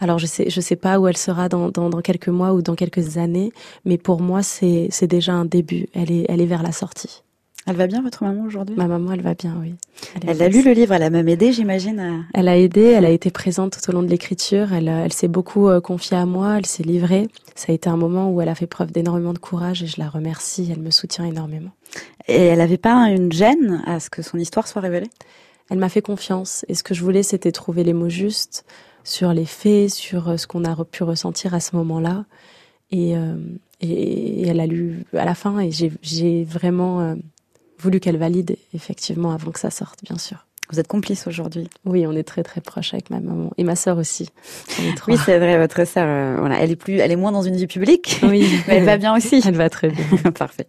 alors 0.00 0.18
je 0.18 0.26
sais, 0.26 0.50
je 0.50 0.60
sais 0.60 0.76
pas 0.76 0.98
où 0.98 1.06
elle 1.06 1.16
sera 1.16 1.48
dans, 1.48 1.70
dans, 1.70 1.88
dans 1.88 2.00
quelques 2.00 2.28
mois 2.28 2.52
ou 2.52 2.62
dans 2.62 2.74
quelques 2.74 3.16
années, 3.16 3.52
mais 3.84 3.98
pour 3.98 4.20
moi, 4.20 4.42
c'est, 4.42 4.88
c'est 4.90 5.06
déjà 5.06 5.32
un 5.32 5.44
début. 5.44 5.88
Elle 5.94 6.10
est, 6.10 6.26
elle 6.28 6.40
est 6.40 6.46
vers 6.46 6.62
la 6.62 6.72
sortie. 6.72 7.22
Elle 7.68 7.74
va 7.74 7.88
bien, 7.88 8.00
votre 8.00 8.22
maman, 8.22 8.44
aujourd'hui? 8.44 8.76
Ma 8.76 8.86
maman, 8.86 9.12
elle 9.12 9.22
va 9.22 9.34
bien, 9.34 9.56
oui. 9.60 9.74
Elle, 10.24 10.40
a 10.40 10.48
lu 10.48 10.62
le 10.62 10.70
livre, 10.70 10.94
elle 10.94 11.02
a 11.02 11.10
même 11.10 11.28
aidé, 11.28 11.52
j'imagine. 11.52 12.24
Elle 12.32 12.46
a 12.46 12.56
aidé, 12.56 12.82
elle 12.82 13.04
a 13.04 13.10
été 13.10 13.32
présente 13.32 13.76
tout 13.76 13.90
au 13.90 13.92
long 13.92 14.04
de 14.04 14.08
l'écriture, 14.08 14.72
elle, 14.72 14.86
elle 14.86 15.12
s'est 15.12 15.26
beaucoup 15.26 15.68
euh, 15.68 15.80
confiée 15.80 16.16
à 16.16 16.26
moi, 16.26 16.58
elle 16.58 16.66
s'est 16.66 16.84
livrée. 16.84 17.26
Ça 17.56 17.72
a 17.72 17.74
été 17.74 17.88
un 17.88 17.96
moment 17.96 18.30
où 18.30 18.40
elle 18.40 18.48
a 18.48 18.54
fait 18.54 18.68
preuve 18.68 18.92
d'énormément 18.92 19.32
de 19.32 19.40
courage 19.40 19.82
et 19.82 19.88
je 19.88 19.98
la 19.98 20.08
remercie, 20.08 20.68
elle 20.70 20.80
me 20.80 20.92
soutient 20.92 21.24
énormément. 21.24 21.72
Et 22.28 22.36
elle 22.36 22.58
n'avait 22.58 22.78
pas 22.78 23.08
une 23.08 23.32
gêne 23.32 23.82
à 23.84 23.98
ce 23.98 24.10
que 24.10 24.22
son 24.22 24.38
histoire 24.38 24.68
soit 24.68 24.80
révélée? 24.80 25.10
Elle 25.68 25.78
m'a 25.78 25.88
fait 25.88 26.02
confiance 26.02 26.64
et 26.68 26.74
ce 26.74 26.84
que 26.84 26.94
je 26.94 27.02
voulais, 27.02 27.24
c'était 27.24 27.50
trouver 27.50 27.82
les 27.82 27.94
mots 27.94 28.08
justes 28.08 28.64
sur 29.02 29.32
les 29.32 29.44
faits, 29.44 29.90
sur 29.90 30.28
euh, 30.28 30.36
ce 30.36 30.46
qu'on 30.46 30.64
a 30.64 30.84
pu 30.84 31.02
ressentir 31.02 31.52
à 31.52 31.58
ce 31.58 31.74
moment-là. 31.74 32.26
Et, 32.92 33.16
euh, 33.16 33.34
et, 33.80 34.46
elle 34.46 34.60
a 34.60 34.66
lu 34.66 35.02
à 35.14 35.24
la 35.24 35.34
fin 35.34 35.58
et 35.58 35.72
j'ai 35.72 36.44
vraiment 36.44 37.16
voulu 37.78 38.00
qu'elle 38.00 38.18
valide 38.18 38.56
effectivement 38.74 39.32
avant 39.32 39.50
que 39.50 39.60
ça 39.60 39.70
sorte, 39.70 40.02
bien 40.04 40.18
sûr. 40.18 40.46
Vous 40.72 40.80
êtes 40.80 40.88
complice 40.88 41.28
aujourd'hui. 41.28 41.68
Oui, 41.84 42.06
on 42.08 42.12
est 42.12 42.24
très 42.24 42.42
très 42.42 42.60
proche 42.60 42.92
avec 42.92 43.10
ma 43.10 43.20
maman 43.20 43.52
et 43.56 43.62
ma 43.62 43.76
sœur 43.76 43.98
aussi. 43.98 44.30
Oui, 45.06 45.16
c'est 45.24 45.38
vrai, 45.38 45.58
votre 45.58 45.86
sœur, 45.86 46.06
euh, 46.08 46.36
voilà, 46.40 46.58
elle 46.60 46.72
est 46.72 46.76
plus, 46.76 46.98
elle 46.98 47.12
est 47.12 47.16
moins 47.16 47.30
dans 47.30 47.42
une 47.42 47.54
vie 47.54 47.68
publique. 47.68 48.20
Oui, 48.24 48.48
mais 48.68 48.78
elle 48.78 48.84
va 48.84 48.96
bien 48.96 49.16
aussi. 49.16 49.40
Elle 49.46 49.54
va 49.54 49.70
très 49.70 49.90
bien. 49.90 50.04
Parfait. 50.36 50.66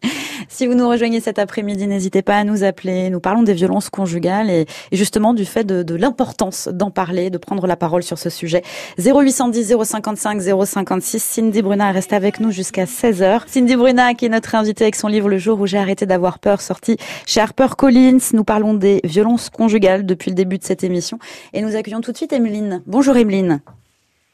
Si 0.49 0.67
vous 0.67 0.75
nous 0.75 0.87
rejoignez 0.87 1.19
cet 1.19 1.39
après-midi, 1.39 1.87
n'hésitez 1.87 2.21
pas 2.21 2.37
à 2.37 2.43
nous 2.43 2.63
appeler. 2.63 3.09
Nous 3.09 3.19
parlons 3.19 3.41
des 3.41 3.55
violences 3.55 3.89
conjugales 3.89 4.51
et, 4.51 4.67
justement 4.91 5.33
du 5.33 5.45
fait 5.45 5.63
de, 5.63 5.81
de 5.81 5.95
l'importance 5.95 6.69
d'en 6.71 6.91
parler, 6.91 7.31
de 7.31 7.39
prendre 7.39 7.65
la 7.65 7.75
parole 7.75 8.03
sur 8.03 8.19
ce 8.19 8.29
sujet. 8.29 8.61
0810 8.99 9.75
055 9.83 10.41
056. 10.65 11.23
Cindy 11.23 11.63
Bruna 11.63 11.91
reste 11.91 12.13
avec 12.13 12.39
nous 12.39 12.51
jusqu'à 12.51 12.85
16h. 12.85 13.41
Cindy 13.47 13.75
Bruna, 13.75 14.13
qui 14.13 14.25
est 14.25 14.29
notre 14.29 14.53
invitée 14.53 14.83
avec 14.83 14.95
son 14.95 15.07
livre 15.07 15.27
Le 15.27 15.39
jour 15.39 15.59
où 15.59 15.65
j'ai 15.65 15.79
arrêté 15.79 16.05
d'avoir 16.05 16.37
peur, 16.37 16.61
sorti 16.61 16.97
chez 17.25 17.39
HarperCollins. 17.41 18.19
Nous 18.33 18.43
parlons 18.43 18.75
des 18.75 19.01
violences 19.03 19.49
conjugales 19.49 19.86
depuis 20.03 20.31
le 20.31 20.35
début 20.35 20.57
de 20.57 20.63
cette 20.63 20.83
émission. 20.83 21.19
Et 21.53 21.61
nous 21.61 21.75
accueillons 21.75 22.01
tout 22.01 22.11
de 22.11 22.17
suite 22.17 22.33
Emeline. 22.33 22.83
Bonjour 22.85 23.15
Emeline. 23.15 23.61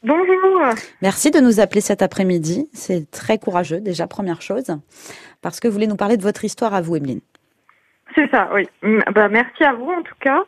Bonjour. 0.02 0.60
Merci 1.00 1.30
de 1.30 1.40
nous 1.40 1.60
appeler 1.60 1.80
cet 1.80 2.02
après-midi. 2.02 2.68
C'est 2.74 3.10
très 3.10 3.38
courageux, 3.38 3.80
déjà, 3.80 4.06
première 4.06 4.42
chose, 4.42 4.76
parce 5.40 5.60
que 5.60 5.68
vous 5.68 5.74
voulez 5.74 5.86
nous 5.86 5.96
parler 5.96 6.16
de 6.16 6.22
votre 6.22 6.44
histoire 6.44 6.74
à 6.74 6.82
vous, 6.82 6.96
Emeline. 6.96 7.20
C'est 8.14 8.30
ça, 8.30 8.50
oui. 8.52 8.68
Bah, 9.14 9.28
merci 9.28 9.64
à 9.64 9.72
vous, 9.72 9.90
en 9.90 10.02
tout 10.02 10.14
cas. 10.20 10.42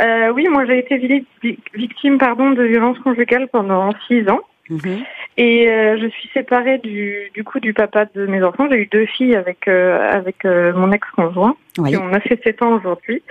Euh, 0.00 0.32
oui, 0.32 0.46
moi, 0.48 0.64
j'ai 0.66 0.78
été 0.78 1.26
victime 1.74 2.18
pardon, 2.18 2.50
de 2.50 2.62
violences 2.62 2.98
conjugales 3.00 3.48
pendant 3.48 3.90
six 4.06 4.28
ans. 4.28 4.40
Mhm. 4.70 5.02
Et 5.36 5.68
euh, 5.68 5.98
je 6.00 6.06
suis 6.06 6.30
séparée 6.32 6.78
du, 6.78 7.30
du 7.34 7.42
coup 7.42 7.58
du 7.58 7.74
papa 7.74 8.06
de 8.14 8.26
mes 8.26 8.42
enfants. 8.42 8.68
J'ai 8.70 8.78
eu 8.78 8.86
deux 8.86 9.06
filles 9.06 9.34
avec 9.34 9.66
euh, 9.66 10.10
avec 10.10 10.44
mon 10.44 10.92
ex-conjoint. 10.92 11.56
Oui. 11.78 11.96
on 11.96 12.12
a 12.12 12.20
fait 12.20 12.40
sept 12.44 12.62
ans 12.62 12.74
aujourd'hui. 12.74 13.22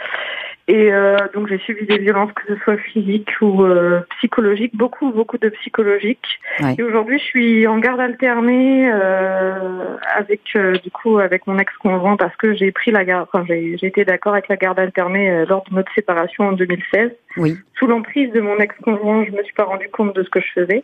Et 0.71 0.93
euh, 0.93 1.17
donc 1.33 1.49
j'ai 1.49 1.57
subi 1.57 1.85
des 1.85 1.97
violences, 1.97 2.31
que 2.31 2.43
ce 2.47 2.55
soit 2.63 2.77
physiques 2.77 3.29
ou 3.41 3.65
euh, 3.65 3.99
psychologiques, 4.17 4.73
beaucoup, 4.73 5.11
beaucoup 5.11 5.37
de 5.37 5.49
psychologiques. 5.49 6.39
Et 6.77 6.81
aujourd'hui, 6.81 7.19
je 7.19 7.23
suis 7.25 7.67
en 7.67 7.77
garde 7.77 7.99
alternée 7.99 8.89
euh, 8.89 9.97
avec 10.15 10.39
euh, 10.55 10.77
du 10.77 10.89
coup 10.89 11.19
avec 11.19 11.45
mon 11.45 11.59
ex-conjoint 11.59 12.15
parce 12.15 12.33
que 12.37 12.53
j'ai 12.55 12.71
pris 12.71 12.91
la 12.91 13.03
garde. 13.03 13.27
Enfin, 13.33 13.43
j'ai 13.45 13.85
été 13.85 14.05
d'accord 14.05 14.31
avec 14.31 14.47
la 14.47 14.55
garde 14.55 14.79
alternée 14.79 15.29
euh, 15.29 15.45
lors 15.45 15.65
de 15.69 15.75
notre 15.75 15.93
séparation 15.93 16.45
en 16.45 16.53
2016. 16.53 17.11
Oui. 17.35 17.57
Sous 17.77 17.87
l'emprise 17.87 18.31
de 18.31 18.39
mon 18.39 18.57
ex-conjoint, 18.57 19.25
je 19.25 19.31
me 19.31 19.43
suis 19.43 19.53
pas 19.53 19.65
rendu 19.65 19.89
compte 19.89 20.15
de 20.15 20.23
ce 20.23 20.29
que 20.29 20.39
je 20.39 20.51
faisais. 20.53 20.83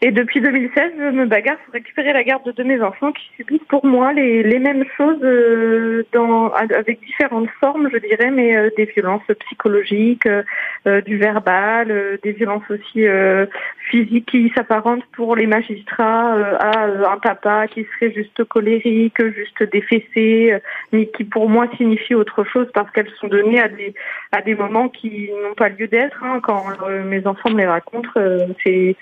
Et 0.00 0.12
depuis 0.12 0.40
2016, 0.40 0.92
je 0.96 1.10
me 1.10 1.26
bagarre 1.26 1.56
pour 1.64 1.74
récupérer 1.74 2.12
la 2.12 2.22
garde 2.22 2.48
de 2.54 2.62
mes 2.62 2.80
enfants 2.80 3.10
qui 3.10 3.28
subissent 3.36 3.66
pour 3.68 3.84
moi 3.84 4.12
les, 4.12 4.44
les 4.44 4.60
mêmes 4.60 4.84
choses 4.96 5.18
euh, 5.24 6.04
dans, 6.12 6.52
avec 6.52 7.00
différentes 7.00 7.50
formes, 7.58 7.90
je 7.92 7.98
dirais, 7.98 8.30
mais 8.30 8.56
euh, 8.56 8.70
des 8.76 8.84
violences 8.84 9.26
psychologiques, 9.40 10.28
euh, 10.86 11.00
du 11.00 11.18
verbal, 11.18 12.18
des 12.22 12.30
violences 12.30 12.62
aussi 12.70 13.06
physiques 13.90 14.26
qui 14.26 14.52
s'apparentent 14.54 15.04
pour 15.16 15.34
les 15.34 15.46
magistrats 15.46 16.34
à 16.60 16.84
un 16.84 17.18
papa 17.18 17.66
qui 17.66 17.86
serait 17.94 18.12
juste 18.12 18.44
colérique, 18.44 19.20
juste 19.34 19.62
défessé, 19.64 20.58
mais 20.92 21.06
qui 21.06 21.24
pour 21.24 21.48
moi 21.48 21.66
signifie 21.76 22.14
autre 22.14 22.44
chose 22.44 22.68
parce 22.72 22.90
qu'elles 22.92 23.10
sont 23.20 23.28
données 23.28 23.60
à 23.60 23.68
des 23.68 23.94
à 24.32 24.42
des 24.42 24.54
moments 24.54 24.88
qui 24.88 25.30
n'ont 25.30 25.54
pas 25.54 25.68
lieu 25.68 25.88
d'être. 25.88 26.22
Hein. 26.22 26.40
Quand 26.42 26.64
mes 27.06 27.26
enfants 27.26 27.50
me 27.50 27.58
les 27.58 27.66
racontent, 27.66 28.10
c'est 28.64 28.96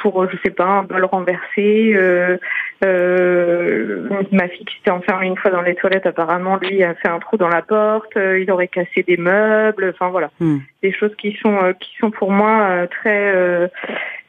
pour 0.00 0.23
je 0.30 0.36
sais 0.44 0.50
pas, 0.50 0.64
un 0.64 0.82
bol 0.82 1.04
renversé. 1.04 1.92
Euh, 1.94 2.36
euh, 2.84 4.08
ma 4.32 4.48
fille 4.48 4.64
qui 4.64 4.76
s'était 4.76 4.90
enfermée 4.90 5.26
une 5.26 5.36
fois 5.36 5.50
dans 5.50 5.62
les 5.62 5.74
toilettes, 5.74 6.06
apparemment, 6.06 6.56
lui 6.56 6.82
a 6.82 6.94
fait 6.94 7.08
un 7.08 7.18
trou 7.18 7.36
dans 7.36 7.48
la 7.48 7.62
porte. 7.62 8.16
Euh, 8.16 8.40
il 8.40 8.50
aurait 8.50 8.68
cassé 8.68 9.02
des 9.02 9.16
meubles. 9.16 9.92
Enfin 9.94 10.10
voilà, 10.10 10.30
hmm. 10.40 10.58
des 10.82 10.92
choses 10.92 11.14
qui 11.16 11.36
sont 11.40 11.58
qui 11.80 11.96
sont 11.98 12.10
pour 12.10 12.30
moi 12.30 12.86
très 12.88 13.70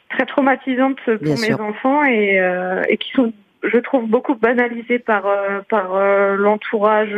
très 0.09 0.25
traumatisantes 0.25 0.99
pour 1.05 1.39
mes 1.39 1.53
enfants 1.53 2.03
et, 2.05 2.41
et 2.87 2.97
qui 2.97 3.11
sont, 3.11 3.33
je 3.63 3.77
trouve, 3.79 4.07
beaucoup 4.07 4.35
banalisées 4.35 4.99
par 4.99 5.23
par 5.69 5.99
l'entourage 6.35 7.15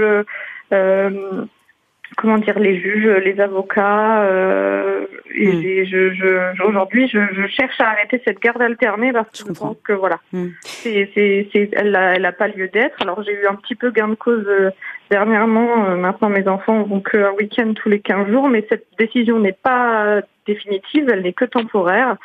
comment 2.16 2.38
dire 2.38 2.58
les 2.60 2.80
juges, 2.80 3.24
les 3.24 3.40
avocats. 3.40 4.24
Euh, 4.24 5.06
et 5.36 5.82
hmm. 5.82 5.86
je, 5.86 6.14
je, 6.14 6.64
aujourd'hui, 6.64 7.08
je, 7.08 7.20
je, 7.34 7.48
cherche 7.48 7.80
à 7.80 7.90
arrêter 7.90 8.22
cette 8.26 8.40
garde 8.40 8.62
alternée 8.62 9.12
parce 9.12 9.30
que 9.30 9.54
je, 9.54 9.60
pense 9.60 9.78
que 9.84 9.94
voilà, 9.94 10.20
hmm. 10.34 10.48
c'est, 10.64 11.10
c'est, 11.14 11.48
c'est, 11.52 11.70
elle 11.74 11.92
n'a 11.92 12.16
elle 12.16 12.26
a 12.26 12.32
pas 12.32 12.48
lieu 12.48 12.68
d'être. 12.70 12.96
Alors 13.02 13.22
j'ai 13.24 13.34
eu 13.34 13.48
un 13.48 13.56
petit 13.56 13.76
peu 13.76 13.92
gain 13.92 14.08
de 14.08 14.16
cause 14.16 14.46
euh, 14.48 14.72
dernièrement. 15.12 15.86
Euh, 15.86 15.96
maintenant, 15.96 16.30
mes 16.30 16.48
enfants 16.48 16.84
vont 16.84 17.02
qu'un 17.02 17.32
week-end 17.32 17.74
tous 17.76 17.90
les 17.90 18.00
15 18.00 18.30
jours, 18.30 18.50
mais 18.50 18.66
cette 18.70 18.88
décision 18.98 19.40
n'est 19.40 19.52
pas 19.52 20.22
définitive, 20.48 21.10
elle 21.10 21.22
n'est 21.22 21.34
que 21.34 21.46
temporaire. 21.46 22.16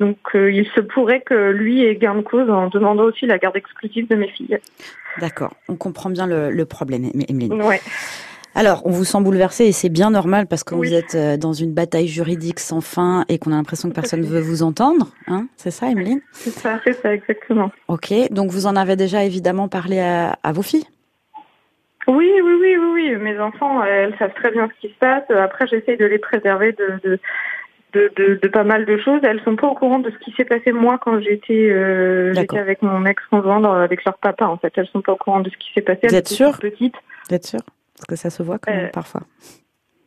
Donc 0.00 0.18
euh, 0.34 0.52
il 0.52 0.66
se 0.74 0.80
pourrait 0.80 1.20
que 1.20 1.50
lui 1.50 1.84
ait 1.84 1.96
gain 1.96 2.16
de 2.16 2.22
cause 2.22 2.50
en 2.50 2.68
demandant 2.68 3.04
aussi 3.04 3.26
la 3.26 3.38
garde 3.38 3.56
exclusive 3.56 4.08
de 4.08 4.16
mes 4.16 4.28
filles. 4.28 4.58
D'accord, 5.18 5.54
on 5.68 5.76
comprend 5.76 6.10
bien 6.10 6.26
le, 6.26 6.50
le 6.50 6.64
problème, 6.66 7.10
Emeline. 7.28 7.62
Ouais. 7.62 7.80
Alors, 8.58 8.82
on 8.84 8.90
vous 8.90 9.04
sent 9.04 9.20
bouleversé 9.20 9.66
et 9.66 9.72
c'est 9.72 9.88
bien 9.88 10.10
normal 10.10 10.48
parce 10.48 10.64
que 10.64 10.74
vous 10.74 10.92
êtes 10.92 11.14
euh, 11.14 11.36
dans 11.36 11.52
une 11.52 11.72
bataille 11.72 12.08
juridique 12.08 12.58
sans 12.58 12.80
fin 12.80 13.24
et 13.28 13.38
qu'on 13.38 13.52
a 13.52 13.54
l'impression 13.54 13.88
que 13.88 13.94
personne 13.94 14.22
ne 14.22 14.26
veut 14.26 14.40
vous 14.40 14.64
entendre. 14.64 15.06
Hein? 15.28 15.46
C'est 15.56 15.70
ça, 15.70 15.88
Emeline? 15.88 16.20
C'est 16.32 16.50
ça, 16.50 16.80
c'est 16.82 16.94
ça, 16.94 17.14
exactement. 17.14 17.70
Ok, 17.86 18.12
donc 18.32 18.50
vous 18.50 18.66
en 18.66 18.74
avez 18.74 18.96
déjà 18.96 19.22
évidemment 19.22 19.68
parlé 19.68 20.00
à, 20.00 20.52
vos 20.52 20.62
filles? 20.62 20.86
Oui, 22.08 22.28
oui, 22.34 22.52
oui, 22.60 22.76
oui, 22.76 22.90
oui. 22.94 23.16
Mes 23.18 23.38
enfants, 23.38 23.84
elles 23.84 24.16
savent 24.18 24.34
très 24.34 24.50
bien 24.50 24.68
ce 24.74 24.80
qui 24.80 24.92
se 24.92 24.98
passe. 24.98 25.30
Après, 25.30 25.68
j'essaye 25.68 25.96
de 25.96 26.06
les 26.06 26.18
préserver 26.18 26.72
de, 26.72 27.20
de, 27.94 28.48
pas 28.48 28.64
mal 28.64 28.86
de 28.86 28.98
choses. 28.98 29.20
Elles 29.22 29.40
sont 29.44 29.54
pas 29.54 29.68
au 29.68 29.74
courant 29.74 30.00
de 30.00 30.10
ce 30.10 30.18
qui 30.24 30.32
s'est 30.36 30.44
passé 30.44 30.72
moi 30.72 30.98
quand 31.00 31.20
j'étais 31.20 31.70
euh, 31.70 32.34
avec 32.56 32.82
mon 32.82 33.06
ex-conjoint 33.06 33.62
avec 33.84 34.04
leur 34.04 34.18
papa. 34.18 34.46
En 34.46 34.56
fait, 34.56 34.72
elles 34.74 34.88
sont 34.88 35.00
pas 35.00 35.12
au 35.12 35.16
courant 35.16 35.42
de 35.42 35.48
ce 35.48 35.56
qui 35.58 35.72
s'est 35.76 35.82
passé. 35.82 36.08
Vous 36.08 36.16
êtes 36.16 36.26
sûre 36.26 36.58
Petite. 36.58 36.96
Vous 37.28 37.36
êtes 37.36 37.46
sûre 37.46 37.60
parce 37.98 38.06
que 38.06 38.16
ça 38.16 38.30
se 38.30 38.42
voit 38.42 38.58
quand 38.58 38.72
même 38.72 38.86
euh, 38.86 38.90
parfois. 38.90 39.22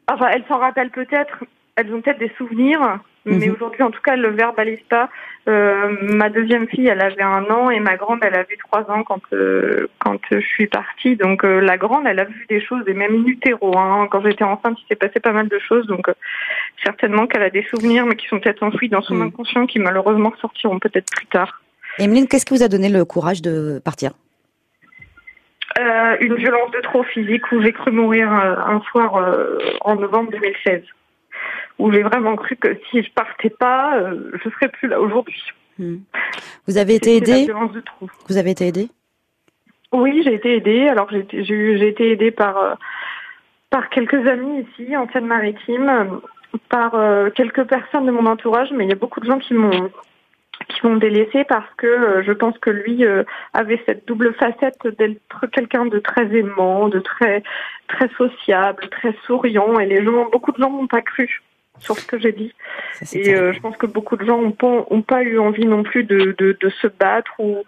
Enfin, 0.08 0.30
elles 0.30 0.44
s'en 0.48 0.58
rappellent 0.58 0.92
peut-être, 0.92 1.44
elles 1.76 1.94
ont 1.94 2.02
peut-être 2.02 2.20
des 2.20 2.32
souvenirs, 2.38 3.00
mais 3.26 3.48
mhm. 3.48 3.54
aujourd'hui, 3.54 3.84
en 3.84 3.92
tout 3.92 4.02
cas, 4.02 4.14
elles 4.14 4.22
le 4.22 4.32
verbalisent 4.32 4.80
pas. 4.90 5.10
Euh, 5.48 5.96
ma 6.02 6.30
deuxième 6.30 6.68
fille, 6.68 6.88
elle 6.88 7.02
avait 7.02 7.22
un 7.22 7.44
an 7.46 7.70
et 7.70 7.80
ma 7.80 7.96
grande, 7.96 8.20
elle 8.24 8.36
a 8.36 8.44
vu 8.44 8.58
trois 8.58 8.90
ans 8.92 9.04
quand 9.04 9.22
euh, 9.34 9.88
quand 10.00 10.20
je 10.32 10.40
suis 10.40 10.68
partie. 10.68 11.16
Donc 11.16 11.44
la 11.44 11.78
grande, 11.78 12.06
elle 12.08 12.20
a 12.20 12.26
vu 12.26 12.46
des 12.50 12.62
choses, 12.62 12.84
et 12.88 12.94
même 12.94 13.16
in 13.16 13.26
utero. 13.26 13.78
Hein. 13.78 14.08
Quand 14.12 14.22
j'étais 14.22 14.44
enceinte, 14.44 14.78
il 14.82 14.88
s'est 14.88 14.96
passé 14.96 15.20
pas 15.20 15.32
mal 15.32 15.48
de 15.48 15.60
choses. 15.60 15.88
Donc 15.88 16.10
certainement 16.84 17.28
qu'elle 17.28 17.44
a 17.44 17.50
des 17.50 17.64
souvenirs, 17.64 18.06
mais 18.06 18.16
qui 18.16 18.28
sont 18.28 18.40
peut-être 18.40 18.64
enfouis 18.64 18.90
dans 18.90 19.02
son 19.02 19.16
mhm. 19.16 19.28
inconscient, 19.28 19.68
qui 19.68 19.80
malheureusement 19.80 20.34
sortiront 20.42 20.80
peut-être 20.80 21.10
plus 21.12 21.28
tard. 21.28 21.62
Emeline, 22.00 22.28
qu'est-ce 22.28 22.46
qui 22.46 22.54
vous 22.54 22.64
a 22.64 22.68
donné 22.68 22.90
le 22.90 23.06
courage 23.06 23.42
de 23.42 23.80
partir? 23.84 24.14
Euh, 25.80 26.18
une 26.20 26.36
violence 26.36 26.72
de 26.72 26.82
trop 26.82 27.04
physique 27.04 27.50
où 27.52 27.62
j'ai 27.62 27.72
cru 27.72 27.92
mourir 27.92 28.32
euh, 28.32 28.56
un 28.66 28.82
soir 28.82 29.16
euh, 29.16 29.58
en 29.82 29.96
novembre 29.96 30.32
2016. 30.32 30.84
Où 31.80 31.92
j'ai 31.92 32.04
vraiment 32.04 32.36
cru 32.36 32.56
que 32.58 32.78
si 32.90 33.02
je 33.02 33.12
partais 33.14 33.50
pas, 33.50 33.98
je 34.34 34.50
serais 34.50 34.70
plus 34.70 34.88
là 34.88 35.00
aujourd'hui. 35.00 35.42
Hmm. 35.80 35.98
Vous 36.68 36.78
avez 36.78 36.96
été 36.96 37.16
aidée 37.16 37.48
Vous 38.28 38.38
avez 38.38 38.52
été 38.52 38.68
aidée 38.68 38.90
Oui, 39.92 40.22
j'ai 40.24 40.36
été 40.36 40.58
aidée. 40.58 40.88
Alors 40.88 41.10
j'ai 41.10 41.88
été 41.88 42.12
aidée 42.12 42.32
par 42.32 42.78
par 43.70 43.90
quelques 43.90 44.28
amis 44.28 44.68
ici 44.78 44.96
en 44.96 45.08
Seine-Maritime, 45.12 46.20
par 46.70 46.94
quelques 47.34 47.64
personnes 47.64 48.06
de 48.06 48.12
mon 48.12 48.26
entourage, 48.28 48.70
mais 48.74 48.84
il 48.84 48.90
y 48.90 48.94
a 48.94 48.98
beaucoup 48.98 49.22
de 49.22 49.26
gens 49.26 49.40
qui 49.40 49.54
m'ont 49.54 49.90
qui 50.68 50.86
m'ont 50.86 50.98
délaissé 50.98 51.44
parce 51.44 51.70
que 51.78 51.88
euh, 51.88 52.24
je 52.24 52.32
pense 52.32 52.58
que 52.60 52.70
lui 52.70 53.06
euh, 53.06 53.24
avait 53.54 53.82
cette 53.86 54.08
double 54.08 54.34
facette 54.34 54.88
d'être 54.98 55.48
quelqu'un 55.52 55.86
de 55.86 56.00
très 56.00 56.26
aimant, 56.36 56.90
de 56.90 57.00
très 57.00 57.44
très 57.88 58.10
sociable, 58.18 58.88
très 58.90 59.16
souriant 59.26 59.80
et 59.80 59.86
les 59.86 60.04
gens, 60.04 60.30
beaucoup 60.32 60.52
de 60.52 60.58
gens 60.58 60.72
n'ont 60.72 60.88
pas 60.88 61.02
cru 61.02 61.42
sur 61.80 61.98
ce 61.98 62.06
que 62.06 62.20
j'ai 62.20 62.32
dit. 62.32 62.54
et 63.14 63.34
euh, 63.34 63.54
je 63.54 63.60
pense 63.60 63.76
que 63.76 63.88
beaucoup 63.88 64.16
de 64.16 64.26
gens 64.26 64.42
n'ont 64.42 64.52
pas, 64.52 64.86
ont 64.90 65.02
pas 65.02 65.24
eu 65.24 65.40
envie 65.40 65.66
non 65.66 65.84
plus 65.84 66.04
de, 66.04 66.36
de, 66.38 66.58
de 66.60 66.70
se 66.70 66.88
battre 66.88 67.32
ou, 67.40 67.64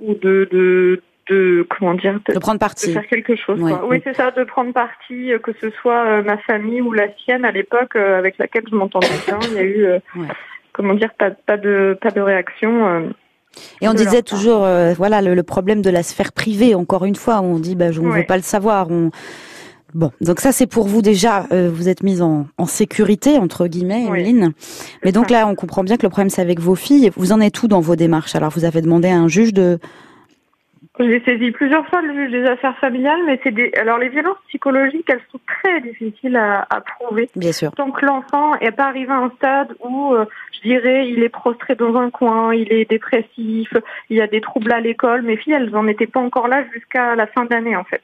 ou 0.00 0.14
de, 0.14 0.48
de, 0.50 1.02
de 1.30 1.66
comment 1.70 1.94
dire 1.94 2.18
de, 2.28 2.38
prendre 2.38 2.58
parti. 2.58 2.88
de 2.88 2.92
faire 2.92 3.06
quelque 3.06 3.36
chose 3.36 3.60
oui 3.60 4.00
c'est 4.02 4.14
ça 4.14 4.30
de 4.32 4.42
prendre 4.44 4.72
parti 4.72 5.30
que 5.42 5.52
ce 5.60 5.70
soit 5.70 6.22
ma 6.22 6.38
famille 6.38 6.80
ou 6.80 6.92
la 6.92 7.12
sienne 7.18 7.44
à 7.44 7.52
l'époque 7.52 7.96
avec 7.96 8.38
laquelle 8.38 8.64
je 8.68 8.74
m'entendais 8.74 9.06
bien 9.26 9.38
il 9.42 9.54
y 9.54 9.58
a 9.58 9.64
eu 9.64 9.86
comment 10.76 10.94
dire, 10.94 11.10
pas, 11.18 11.30
pas 11.30 11.56
de 11.56 11.98
pas 12.00 12.10
de 12.10 12.20
réaction. 12.20 12.86
Euh, 12.86 13.00
et 13.80 13.88
on 13.88 13.94
disait 13.94 14.22
toujours, 14.22 14.64
euh, 14.64 14.92
voilà, 14.94 15.22
le, 15.22 15.42
problème 15.42 15.80
de 15.80 15.88
la 15.88 16.02
sphère 16.02 16.32
privée. 16.32 16.74
Encore 16.74 17.06
une 17.06 17.14
fois, 17.14 17.40
on 17.40 17.58
dit, 17.58 17.74
bah, 17.74 17.90
je 17.90 18.02
ne 18.02 18.10
veux 18.10 18.26
pas 18.26 18.36
le 18.36 18.42
savoir. 18.42 18.90
On... 18.90 19.10
Bon, 19.94 20.10
donc 20.20 20.40
ça 20.40 20.52
c'est 20.52 20.66
pour 20.66 20.86
vous 20.86 21.00
déjà, 21.00 21.46
euh, 21.52 21.70
vous 21.72 21.88
êtes 21.88 22.02
mise 22.02 22.20
en, 22.20 22.46
en, 22.58 22.66
sécurité 22.66 23.38
entre 23.38 23.66
guillemets, 23.66 24.04
Emeline. 24.04 24.52
Mais 25.04 25.12
donc 25.12 25.30
là, 25.30 25.46
on 25.48 25.54
comprend 25.54 25.84
bien 25.84 25.96
que 25.96 26.02
le 26.02 26.10
problème 26.10 26.28
c'est 26.28 26.42
avec 26.42 26.60
vos 26.60 26.74
filles. 26.74 27.10
Vous 27.16 27.32
en 27.32 27.40
êtes 27.40 27.54
tout 27.54 27.68
dans 27.68 27.80
vos 27.80 27.96
démarches? 27.96 28.34
Alors 28.34 28.50
vous 28.50 28.66
avez 28.66 28.82
demandé 28.82 29.08
à 29.08 29.16
un 29.16 29.28
juge 29.28 29.54
de 29.54 29.78
J'ai 30.98 31.20
saisi 31.24 31.50
plusieurs 31.50 31.86
fois 31.88 32.00
le 32.00 32.14
juge 32.14 32.30
des 32.30 32.44
affaires 32.46 32.76
familiales, 32.78 33.20
mais 33.26 33.38
c'est 33.42 33.50
des. 33.50 33.70
Alors 33.78 33.98
les 33.98 34.08
violences 34.08 34.38
psychologiques, 34.48 35.06
elles 35.10 35.20
sont 35.30 35.40
très 35.46 35.80
difficiles 35.82 36.36
à, 36.36 36.66
à 36.70 36.80
prouver. 36.80 37.28
Bien 37.36 37.52
sûr. 37.52 37.70
Tant 37.72 37.90
que 37.90 38.06
l'enfant 38.06 38.56
n'est 38.60 38.70
pas 38.70 38.84
arrivé 38.84 39.12
à 39.12 39.16
un 39.16 39.30
stade 39.36 39.74
où, 39.84 40.14
euh, 40.14 40.24
je 40.54 40.68
dirais, 40.68 41.08
il 41.08 41.22
est 41.22 41.28
prostré 41.28 41.74
dans 41.74 41.94
un 41.96 42.08
coin, 42.10 42.54
il 42.54 42.72
est 42.72 42.88
dépressif, 42.88 43.72
il 44.08 44.16
y 44.16 44.22
a 44.22 44.26
des 44.26 44.40
troubles 44.40 44.72
à 44.72 44.80
l'école. 44.80 45.20
Mes 45.22 45.36
filles, 45.36 45.52
elles 45.52 45.70
n'en 45.70 45.86
étaient 45.86 46.06
pas 46.06 46.20
encore 46.20 46.48
là 46.48 46.64
jusqu'à 46.72 47.14
la 47.14 47.26
fin 47.26 47.44
d'année 47.44 47.76
en 47.76 47.84
fait, 47.84 48.02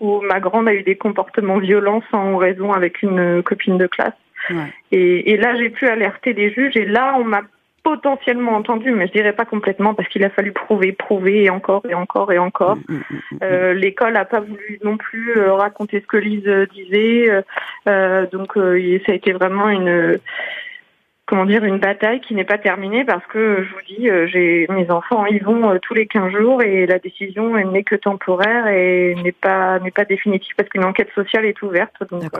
où 0.00 0.20
ma 0.22 0.40
grande 0.40 0.66
a 0.68 0.74
eu 0.74 0.82
des 0.82 0.96
comportements 0.96 1.58
violents 1.58 2.02
sans 2.10 2.36
raison 2.36 2.72
avec 2.72 3.02
une 3.02 3.42
copine 3.44 3.78
de 3.78 3.86
classe. 3.86 4.14
Ouais. 4.50 4.72
Et, 4.90 5.30
et 5.30 5.36
là, 5.36 5.54
j'ai 5.56 5.70
pu 5.70 5.86
alerter 5.86 6.32
les 6.32 6.50
juges, 6.50 6.76
et 6.76 6.86
là, 6.86 7.14
on 7.16 7.24
m'a 7.24 7.42
potentiellement 7.82 8.52
entendu, 8.52 8.92
mais 8.92 9.06
je 9.08 9.12
dirais 9.12 9.32
pas 9.32 9.44
complètement 9.44 9.94
parce 9.94 10.08
qu'il 10.08 10.24
a 10.24 10.30
fallu 10.30 10.52
prouver, 10.52 10.92
prouver 10.92 11.44
et 11.44 11.50
encore 11.50 11.82
et 11.88 11.94
encore 11.94 12.32
et 12.32 12.38
encore. 12.38 12.76
Mm, 12.76 12.94
mm, 12.94 12.96
mm. 12.96 13.38
Euh, 13.42 13.74
L'école 13.74 14.12
n'a 14.14 14.24
pas 14.24 14.40
voulu 14.40 14.78
non 14.84 14.96
plus 14.96 15.36
euh, 15.36 15.54
raconter 15.54 16.00
ce 16.00 16.06
que 16.06 16.16
Lise 16.16 16.46
euh, 16.46 16.66
disait, 16.66 17.42
euh, 17.88 18.26
donc 18.26 18.56
euh, 18.56 18.98
ça 19.04 19.12
a 19.12 19.14
été 19.14 19.32
vraiment 19.32 19.68
une 19.68 20.18
comment 21.26 21.44
dire 21.46 21.64
une 21.64 21.78
bataille 21.78 22.20
qui 22.20 22.34
n'est 22.34 22.44
pas 22.44 22.58
terminée 22.58 23.04
parce 23.04 23.24
que 23.26 23.64
je 23.64 23.72
vous 23.72 23.98
dis, 24.00 24.08
euh, 24.08 24.26
j'ai 24.26 24.66
mes 24.68 24.90
enfants 24.90 25.26
ils 25.26 25.42
vont 25.42 25.78
tous 25.80 25.94
les 25.94 26.06
15 26.06 26.32
jours 26.32 26.62
et 26.62 26.86
la 26.86 26.98
décision 26.98 27.56
elle 27.56 27.70
n'est 27.70 27.84
que 27.84 27.96
temporaire 27.96 28.68
et 28.68 29.16
n'est 29.22 29.32
pas 29.32 29.80
n'est 29.80 29.90
pas 29.90 30.04
définitive 30.04 30.54
parce 30.56 30.68
qu'une 30.68 30.84
enquête 30.84 31.10
sociale 31.14 31.46
est 31.46 31.60
ouverte. 31.62 31.94
Donc 32.10 32.30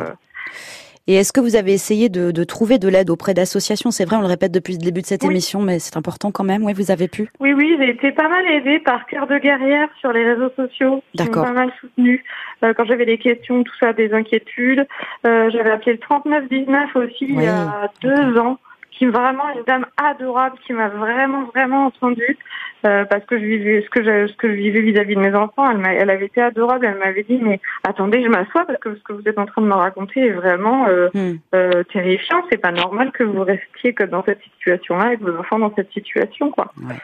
Et 1.08 1.14
est-ce 1.14 1.32
que 1.32 1.40
vous 1.40 1.56
avez 1.56 1.72
essayé 1.72 2.08
de, 2.08 2.30
de 2.30 2.44
trouver 2.44 2.78
de 2.78 2.88
l'aide 2.88 3.10
auprès 3.10 3.34
d'associations? 3.34 3.90
C'est 3.90 4.04
vrai, 4.04 4.16
on 4.16 4.20
le 4.20 4.26
répète 4.26 4.52
depuis 4.52 4.74
le 4.74 4.78
début 4.78 5.00
de 5.02 5.06
cette 5.06 5.22
Oui. 5.24 5.30
émission, 5.30 5.60
mais 5.60 5.80
c'est 5.80 5.96
important 5.96 6.30
quand 6.30 6.44
même. 6.44 6.62
Oui, 6.62 6.72
vous 6.74 6.92
avez 6.92 7.08
pu? 7.08 7.28
Oui, 7.40 7.52
oui, 7.52 7.76
j'ai 7.78 7.90
été 7.90 8.12
pas 8.12 8.28
mal 8.28 8.46
aidée 8.46 8.78
par 8.78 9.04
Cœur 9.06 9.26
de 9.26 9.36
Guerrière 9.38 9.88
sur 10.00 10.12
les 10.12 10.24
réseaux 10.32 10.50
sociaux. 10.54 11.02
D'accord. 11.16 11.44
pas 11.44 11.52
mal 11.52 11.72
soutenue 11.80 12.22
euh, 12.62 12.72
quand 12.76 12.84
j'avais 12.84 13.06
des 13.06 13.18
questions, 13.18 13.64
tout 13.64 13.74
ça, 13.80 13.92
des 13.92 14.12
inquiétudes. 14.12 14.86
Euh, 15.26 15.50
j'avais 15.50 15.70
appelé 15.72 15.92
le 15.94 15.98
3919 15.98 16.94
aussi 16.96 17.26
il 17.28 17.42
y 17.42 17.46
a 17.46 17.90
deux 18.00 18.38
ans, 18.38 18.58
qui 18.92 19.06
vraiment 19.06 19.48
une 19.56 19.62
dame 19.64 19.86
adorable 19.96 20.56
qui 20.66 20.72
m'a 20.72 20.88
vraiment 20.88 21.44
vraiment 21.54 21.86
entendue 21.86 22.36
euh, 22.84 23.04
parce 23.04 23.24
que 23.24 23.38
je 23.38 23.44
vivais 23.44 23.82
ce 23.82 23.88
que 23.90 24.02
je, 24.04 24.26
ce 24.26 24.36
que 24.36 24.48
je 24.48 24.54
vivais 24.54 24.80
vis-à-vis 24.82 25.14
de 25.14 25.20
mes 25.20 25.34
enfants. 25.34 25.70
Elle, 25.70 25.78
m'a- 25.78 25.94
elle 25.94 26.10
avait 26.10 26.26
été 26.26 26.40
adorable. 26.42 26.86
Elle 26.86 26.98
m'avait 26.98 27.22
dit 27.22 27.38
mais 27.42 27.60
attendez, 27.84 28.22
je 28.22 28.28
m'assois 28.28 28.64
parce 28.66 28.78
que 28.80 28.94
ce 28.94 29.02
que 29.02 29.12
vous 29.14 29.22
êtes 29.26 29.38
en 29.38 29.46
train 29.46 29.62
de 29.62 29.66
me 29.66 29.74
raconter 29.74 30.20
est 30.26 30.30
vraiment 30.32 30.86
euh, 30.88 31.08
Hmm. 31.14 31.34
euh, 31.54 31.82
terrifiant. 31.84 32.42
C'est 32.50 32.58
pas 32.58 32.72
normal 32.72 33.12
que 33.12 33.24
vous 33.24 33.42
restiez 33.42 33.92
que 33.94 34.04
dans 34.04 34.22
cette 34.24 34.42
situation-là 34.42 35.04
avec 35.06 35.20
vos 35.20 35.36
enfants 35.38 35.58
dans 35.58 35.74
cette 35.74 35.90
situation, 35.92 36.50
quoi. 36.50 36.72
Ouais. 36.86 36.96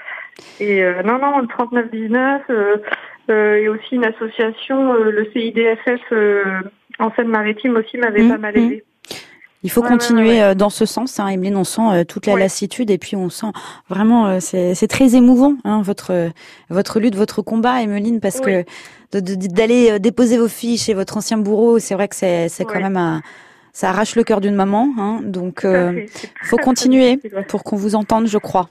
Et 0.61 0.85
euh, 0.85 1.03
non, 1.05 1.19
non, 1.19 1.39
le 1.41 1.47
3919 1.47 2.43
euh, 2.51 2.77
euh, 3.31 3.55
et 3.57 3.69
aussi 3.69 3.97
une 3.97 4.05
association, 4.05 4.95
euh, 4.95 5.11
le 5.11 5.25
CIDFF 5.33 6.01
euh, 6.13 6.45
en 6.99 7.11
Seine-Maritime 7.13 7.77
aussi 7.77 7.97
m'avait 7.99 8.23
Mhm, 8.23 8.29
pas 8.33 8.39
mal 8.39 8.57
aidé. 8.57 8.85
Il 9.65 9.71
faut 9.71 9.83
Ouais, 9.83 9.89
continuer 9.89 10.29
ouais. 10.35 10.43
euh, 10.43 10.55
dans 10.55 10.71
ce 10.71 10.87
sens, 10.87 11.19
hein, 11.19 11.27
Emeline. 11.29 11.57
On 11.57 11.65
sent 11.65 11.83
euh, 11.83 12.05
toute 12.05 12.27
la 12.27 12.37
lassitude 12.37 12.91
et 12.91 12.99
puis 12.99 13.17
on 13.17 13.29
sent 13.29 13.49
vraiment, 13.89 14.27
euh, 14.27 14.39
c'est 14.41 14.87
très 14.89 15.17
émouvant, 15.17 15.55
hein, 15.65 15.83
votre 15.83 16.31
votre 16.71 17.01
lutte, 17.01 17.17
votre 17.17 17.43
combat, 17.43 17.83
Emeline, 17.83 18.21
parce 18.21 18.37
Oui. 18.45 18.65
que 19.13 19.19
de- 19.21 19.35
de- 19.35 19.47
d'aller 19.49 19.99
déposer 19.99 20.39
vos 20.39 20.49
filles 20.49 20.79
chez 20.79 20.95
votre 20.95 21.17
ancien 21.17 21.39
bourreau, 21.39 21.79
c'est 21.79 21.95
vrai 21.95 22.07
que 22.09 22.15
c'est 22.17 22.49
c'est 22.49 22.65
quand 22.65 22.81
même 22.81 22.97
un, 22.97 23.21
ça 23.73 23.89
arrache 23.91 24.15
le 24.17 24.23
cœur 24.25 24.41
d'une 24.41 24.55
maman. 24.55 24.89
Hein, 24.99 25.21
donc, 25.25 25.65
euh, 25.65 26.07
faut 26.45 26.57
continuer 26.77 27.21
pour 27.49 27.65
qu'on 27.65 27.77
vous 27.77 27.95
entende, 27.97 28.27
je 28.29 28.39
crois. 28.39 28.69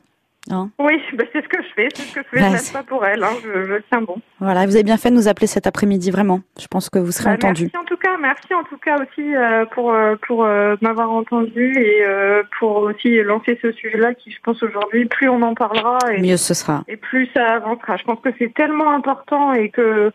Hein. 0.51 0.69
Oui, 0.79 1.01
bah, 1.13 1.23
c'est 1.33 1.43
ce 1.43 1.47
que 1.47 1.61
je 1.61 1.67
fais, 1.75 1.87
c'est 1.93 2.01
ce 2.03 2.13
que 2.15 2.21
je 2.23 2.29
fais. 2.29 2.39
Bah, 2.41 2.47
je 2.49 2.53
reste 2.53 2.73
pas 2.73 2.83
pour 2.83 3.05
elle, 3.05 3.23
hein, 3.23 3.31
je, 3.43 3.65
je 3.65 3.73
tiens 3.89 4.01
bon. 4.01 4.15
Voilà, 4.39 4.65
vous 4.65 4.75
avez 4.75 4.83
bien 4.83 4.97
fait 4.97 5.09
de 5.09 5.15
nous 5.15 5.27
appeler 5.27 5.47
cet 5.47 5.67
après-midi, 5.67 6.11
vraiment. 6.11 6.41
Je 6.59 6.67
pense 6.67 6.89
que 6.89 6.99
vous 6.99 7.11
serez 7.11 7.29
Bah, 7.29 7.35
entendu. 7.35 7.63
Merci 7.73 7.77
en 7.77 7.85
tout 7.85 7.97
cas, 7.97 8.17
merci 8.19 8.53
en 8.53 8.63
tout 8.63 8.77
cas 8.77 8.95
aussi 9.01 9.35
euh, 9.35 9.65
pour 9.65 9.91
euh, 9.93 10.15
pour 10.27 10.43
euh, 10.45 10.75
m'avoir 10.81 11.11
entendu 11.11 11.73
et 11.77 12.05
euh, 12.05 12.43
pour 12.59 12.77
aussi 12.77 13.21
lancer 13.23 13.57
ce 13.61 13.71
sujet-là 13.71 14.13
qui, 14.13 14.31
je 14.31 14.37
pense 14.43 14.61
aujourd'hui, 14.63 15.05
plus 15.05 15.29
on 15.29 15.41
en 15.41 15.53
parlera 15.53 15.97
et, 16.11 16.21
Mieux 16.21 16.37
ce 16.37 16.53
sera. 16.53 16.83
et 16.87 16.97
plus 16.97 17.27
ça 17.35 17.45
avancera. 17.55 17.97
Je 17.97 18.03
pense 18.03 18.19
que 18.21 18.29
c'est 18.39 18.53
tellement 18.53 18.91
important 18.91 19.53
et 19.53 19.69
que 19.69 20.11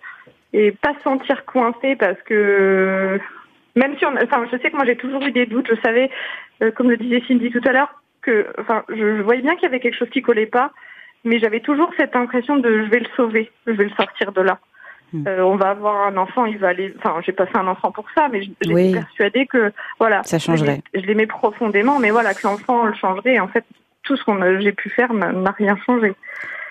et 0.52 0.70
pas 0.72 0.92
se 0.98 1.02
sentir 1.02 1.44
coincé 1.46 1.96
parce 1.96 2.20
que 2.26 3.18
même 3.74 3.96
si 3.98 4.04
on, 4.04 4.14
enfin, 4.22 4.44
je 4.52 4.58
sais 4.58 4.70
que 4.70 4.76
moi 4.76 4.84
j'ai 4.84 4.96
toujours 4.96 5.22
eu 5.22 5.32
des 5.32 5.46
doutes. 5.46 5.66
Je 5.70 5.80
savais, 5.80 6.10
euh, 6.62 6.70
comme 6.72 6.90
le 6.90 6.96
disait 6.98 7.22
Cindy 7.26 7.50
tout 7.50 7.62
à 7.66 7.72
l'heure, 7.72 8.01
que, 8.22 8.46
enfin, 8.58 8.84
je, 8.88 9.16
je 9.16 9.22
voyais 9.22 9.42
bien 9.42 9.54
qu'il 9.54 9.64
y 9.64 9.66
avait 9.66 9.80
quelque 9.80 9.96
chose 9.98 10.10
qui 10.10 10.22
collait 10.22 10.46
pas, 10.46 10.72
mais 11.24 11.38
j'avais 11.38 11.60
toujours 11.60 11.90
cette 11.98 12.16
impression 12.16 12.56
de 12.56 12.84
je 12.84 12.90
vais 12.90 13.00
le 13.00 13.06
sauver, 13.16 13.50
je 13.66 13.72
vais 13.72 13.84
le 13.84 13.90
sortir 13.90 14.32
de 14.32 14.40
là. 14.40 14.58
Hmm. 15.12 15.24
Euh, 15.28 15.42
on 15.44 15.56
va 15.56 15.70
avoir 15.70 16.06
un 16.06 16.16
enfant, 16.16 16.46
il 16.46 16.56
va 16.58 16.68
aller. 16.68 16.94
Enfin, 16.98 17.16
j'ai 17.24 17.32
pas 17.32 17.46
fait 17.46 17.58
un 17.58 17.66
enfant 17.66 17.90
pour 17.92 18.06
ça, 18.14 18.28
mais 18.32 18.42
j'étais 18.42 18.72
Oui. 18.72 18.92
persuadée 18.94 19.46
que 19.46 19.70
voilà, 19.98 20.22
Ça 20.24 20.38
changerait. 20.38 20.80
je 20.94 21.00
l'aimais 21.00 21.26
profondément, 21.26 21.98
mais 21.98 22.10
voilà 22.10 22.32
que 22.32 22.40
l'enfant 22.44 22.86
le 22.86 22.94
changerait. 22.94 23.38
En 23.38 23.48
fait, 23.48 23.64
tout 24.04 24.16
ce 24.16 24.24
qu'on 24.24 24.40
a- 24.40 24.58
j'ai 24.60 24.72
pu 24.72 24.88
faire 24.88 25.12
n'a 25.12 25.50
rien 25.50 25.76
changé. 25.84 26.14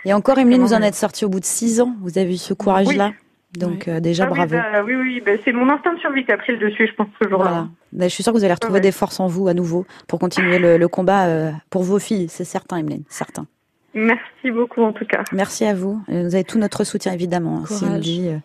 Et 0.06 0.14
encore, 0.14 0.40
Emeline, 0.40 0.62
vous 0.64 0.74
en 0.74 0.82
êtes 0.82 0.96
sortie 0.96 1.24
au 1.26 1.30
bout 1.30 1.40
de 1.40 1.46
six 1.46 1.80
ans. 1.82 1.94
Vous 2.02 2.18
avez 2.18 2.34
eu 2.34 2.38
ce 2.38 2.56
courage-là. 2.56 3.12
Donc, 3.56 3.88
euh, 3.88 4.00
déjà, 4.00 4.24
Ah 4.24 4.30
oui, 4.32 4.38
bravo. 4.38 4.56
bah, 4.56 4.84
oui, 4.84 4.96
oui, 4.96 5.22
bah, 5.24 5.34
c'est 5.46 5.52
mon 5.52 5.70
instinct 5.70 5.94
de 5.94 6.00
survie 6.00 6.26
qui 6.26 6.32
a 6.32 6.38
pris 6.38 6.54
le 6.54 6.58
dessus, 6.70 6.88
je 6.88 6.94
pense, 6.94 7.08
ce 7.22 7.30
jour-là. 7.30 7.50
Voilà. 7.52 7.68
Ben, 7.94 8.10
je 8.10 8.14
suis 8.14 8.24
sûre 8.24 8.32
que 8.34 8.38
vous 8.38 8.44
allez 8.44 8.54
retrouver 8.54 8.76
ouais. 8.76 8.82
des 8.82 8.92
forces 8.92 9.20
en 9.20 9.28
vous 9.28 9.48
à 9.48 9.54
nouveau 9.54 9.86
pour 10.08 10.20
continuer 10.20 10.60
le, 10.60 10.78
le 10.78 10.88
combat 10.88 11.26
euh, 11.28 11.52
pour 11.70 11.84
vos 11.84 12.00
filles, 12.00 12.28
c'est 12.30 12.44
certain, 12.46 12.78
Emeline, 12.78 13.04
certain. 13.10 13.46
Merci 13.94 14.52
beaucoup, 14.52 14.82
en 14.84 14.94
tout 14.94 15.06
cas. 15.06 15.24
Merci 15.34 15.66
à 15.66 15.74
vous. 15.74 16.02
Euh, 16.10 16.24
Vous 16.24 16.36
avez 16.36 16.46
tout 16.46 16.58
notre 16.58 16.86
soutien, 16.86 17.12
évidemment. 17.12 17.58
hein, 17.58 17.64
Courage. 17.68 17.80
Cindy, 17.82 18.30
euh, 18.30 18.38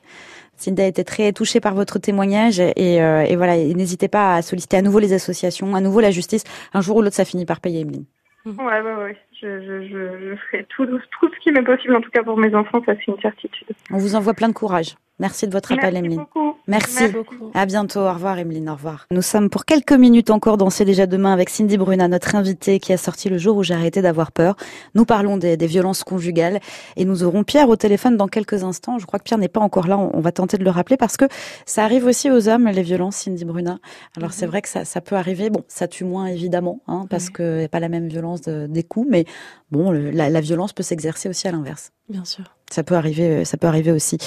Cindy 0.57 0.83
a 0.83 0.87
été 0.87 1.05
très 1.05 1.33
touchée 1.33 1.61
par 1.61 1.75
votre 1.75 1.99
témoignage 2.01 2.59
et, 2.59 3.01
euh, 3.03 3.21
et 3.23 3.37
voilà, 3.37 3.57
n'hésitez 3.57 4.09
pas 4.09 4.35
à 4.35 4.43
solliciter 4.43 4.77
à 4.79 4.83
nouveau 4.83 4.99
les 4.99 5.13
associations, 5.13 5.75
à 5.77 5.81
nouveau 5.81 6.01
la 6.01 6.11
justice. 6.11 6.43
Un 6.75 6.81
jour 6.81 6.97
ou 6.97 7.03
l'autre, 7.03 7.15
ça 7.15 7.25
finit 7.25 7.45
par 7.47 7.61
payer, 7.61 7.83
Emeline. 7.83 8.07
Ouais, 8.47 8.55
ouais, 8.81 8.95
ouais. 8.95 9.17
Je, 9.41 9.61
je, 9.61 9.83
je, 9.89 10.31
je 10.31 10.37
ferai 10.51 10.67
tout, 10.69 10.87
tout 10.87 11.31
ce 11.35 11.41
qui 11.43 11.53
m'est 11.53 11.63
possible, 11.63 11.95
en 11.95 12.01
tout 12.01 12.11
cas 12.11 12.23
pour 12.23 12.39
mes 12.39 12.55
enfants, 12.55 12.81
ça 12.87 12.95
c'est 12.95 13.07
une 13.13 13.21
certitude. 13.21 13.69
On 13.93 13.99
vous 13.99 14.15
envoie 14.17 14.35
plein 14.35 14.49
de 14.49 14.55
courage. 14.55 14.97
Merci 15.19 15.47
de 15.47 15.53
votre 15.53 15.73
appel, 15.73 15.95
Merci 15.95 15.99
Emeline. 15.99 16.19
beaucoup. 16.19 16.55
Merci. 16.69 17.09
beaucoup. 17.09 17.51
À 17.55 17.65
bientôt. 17.65 18.01
Au 18.01 18.13
revoir, 18.13 18.39
Emeline. 18.39 18.69
Au 18.69 18.75
revoir. 18.75 19.07
Nous 19.11 19.23
sommes 19.23 19.49
pour 19.49 19.65
quelques 19.65 19.93
minutes 19.93 20.31
encore 20.31 20.57
dans 20.59 20.69
C'est 20.69 20.85
déjà 20.85 21.07
demain 21.07 21.33
avec 21.33 21.49
Cindy 21.49 21.79
Bruna, 21.79 22.07
notre 22.09 22.35
invitée 22.35 22.81
qui 22.81 22.93
a 22.93 22.97
sorti 22.99 23.29
le 23.31 23.39
jour 23.39 23.57
où 23.57 23.63
j'ai 23.63 23.73
arrêté 23.75 24.03
d'avoir 24.03 24.31
peur. 24.33 24.57
Nous 24.95 25.05
parlons 25.07 25.37
des, 25.39 25.57
des 25.57 25.67
violences 25.67 26.05
conjugales 26.05 26.61
et 26.97 27.05
nous 27.07 27.23
aurons 27.25 27.45
Pierre 27.45 27.69
au 27.71 27.77
téléphone 27.77 28.17
dans 28.19 28.29
quelques 28.29 28.63
instants. 28.63 28.99
Je 28.99 29.07
crois 29.07 29.19
que 29.19 29.25
Pierre 29.25 29.39
n'est 29.39 29.49
pas 29.49 29.61
encore 29.61 29.87
là. 29.87 29.97
On, 29.97 30.11
on 30.13 30.21
va 30.21 30.33
tenter 30.33 30.59
de 30.59 30.65
le 30.65 30.71
rappeler 30.71 30.97
parce 30.99 31.17
que 31.17 31.25
ça 31.65 31.83
arrive 31.85 32.05
aussi 32.05 32.31
aux 32.31 32.49
hommes, 32.49 32.67
les 32.69 32.83
violences, 32.83 33.17
Cindy 33.17 33.45
Bruna. 33.47 33.79
Alors 34.19 34.33
c'est 34.35 34.47
vrai 34.47 34.61
que 34.61 34.69
ça, 34.69 34.85
ça 34.85 35.01
peut 35.01 35.17
arriver. 35.17 35.49
Bon, 35.51 35.63
ça 35.69 35.89
tue 35.89 36.05
moins 36.05 36.27
évidemment, 36.27 36.81
hein, 36.89 37.07
parce 37.09 37.27
Oui. 37.29 37.33
que 37.33 37.61
y 37.63 37.65
a 37.65 37.69
pas 37.69 37.81
la 37.81 37.89
même 37.89 38.09
violence 38.09 38.43
de- 38.43 38.67
des 38.67 38.83
coups, 38.83 39.07
mais 39.11 39.25
bon, 39.71 39.91
le- 39.93 40.11
la, 40.11 40.29
la 40.29 40.41
violence 40.41 40.73
peut 40.75 40.83
s'exercer 40.83 41.29
aussi 41.29 41.49
à 41.49 41.53
l'inverse. 41.53 41.93
Bien 42.09 42.25
sûr. 42.25 42.45
Ça 42.71 42.83
peut 42.83 42.95
arriver, 42.95 43.45
ça 43.45 43.57
peut 43.57 43.67
arriver 43.67 43.93
aussi. 43.93 44.19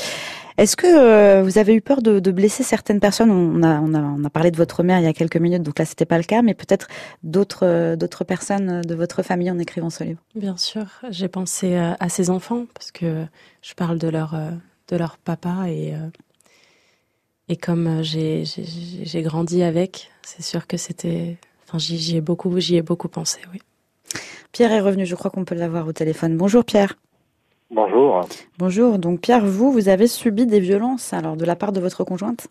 Est-ce 0.57 0.75
que 0.75 0.87
euh, 0.87 1.41
vous 1.43 1.57
avez 1.57 1.73
eu 1.73 1.79
peur 1.81 2.01
de, 2.01 2.19
de 2.19 2.31
blesser 2.31 2.63
certaines 2.63 2.99
personnes? 2.99 3.31
On 3.31 3.63
a, 3.63 3.79
on, 3.79 3.93
a, 3.93 3.99
on 4.01 4.23
a 4.25 4.29
parlé 4.29 4.51
de 4.51 4.57
votre 4.57 4.83
mère 4.83 4.99
il 4.99 5.03
y 5.05 5.07
a 5.07 5.13
quelques 5.13 5.37
minutes, 5.37 5.63
donc 5.63 5.79
là 5.79 5.85
c'était 5.85 6.05
pas 6.05 6.17
le 6.17 6.25
cas, 6.25 6.41
mais 6.41 6.53
peut-être 6.53 6.87
d'autres 7.23 7.65
euh, 7.65 7.95
d'autres 7.95 8.25
personnes 8.25 8.81
de 8.81 8.95
votre 8.95 9.23
famille 9.23 9.49
en 9.49 9.57
écrivant 9.59 9.89
ce 9.89 10.03
livre. 10.03 10.19
Bien 10.35 10.57
sûr, 10.57 10.85
j'ai 11.09 11.29
pensé 11.29 11.75
euh, 11.75 11.93
à 11.99 12.09
ces 12.09 12.29
enfants 12.29 12.65
parce 12.73 12.91
que 12.91 13.25
je 13.61 13.73
parle 13.73 13.97
de 13.97 14.09
leur 14.09 14.35
euh, 14.35 14.51
de 14.89 14.97
leur 14.97 15.17
papa 15.17 15.69
et 15.69 15.93
euh, 15.93 16.09
et 17.47 17.55
comme 17.55 17.87
euh, 17.87 18.03
j'ai 18.03 18.43
j'ai- 18.45 19.21
grandi 19.21 19.63
avec, 19.63 20.11
c'est 20.23 20.43
sûr 20.43 20.67
que 20.67 20.75
c'était. 20.77 21.37
Enfin, 21.67 21.77
j'y 21.77 22.17
ai 22.17 22.21
beaucoup 22.21 22.59
j'y 22.59 22.75
ai 22.75 22.81
beaucoup 22.81 23.07
pensé, 23.07 23.39
oui. 23.53 23.59
Pierre 24.51 24.71
est 24.73 24.81
revenu, 24.81 25.05
je 25.05 25.15
crois 25.15 25.31
qu'on 25.31 25.45
peut 25.45 25.55
l'avoir 25.55 25.87
au 25.87 25.93
téléphone. 25.93 26.35
Bonjour 26.35 26.65
Pierre. 26.65 26.95
Bonjour. 27.71 28.21
Bonjour. 28.57 28.97
Donc 28.97 29.21
Pierre, 29.21 29.45
vous, 29.45 29.71
vous 29.71 29.89
avez 29.89 30.07
subi 30.07 30.45
des 30.47 30.59
violences 30.59 31.13
alors 31.13 31.35
de 31.37 31.45
la 31.45 31.55
part 31.55 31.71
de 31.71 31.79
votre 31.79 32.03
conjointe? 32.03 32.47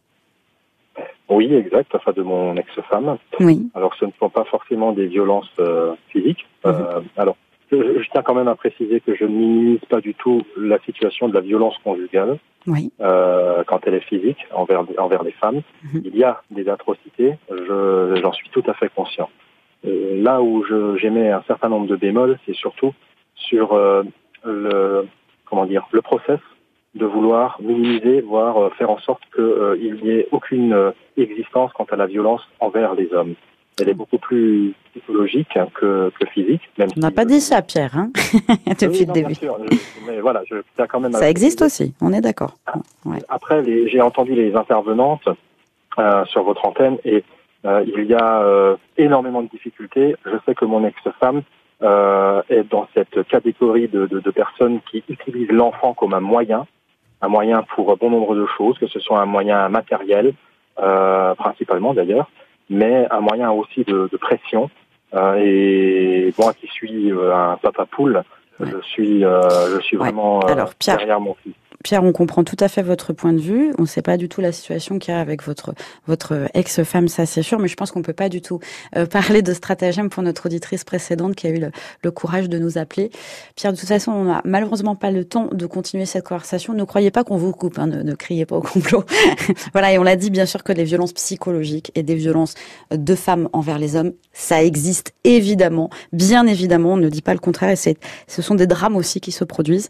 Oui, 1.28 1.52
exact, 1.52 1.94
enfin 1.94 2.12
de 2.12 2.22
mon 2.22 2.56
ex-femme. 2.56 3.18
Oui. 3.40 3.68
Alors 3.74 3.94
ce 3.98 4.04
ne 4.06 4.12
sont 4.18 4.30
pas 4.30 4.44
forcément 4.44 4.92
des 4.92 5.06
violences 5.06 5.50
euh, 5.58 5.94
physiques. 6.10 6.46
Euh, 6.64 7.00
alors, 7.16 7.36
je, 7.70 7.76
je 8.00 8.08
tiens 8.10 8.22
quand 8.22 8.34
même 8.34 8.48
à 8.48 8.54
préciser 8.54 9.00
que 9.00 9.14
je 9.14 9.24
ne 9.24 9.30
minimise 9.30 9.80
pas 9.90 10.00
du 10.00 10.14
tout 10.14 10.42
la 10.56 10.78
situation 10.80 11.28
de 11.28 11.34
la 11.34 11.40
violence 11.40 11.76
conjugale 11.84 12.38
Oui. 12.66 12.90
euh, 13.00 13.62
quand 13.66 13.80
elle 13.86 13.94
est 13.94 14.08
physique 14.08 14.38
envers, 14.54 14.84
envers 14.98 15.22
les 15.22 15.32
femmes. 15.32 15.60
Mhm. 15.82 16.02
Il 16.04 16.16
y 16.16 16.24
a 16.24 16.42
des 16.50 16.68
atrocités, 16.68 17.34
je- 17.50 18.18
j'en 18.22 18.32
suis 18.32 18.48
tout 18.50 18.62
à 18.66 18.74
fait 18.74 18.90
conscient. 18.94 19.28
Là 19.84 20.40
où 20.42 20.64
j'émets 20.96 21.30
un 21.30 21.42
certain 21.46 21.68
nombre 21.68 21.86
de 21.88 21.96
bémols, 21.96 22.38
c'est 22.46 22.54
surtout 22.54 22.94
sur 23.34 23.74
euh, 23.74 24.02
le 24.52 25.06
comment 25.44 25.66
dire 25.66 25.86
le 25.92 26.02
process 26.02 26.40
de 26.94 27.06
vouloir 27.06 27.58
minimiser, 27.60 28.20
voire 28.20 28.58
euh, 28.58 28.70
faire 28.70 28.90
en 28.90 28.98
sorte 28.98 29.22
qu'il 29.34 30.00
n'y 30.02 30.10
ait 30.10 30.28
aucune 30.32 30.72
euh, 30.72 30.90
existence 31.16 31.70
quant 31.72 31.86
à 31.90 31.96
la 31.96 32.06
violence 32.06 32.42
envers 32.60 32.94
les 32.94 33.12
hommes. 33.12 33.34
elle 33.80 33.90
est 33.90 33.94
beaucoup 33.94 34.18
plus 34.18 34.74
psychologique 34.90 35.58
que, 35.74 36.10
que 36.18 36.26
physique. 36.26 36.62
Même 36.78 36.88
on 36.96 37.00
n'a 37.00 37.10
pas 37.10 37.24
dit 37.24 37.40
ça, 37.40 37.62
Pierre, 37.62 37.96
hein 37.96 38.10
depuis 38.80 39.04
le 39.04 39.12
début. 39.12 39.34
Sûr, 39.34 39.58
mais 40.06 40.20
voilà, 40.20 40.42
je, 40.46 40.56
quand 40.86 41.00
même 41.00 41.12
ça 41.12 41.30
existe 41.30 41.62
aussi, 41.62 41.94
on 42.00 42.12
est 42.12 42.20
d'accord. 42.20 42.54
Après, 43.28 43.62
j'ai 43.64 44.00
entendu 44.00 44.34
les 44.34 44.54
intervenantes 44.56 45.28
euh, 45.98 46.24
sur 46.26 46.44
votre 46.44 46.64
antenne 46.64 46.96
et 47.04 47.24
euh, 47.64 47.84
il 47.86 48.04
y 48.04 48.14
a 48.14 48.42
euh, 48.42 48.76
énormément 48.96 49.42
de 49.42 49.48
difficultés. 49.48 50.14
Je 50.24 50.36
sais 50.46 50.54
que 50.54 50.64
mon 50.64 50.84
ex-femme 50.84 51.42
euh, 51.82 52.42
est 52.48 52.64
dans 52.64 52.88
cette 52.94 53.26
catégorie 53.28 53.88
de, 53.88 54.06
de, 54.06 54.20
de 54.20 54.30
personnes 54.30 54.80
qui 54.90 55.04
utilisent 55.08 55.50
l'enfant 55.50 55.94
comme 55.94 56.14
un 56.14 56.20
moyen, 56.20 56.66
un 57.20 57.28
moyen 57.28 57.62
pour 57.62 57.96
bon 57.96 58.10
nombre 58.10 58.34
de 58.34 58.46
choses, 58.56 58.78
que 58.78 58.86
ce 58.88 58.98
soit 58.98 59.20
un 59.20 59.26
moyen 59.26 59.68
matériel, 59.68 60.34
euh, 60.80 61.34
principalement 61.34 61.94
d'ailleurs, 61.94 62.30
mais 62.68 63.06
un 63.10 63.20
moyen 63.20 63.50
aussi 63.50 63.84
de, 63.84 64.08
de 64.10 64.16
pression. 64.16 64.70
Euh, 65.14 65.36
et 65.36 66.34
moi 66.38 66.52
qui 66.52 66.66
suis 66.66 67.12
un 67.12 67.56
papa 67.62 67.86
poule, 67.86 68.22
je 68.60 68.80
suis, 68.82 69.20
je 69.20 69.80
suis 69.80 69.96
vraiment 69.96 70.40
Alors, 70.40 70.74
Pierre, 70.74 70.96
derrière 70.96 71.20
mon 71.20 71.34
fils. 71.34 71.54
Pierre, 71.84 72.02
on 72.02 72.12
comprend 72.12 72.42
tout 72.42 72.56
à 72.58 72.68
fait 72.68 72.82
votre 72.82 73.12
point 73.12 73.32
de 73.32 73.38
vue. 73.38 73.72
On 73.78 73.82
ne 73.82 73.86
sait 73.86 74.02
pas 74.02 74.16
du 74.16 74.28
tout 74.28 74.40
la 74.40 74.50
situation 74.50 74.98
qu'il 74.98 75.14
y 75.14 75.16
a 75.16 75.20
avec 75.20 75.44
votre 75.44 75.74
votre 76.06 76.48
ex-femme, 76.54 77.06
ça 77.06 77.24
c'est 77.24 77.42
sûr, 77.42 77.58
mais 77.60 77.68
je 77.68 77.76
pense 77.76 77.92
qu'on 77.92 78.02
peut 78.02 78.12
pas 78.12 78.28
du 78.28 78.42
tout 78.42 78.58
euh, 78.96 79.06
parler 79.18 79.42
de 79.42 79.52
stratagème 79.52 80.10
pour 80.10 80.22
notre 80.22 80.46
auditrice 80.46 80.82
précédente 80.82 81.36
qui 81.36 81.46
a 81.46 81.50
eu 81.50 81.60
le, 82.02 82.10
courage 82.10 82.48
de 82.48 82.58
nous 82.58 82.78
appeler. 82.78 83.10
Pierre, 83.54 83.72
de 83.72 83.78
toute 83.78 83.88
façon, 83.88 84.10
on 84.10 84.24
n'a 84.24 84.42
malheureusement 84.44 84.96
pas 84.96 85.10
le 85.10 85.24
temps 85.24 85.48
de 85.52 85.66
continuer 85.66 86.06
cette 86.06 86.24
conversation. 86.24 86.74
Ne 86.74 86.84
croyez 86.84 87.10
pas 87.10 87.22
qu'on 87.22 87.36
vous 87.36 87.52
coupe, 87.52 87.78
hein, 87.78 87.86
ne, 87.86 88.14
criez 88.14 88.46
pas 88.46 88.56
au 88.56 88.62
complot. 88.62 89.04
voilà, 89.72 89.92
et 89.92 89.98
on 89.98 90.02
l'a 90.02 90.16
dit 90.16 90.30
bien 90.30 90.46
sûr 90.46 90.64
que 90.64 90.72
les 90.72 90.84
violences 90.84 91.12
psychologiques 91.12 91.92
et 91.94 92.02
des 92.02 92.14
violences 92.14 92.54
de 92.90 93.14
femmes 93.14 93.48
envers 93.52 93.78
les 93.78 93.94
hommes, 93.94 94.12
ça 94.32 94.64
existe 94.64 95.12
évidemment, 95.24 95.90
bien 96.12 96.46
évidemment. 96.46 96.94
On 96.94 96.96
ne 96.96 97.08
dit 97.08 97.22
pas 97.22 97.34
le 97.34 97.40
contraire. 97.40 97.70
Et 97.70 97.76
c'est, 97.76 97.98
ce 98.26 98.42
sont 98.42 98.54
des 98.54 98.66
drames 98.66 98.96
aussi 98.96 99.20
qui 99.20 99.32
se 99.32 99.44
produisent. 99.44 99.88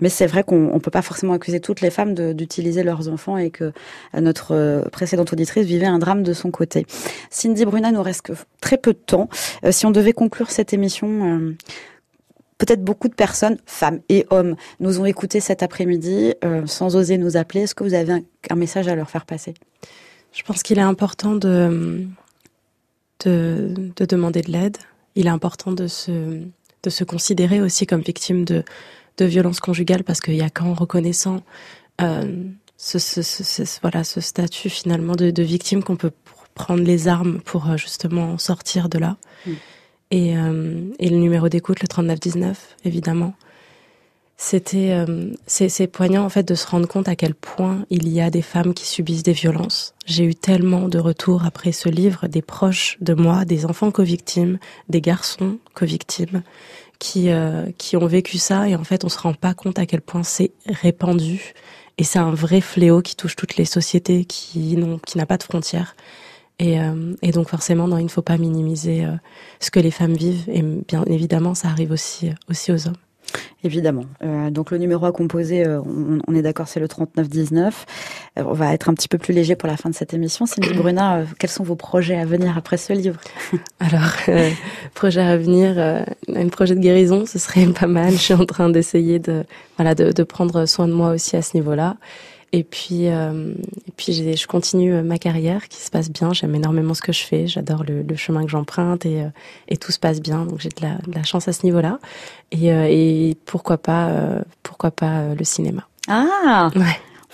Mais 0.00 0.08
c'est 0.08 0.26
vrai 0.26 0.42
qu'on 0.42 0.74
ne 0.74 0.78
peut 0.78 0.90
pas 0.90 1.02
forcément 1.02 1.27
accuser 1.32 1.60
toutes 1.60 1.80
les 1.80 1.90
femmes 1.90 2.14
d'utiliser 2.34 2.82
leurs 2.82 3.08
enfants 3.08 3.36
et 3.36 3.50
que 3.50 3.64
euh, 3.64 4.20
notre 4.20 4.54
euh, 4.54 4.82
précédente 4.90 5.32
auditrice 5.32 5.66
vivait 5.66 5.86
un 5.86 5.98
drame 5.98 6.22
de 6.22 6.32
son 6.32 6.50
côté. 6.50 6.86
Cindy 7.30 7.64
Bruna, 7.64 7.92
nous 7.92 8.02
reste 8.02 8.22
que 8.22 8.32
très 8.60 8.78
peu 8.78 8.92
de 8.92 8.98
temps. 8.98 9.28
Euh, 9.64 9.72
si 9.72 9.86
on 9.86 9.90
devait 9.90 10.12
conclure 10.12 10.50
cette 10.50 10.72
émission, 10.72 11.54
peut-être 12.58 12.82
beaucoup 12.82 13.08
de 13.08 13.14
personnes, 13.14 13.58
femmes 13.66 14.00
et 14.08 14.26
hommes, 14.30 14.56
nous 14.80 15.00
ont 15.00 15.04
écoutés 15.04 15.40
cet 15.40 15.62
après-midi 15.62 16.34
sans 16.66 16.96
oser 16.96 17.18
nous 17.18 17.36
appeler. 17.36 17.62
Est-ce 17.62 17.74
que 17.74 17.84
vous 17.84 17.94
avez 17.94 18.24
un, 18.50 18.56
message 18.56 18.88
à 18.88 18.94
leur 18.94 19.10
faire 19.10 19.26
passer? 19.26 19.54
Je 20.32 20.42
pense 20.42 20.62
qu'il 20.62 20.78
est 20.78 20.82
important 20.82 21.34
de 21.34 22.06
demander 23.24 24.42
de 24.42 24.50
l'aide. 24.50 24.78
Il 25.14 25.26
est 25.26 25.30
important 25.30 25.72
de 25.72 25.86
se, 25.86 26.42
de 26.82 26.90
se 26.90 27.04
considérer 27.04 27.60
aussi 27.60 27.86
comme 27.86 28.00
victime 28.00 28.44
de, 28.44 28.64
de 29.18 29.24
violence 29.24 29.60
conjugale 29.60 30.04
parce 30.04 30.20
qu'il 30.20 30.36
y 30.36 30.42
a 30.42 30.50
qu'en 30.50 30.74
reconnaissant 30.74 31.42
euh, 32.00 32.32
ce, 32.76 32.98
ce, 32.98 33.22
ce, 33.22 33.62
voilà, 33.82 34.04
ce 34.04 34.20
statut 34.20 34.70
finalement 34.70 35.16
de, 35.16 35.30
de 35.30 35.42
victime 35.42 35.82
qu'on 35.82 35.96
peut 35.96 36.12
prendre 36.54 36.82
les 36.82 37.08
armes 37.08 37.40
pour 37.40 37.70
euh, 37.70 37.76
justement 37.76 38.38
sortir 38.38 38.88
de 38.88 38.98
là. 38.98 39.16
Mm. 39.46 39.52
Et, 40.10 40.38
euh, 40.38 40.90
et, 40.98 41.10
le 41.10 41.16
numéro 41.16 41.48
d'écoute, 41.48 41.82
le 41.82 41.88
3919, 41.88 42.76
évidemment. 42.84 43.34
C'était, 44.40 44.92
euh, 44.92 45.32
c'est 45.48 45.88
poignant 45.88 46.24
en 46.24 46.28
fait 46.28 46.46
de 46.46 46.54
se 46.54 46.64
rendre 46.68 46.86
compte 46.86 47.08
à 47.08 47.16
quel 47.16 47.34
point 47.34 47.84
il 47.90 48.08
y 48.08 48.20
a 48.20 48.30
des 48.30 48.40
femmes 48.40 48.72
qui 48.72 48.86
subissent 48.86 49.24
des 49.24 49.32
violences. 49.32 49.94
J'ai 50.06 50.24
eu 50.24 50.34
tellement 50.36 50.88
de 50.88 51.00
retours 51.00 51.44
après 51.44 51.72
ce 51.72 51.88
livre, 51.88 52.28
des 52.28 52.40
proches 52.40 52.98
de 53.00 53.14
moi, 53.14 53.44
des 53.44 53.66
enfants 53.66 53.90
co-victimes, 53.90 54.58
des 54.88 55.00
garçons 55.00 55.58
co-victimes, 55.74 56.44
qui 56.98 57.30
euh, 57.30 57.66
qui 57.78 57.96
ont 57.96 58.06
vécu 58.06 58.38
ça 58.38 58.68
et 58.68 58.74
en 58.74 58.84
fait 58.84 59.04
on 59.04 59.08
se 59.08 59.18
rend 59.18 59.34
pas 59.34 59.54
compte 59.54 59.78
à 59.78 59.86
quel 59.86 60.00
point 60.00 60.22
c'est 60.22 60.52
répandu 60.66 61.54
et 61.96 62.04
c'est 62.04 62.18
un 62.18 62.32
vrai 62.32 62.60
fléau 62.60 63.02
qui 63.02 63.16
touche 63.16 63.36
toutes 63.36 63.56
les 63.56 63.64
sociétés 63.64 64.24
qui 64.24 64.76
n'ont 64.76 64.98
qui 64.98 65.18
n'a 65.18 65.26
pas 65.26 65.36
de 65.36 65.42
frontières 65.42 65.96
et, 66.58 66.80
euh, 66.80 67.14
et 67.22 67.30
donc 67.30 67.48
forcément 67.48 67.86
non, 67.86 67.98
il 67.98 68.04
ne 68.04 68.08
faut 68.08 68.22
pas 68.22 68.36
minimiser 68.36 69.04
euh, 69.04 69.12
ce 69.60 69.70
que 69.70 69.80
les 69.80 69.92
femmes 69.92 70.14
vivent 70.14 70.48
et 70.48 70.62
bien 70.62 71.04
évidemment 71.04 71.54
ça 71.54 71.68
arrive 71.68 71.92
aussi 71.92 72.30
aussi 72.48 72.72
aux 72.72 72.88
hommes. 72.88 72.96
Évidemment. 73.64 74.04
Euh, 74.22 74.50
donc 74.50 74.70
le 74.70 74.78
numéro 74.78 75.04
à 75.04 75.10
composer, 75.10 75.66
euh, 75.66 75.80
on, 75.84 76.34
est 76.34 76.42
d'accord, 76.42 76.68
c'est 76.68 76.78
le 76.78 76.86
3919. 76.86 77.86
Euh, 78.38 78.44
on 78.46 78.52
va 78.52 78.72
être 78.72 78.88
un 78.88 78.94
petit 78.94 79.08
peu 79.08 79.18
plus 79.18 79.34
léger 79.34 79.56
pour 79.56 79.68
la 79.68 79.76
fin 79.76 79.90
de 79.90 79.94
cette 79.94 80.14
émission. 80.14 80.46
Cindy 80.46 80.72
Bruna, 80.74 81.24
quels 81.40 81.50
sont 81.50 81.64
vos 81.64 81.74
projets 81.74 82.16
à 82.16 82.24
venir 82.24 82.56
après 82.56 82.76
ce 82.76 82.92
livre? 82.92 83.20
Alors, 83.80 84.12
projet 84.94 85.22
à 85.22 85.36
venir, 85.36 86.04
un 86.38 86.48
projet 86.48 86.74
de 86.74 86.80
guérison, 86.80 87.26
ce 87.26 87.38
serait 87.38 87.66
pas 87.80 87.86
mal. 87.86 88.12
Je 88.12 88.18
suis 88.18 88.34
en 88.34 88.46
train 88.46 88.70
d'essayer 88.70 89.18
de, 89.18 89.44
voilà, 89.76 89.94
de, 89.94 90.12
de 90.12 90.22
prendre 90.22 90.66
soin 90.66 90.88
de 90.88 90.92
moi 90.92 91.10
aussi 91.10 91.36
à 91.36 91.42
ce 91.42 91.56
niveau-là. 91.56 91.96
Et 92.52 92.64
puis, 92.64 93.08
euh, 93.08 93.52
et 93.86 93.92
puis 93.94 94.12
je 94.12 94.46
continue 94.46 94.94
euh, 94.94 95.02
ma 95.02 95.18
carrière 95.18 95.68
qui 95.68 95.82
se 95.82 95.90
passe 95.90 96.10
bien. 96.10 96.32
J'aime 96.32 96.54
énormément 96.54 96.94
ce 96.94 97.02
que 97.02 97.12
je 97.12 97.22
fais. 97.22 97.46
J'adore 97.46 97.84
le, 97.84 98.02
le, 98.02 98.16
chemin 98.16 98.42
que 98.44 98.50
j'emprunte 98.50 99.04
et, 99.04 99.20
euh, 99.22 99.28
et 99.68 99.76
tout 99.76 99.92
se 99.92 99.98
passe 99.98 100.22
bien. 100.22 100.46
Donc 100.46 100.60
j'ai 100.60 100.70
de 100.70 100.80
la, 100.80 100.94
de 101.06 101.14
la, 101.14 101.24
chance 101.24 101.46
à 101.46 101.52
ce 101.52 101.66
niveau-là. 101.66 101.98
Et, 102.50 102.68
et 102.68 103.36
pourquoi 103.44 103.76
pas, 103.76 104.10
pourquoi 104.62 104.90
pas 104.90 105.34
le 105.34 105.44
cinéma. 105.44 105.86
Ah. 106.08 106.70
Ouais. 106.74 106.84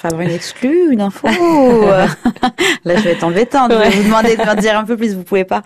Enfin, 0.05 0.21
une 0.21 0.31
exclue, 0.31 0.93
une 0.93 1.01
info. 1.01 1.27
Là, 2.85 2.97
je 2.97 3.03
vais 3.03 3.13
être 3.13 3.25
embêtante. 3.25 3.73
Je 3.73 3.79
vais 3.79 3.91
vous 3.91 4.03
demander 4.05 4.37
de 4.37 4.43
me 4.43 4.61
dire 4.61 4.79
un 4.79 4.85
peu 4.85 4.97
plus. 4.97 5.15
Vous 5.15 5.23
pouvez 5.23 5.45
pas. 5.45 5.63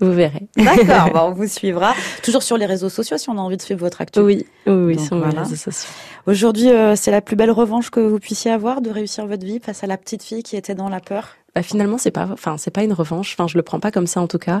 Vous 0.00 0.12
verrez. 0.12 0.46
D'accord. 0.56 1.10
Bon, 1.14 1.20
on 1.20 1.32
vous 1.32 1.46
suivra. 1.46 1.94
Toujours 2.22 2.42
sur 2.42 2.58
les 2.58 2.66
réseaux 2.66 2.90
sociaux 2.90 3.16
si 3.16 3.30
on 3.30 3.38
a 3.38 3.40
envie 3.40 3.56
de 3.56 3.62
suivre 3.62 3.80
votre 3.80 4.00
actu. 4.02 4.20
Oui, 4.20 4.44
oui, 4.66 4.74
oui 4.74 4.98
sur 4.98 5.16
les 5.16 5.36
réseaux 5.36 5.56
sociaux. 5.56 5.88
Aujourd'hui, 6.26 6.70
euh, 6.70 6.96
c'est 6.96 7.10
la 7.10 7.22
plus 7.22 7.36
belle 7.36 7.50
revanche 7.50 7.90
que 7.90 8.00
vous 8.00 8.18
puissiez 8.18 8.50
avoir 8.50 8.82
de 8.82 8.90
réussir 8.90 9.26
votre 9.26 9.46
vie 9.46 9.60
face 9.60 9.82
à 9.82 9.86
la 9.86 9.96
petite 9.96 10.22
fille 10.22 10.42
qui 10.42 10.56
était 10.56 10.74
dans 10.74 10.90
la 10.90 11.00
peur 11.00 11.37
bah, 11.54 11.62
finalement 11.62 11.98
c'est 11.98 12.10
pas 12.10 12.28
enfin 12.30 12.56
c'est 12.58 12.70
pas 12.70 12.82
une 12.82 12.92
revanche. 12.92 13.34
Enfin 13.36 13.48
je 13.48 13.56
le 13.56 13.62
prends 13.62 13.80
pas 13.80 13.90
comme 13.90 14.06
ça 14.06 14.20
en 14.20 14.26
tout 14.26 14.38
cas. 14.38 14.60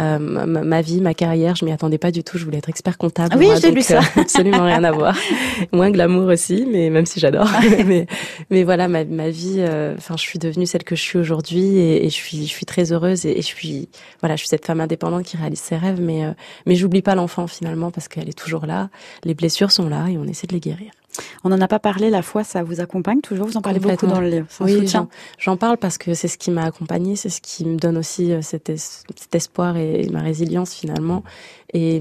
Euh, 0.00 0.18
ma, 0.18 0.82
vie 0.82 1.00
ma 1.00 1.14
carrière 1.14 1.56
je 1.56 1.64
m'y 1.64 1.72
attendais 1.72 1.98
pas 1.98 2.10
du 2.10 2.22
tout. 2.24 2.38
Je 2.38 2.44
voulais 2.44 2.58
être 2.58 2.68
expert 2.68 2.96
comptable 2.96 3.36
oui 3.36 3.48
j'ai 3.60 3.70
lu 3.70 3.82
ça. 3.82 3.98
euh, 3.98 4.20
absolument 4.20 4.64
rien 4.64 4.82
à 4.84 4.92
voir. 4.92 5.16
Moins 5.72 5.90
glamour 5.90 6.28
aussi 6.28 6.66
mais 6.70 6.90
même 6.90 7.06
si 7.06 7.20
j'adore. 7.20 7.48
Mais 7.86 8.06
mais 8.50 8.64
voilà 8.64 8.88
ma, 8.88 9.04
ma 9.04 9.30
vie 9.30 9.56
euh, 9.58 9.94
enfin 9.96 10.16
je 10.16 10.22
suis 10.22 10.38
devenue 10.38 10.66
celle 10.66 10.84
que 10.84 10.96
je 10.96 11.02
suis 11.02 11.18
aujourd'hui 11.18 11.78
et, 11.78 12.06
et, 12.06 12.10
je 12.10 12.14
suis 12.14 12.46
je 12.46 12.50
suis 12.50 12.66
très 12.66 12.92
heureuse 12.92 13.24
et, 13.26 13.38
et, 13.38 13.42
je 13.42 13.46
suis 13.46 13.88
voilà 14.20 14.36
je 14.36 14.40
suis 14.40 14.48
cette 14.48 14.66
femme 14.66 14.80
indépendante 14.80 15.24
qui 15.24 15.36
réalise 15.36 15.60
ses 15.60 15.76
rêves 15.76 16.00
mais 16.00 16.24
euh, 16.24 16.32
mais 16.66 16.74
j'oublie 16.74 17.02
pas 17.02 17.14
l'enfant 17.14 17.46
finalement 17.46 17.90
parce 17.90 18.08
qu'elle 18.08 18.28
est 18.28 18.38
toujours 18.38 18.66
là. 18.66 18.90
Les 19.24 19.34
blessures 19.34 19.70
sont 19.70 19.88
là 19.88 20.08
et 20.08 20.18
on 20.18 20.24
essaie 20.24 20.46
de 20.46 20.52
les 20.52 20.60
guérir 20.60 20.90
on 21.44 21.48
n'en 21.48 21.60
a 21.60 21.68
pas 21.68 21.78
parlé, 21.78 22.10
la 22.10 22.22
foi, 22.22 22.44
ça 22.44 22.62
vous 22.62 22.80
accompagne 22.80 23.20
toujours? 23.20 23.46
Vous 23.46 23.56
en 23.56 23.62
parlez 23.62 23.80
beaucoup 23.80 24.06
dans 24.06 24.20
le 24.20 24.28
livre. 24.28 24.46
Oui, 24.60 24.86
j'en 25.38 25.56
parle 25.56 25.76
parce 25.76 25.98
que 25.98 26.14
c'est 26.14 26.28
ce 26.28 26.38
qui 26.38 26.50
m'a 26.50 26.64
accompagnée, 26.64 27.16
c'est 27.16 27.30
ce 27.30 27.40
qui 27.40 27.64
me 27.64 27.76
donne 27.76 27.96
aussi 27.96 28.32
euh, 28.32 28.42
cet, 28.42 28.70
espoir 29.32 29.76
et 29.76 30.08
ma 30.10 30.20
résilience 30.20 30.74
finalement. 30.74 31.22
Et, 31.72 32.00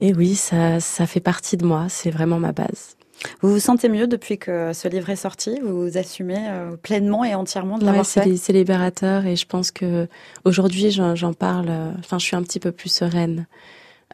et 0.00 0.14
oui, 0.14 0.34
ça, 0.34 0.80
ça 0.80 1.06
fait 1.06 1.20
partie 1.20 1.56
de 1.56 1.64
moi, 1.64 1.86
c'est 1.88 2.10
vraiment 2.10 2.38
ma 2.38 2.52
base. 2.52 2.96
Vous 3.40 3.50
vous 3.50 3.60
sentez 3.60 3.88
mieux 3.88 4.06
depuis 4.06 4.38
que 4.38 4.72
ce 4.72 4.88
livre 4.88 5.10
est 5.10 5.16
sorti? 5.16 5.58
Vous 5.62 5.82
vous 5.82 5.98
assumez 5.98 6.48
euh, 6.48 6.76
pleinement 6.76 7.24
et 7.24 7.34
entièrement 7.34 7.78
de 7.78 7.84
l'avoir 7.84 8.06
fait? 8.06 8.36
C'est 8.36 8.52
libérateur 8.52 9.26
et 9.26 9.36
je 9.36 9.46
pense 9.46 9.70
que 9.70 10.08
aujourd'hui 10.44 10.90
j'en 10.90 11.32
parle. 11.32 11.66
Euh, 11.68 11.90
enfin, 11.98 12.18
je 12.18 12.24
suis 12.24 12.36
un 12.36 12.42
petit 12.42 12.60
peu 12.60 12.72
plus 12.72 12.92
sereine 12.92 13.46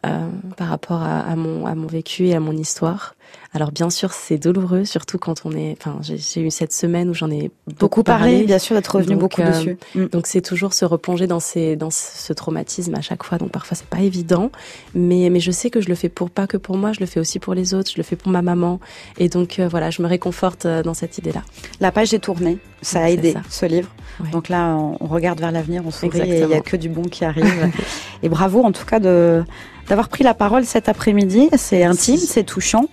euh, 0.05 0.29
par 0.55 0.69
rapport 0.69 1.01
à, 1.01 1.19
à, 1.19 1.35
mon, 1.35 1.65
à 1.65 1.75
mon 1.75 1.87
vécu 1.87 2.27
et 2.27 2.35
à 2.35 2.39
mon 2.39 2.53
histoire. 2.53 3.15
Alors 3.51 3.71
bien 3.71 3.89
sûr, 3.89 4.13
c'est 4.13 4.37
douloureux, 4.37 4.85
surtout 4.85 5.17
quand 5.17 5.41
on 5.43 5.51
est. 5.51 5.75
Enfin, 5.79 5.99
j'ai 6.01 6.41
eu 6.41 6.51
cette 6.51 6.71
semaine 6.71 7.09
où 7.09 7.15
j'en 7.15 7.31
ai 7.31 7.49
beaucoup, 7.79 8.03
parlé, 8.03 8.43
Bien 8.43 8.59
sûr, 8.59 8.75
d'être 8.75 8.95
revenu 8.95 9.15
beaucoup 9.15 9.41
euh, 9.41 9.49
dessus. 9.49 9.77
Mm. 9.95 10.05
Donc 10.05 10.27
c'est 10.27 10.41
toujours 10.41 10.73
se 10.73 10.85
replonger 10.85 11.25
dans 11.25 11.39
ces, 11.39 11.75
dans 11.75 11.89
ce 11.89 12.31
traumatisme 12.33 12.93
à 12.93 13.01
chaque 13.01 13.23
fois. 13.23 13.39
Donc 13.39 13.51
parfois 13.51 13.75
c'est 13.75 13.87
pas 13.87 14.01
évident, 14.01 14.51
mais 14.93 15.29
mais 15.31 15.39
je 15.39 15.49
sais 15.49 15.71
que 15.71 15.81
je 15.81 15.89
le 15.89 15.95
fais 15.95 16.09
pour 16.09 16.29
pas 16.29 16.45
que 16.45 16.57
pour 16.57 16.77
moi, 16.77 16.93
je 16.93 16.99
le 16.99 17.07
fais 17.07 17.19
aussi 17.19 17.39
pour 17.39 17.55
les 17.55 17.73
autres. 17.73 17.89
Je 17.89 17.97
le 17.97 18.03
fais 18.03 18.15
pour 18.15 18.31
ma 18.31 18.43
maman, 18.43 18.79
et 19.17 19.29
donc 19.29 19.57
euh, 19.57 19.67
voilà, 19.67 19.89
je 19.89 20.03
me 20.03 20.07
réconforte 20.07 20.67
dans 20.67 20.93
cette 20.93 21.17
idée-là. 21.17 21.41
La 21.79 21.91
page 21.91 22.13
est 22.13 22.19
tournée, 22.19 22.59
ça 22.83 23.03
a 23.03 23.09
aidé 23.09 23.33
ce 23.49 23.65
livre. 23.65 23.89
Donc 24.31 24.49
là, 24.49 24.75
on 24.75 25.07
regarde 25.07 25.39
vers 25.39 25.51
l'avenir, 25.51 25.81
on 25.85 25.91
sourit 25.91 26.19
et 26.19 26.41
il 26.41 26.49
y 26.49 26.53
a 26.53 26.61
que 26.61 26.77
du 26.77 26.89
bon 26.89 27.03
qui 27.03 27.25
arrive. 27.25 27.71
et 28.23 28.29
bravo 28.29 28.63
en 28.63 28.71
tout 28.71 28.85
cas 28.85 28.99
de 28.99 29.43
d'avoir 29.89 30.07
pris 30.07 30.23
la 30.23 30.33
parole 30.33 30.65
cet 30.65 30.87
après-midi. 30.87 31.49
C'est 31.57 31.83
intime, 31.83 32.17
c'est 32.17 32.43
touchant. 32.43 32.85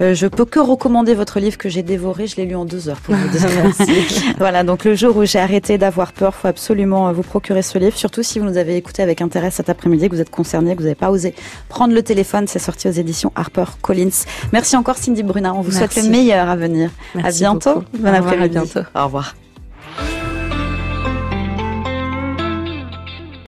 Euh, 0.00 0.14
je 0.14 0.26
peux 0.26 0.44
que 0.44 0.60
recommander 0.60 1.14
votre 1.14 1.40
livre 1.40 1.58
que 1.58 1.68
j'ai 1.68 1.82
dévoré. 1.82 2.26
Je 2.26 2.36
l'ai 2.36 2.46
lu 2.46 2.54
en 2.54 2.64
deux 2.64 2.88
heures 2.88 3.00
pour 3.00 3.14
vous 3.14 3.28
dire. 3.28 3.48
voilà, 4.38 4.62
donc 4.62 4.84
le 4.84 4.94
jour 4.94 5.16
où 5.16 5.24
j'ai 5.24 5.40
arrêté 5.40 5.76
d'avoir 5.76 6.12
peur, 6.12 6.34
faut 6.34 6.48
absolument 6.48 7.08
euh, 7.08 7.12
vous 7.12 7.22
procurer 7.22 7.62
ce 7.62 7.76
livre. 7.78 7.96
Surtout 7.96 8.22
si 8.22 8.38
vous 8.38 8.46
nous 8.46 8.56
avez 8.56 8.76
écouté 8.76 9.02
avec 9.02 9.20
intérêt 9.20 9.50
cet 9.50 9.68
après-midi, 9.68 10.08
que 10.08 10.14
vous 10.14 10.20
êtes 10.20 10.30
concerné, 10.30 10.72
que 10.74 10.78
vous 10.78 10.84
n'avez 10.84 10.94
pas 10.94 11.10
osé 11.10 11.34
prendre 11.68 11.92
le 11.92 12.02
téléphone. 12.02 12.46
C'est 12.46 12.58
sorti 12.58 12.88
aux 12.88 12.92
éditions 12.92 13.32
Harper 13.34 13.64
Collins. 13.82 14.24
Merci 14.52 14.76
encore 14.76 14.96
Cindy 14.96 15.22
Bruna. 15.22 15.54
On 15.54 15.60
vous 15.60 15.72
souhaite 15.72 15.96
le 15.96 16.08
meilleur 16.08 16.48
à 16.48 16.56
venir. 16.56 16.90
Merci 17.14 17.44
à 17.44 17.50
bientôt. 17.50 17.84
Bon 17.98 18.14
après-midi. 18.14 18.58
Au 18.94 19.04
revoir. 19.04 19.34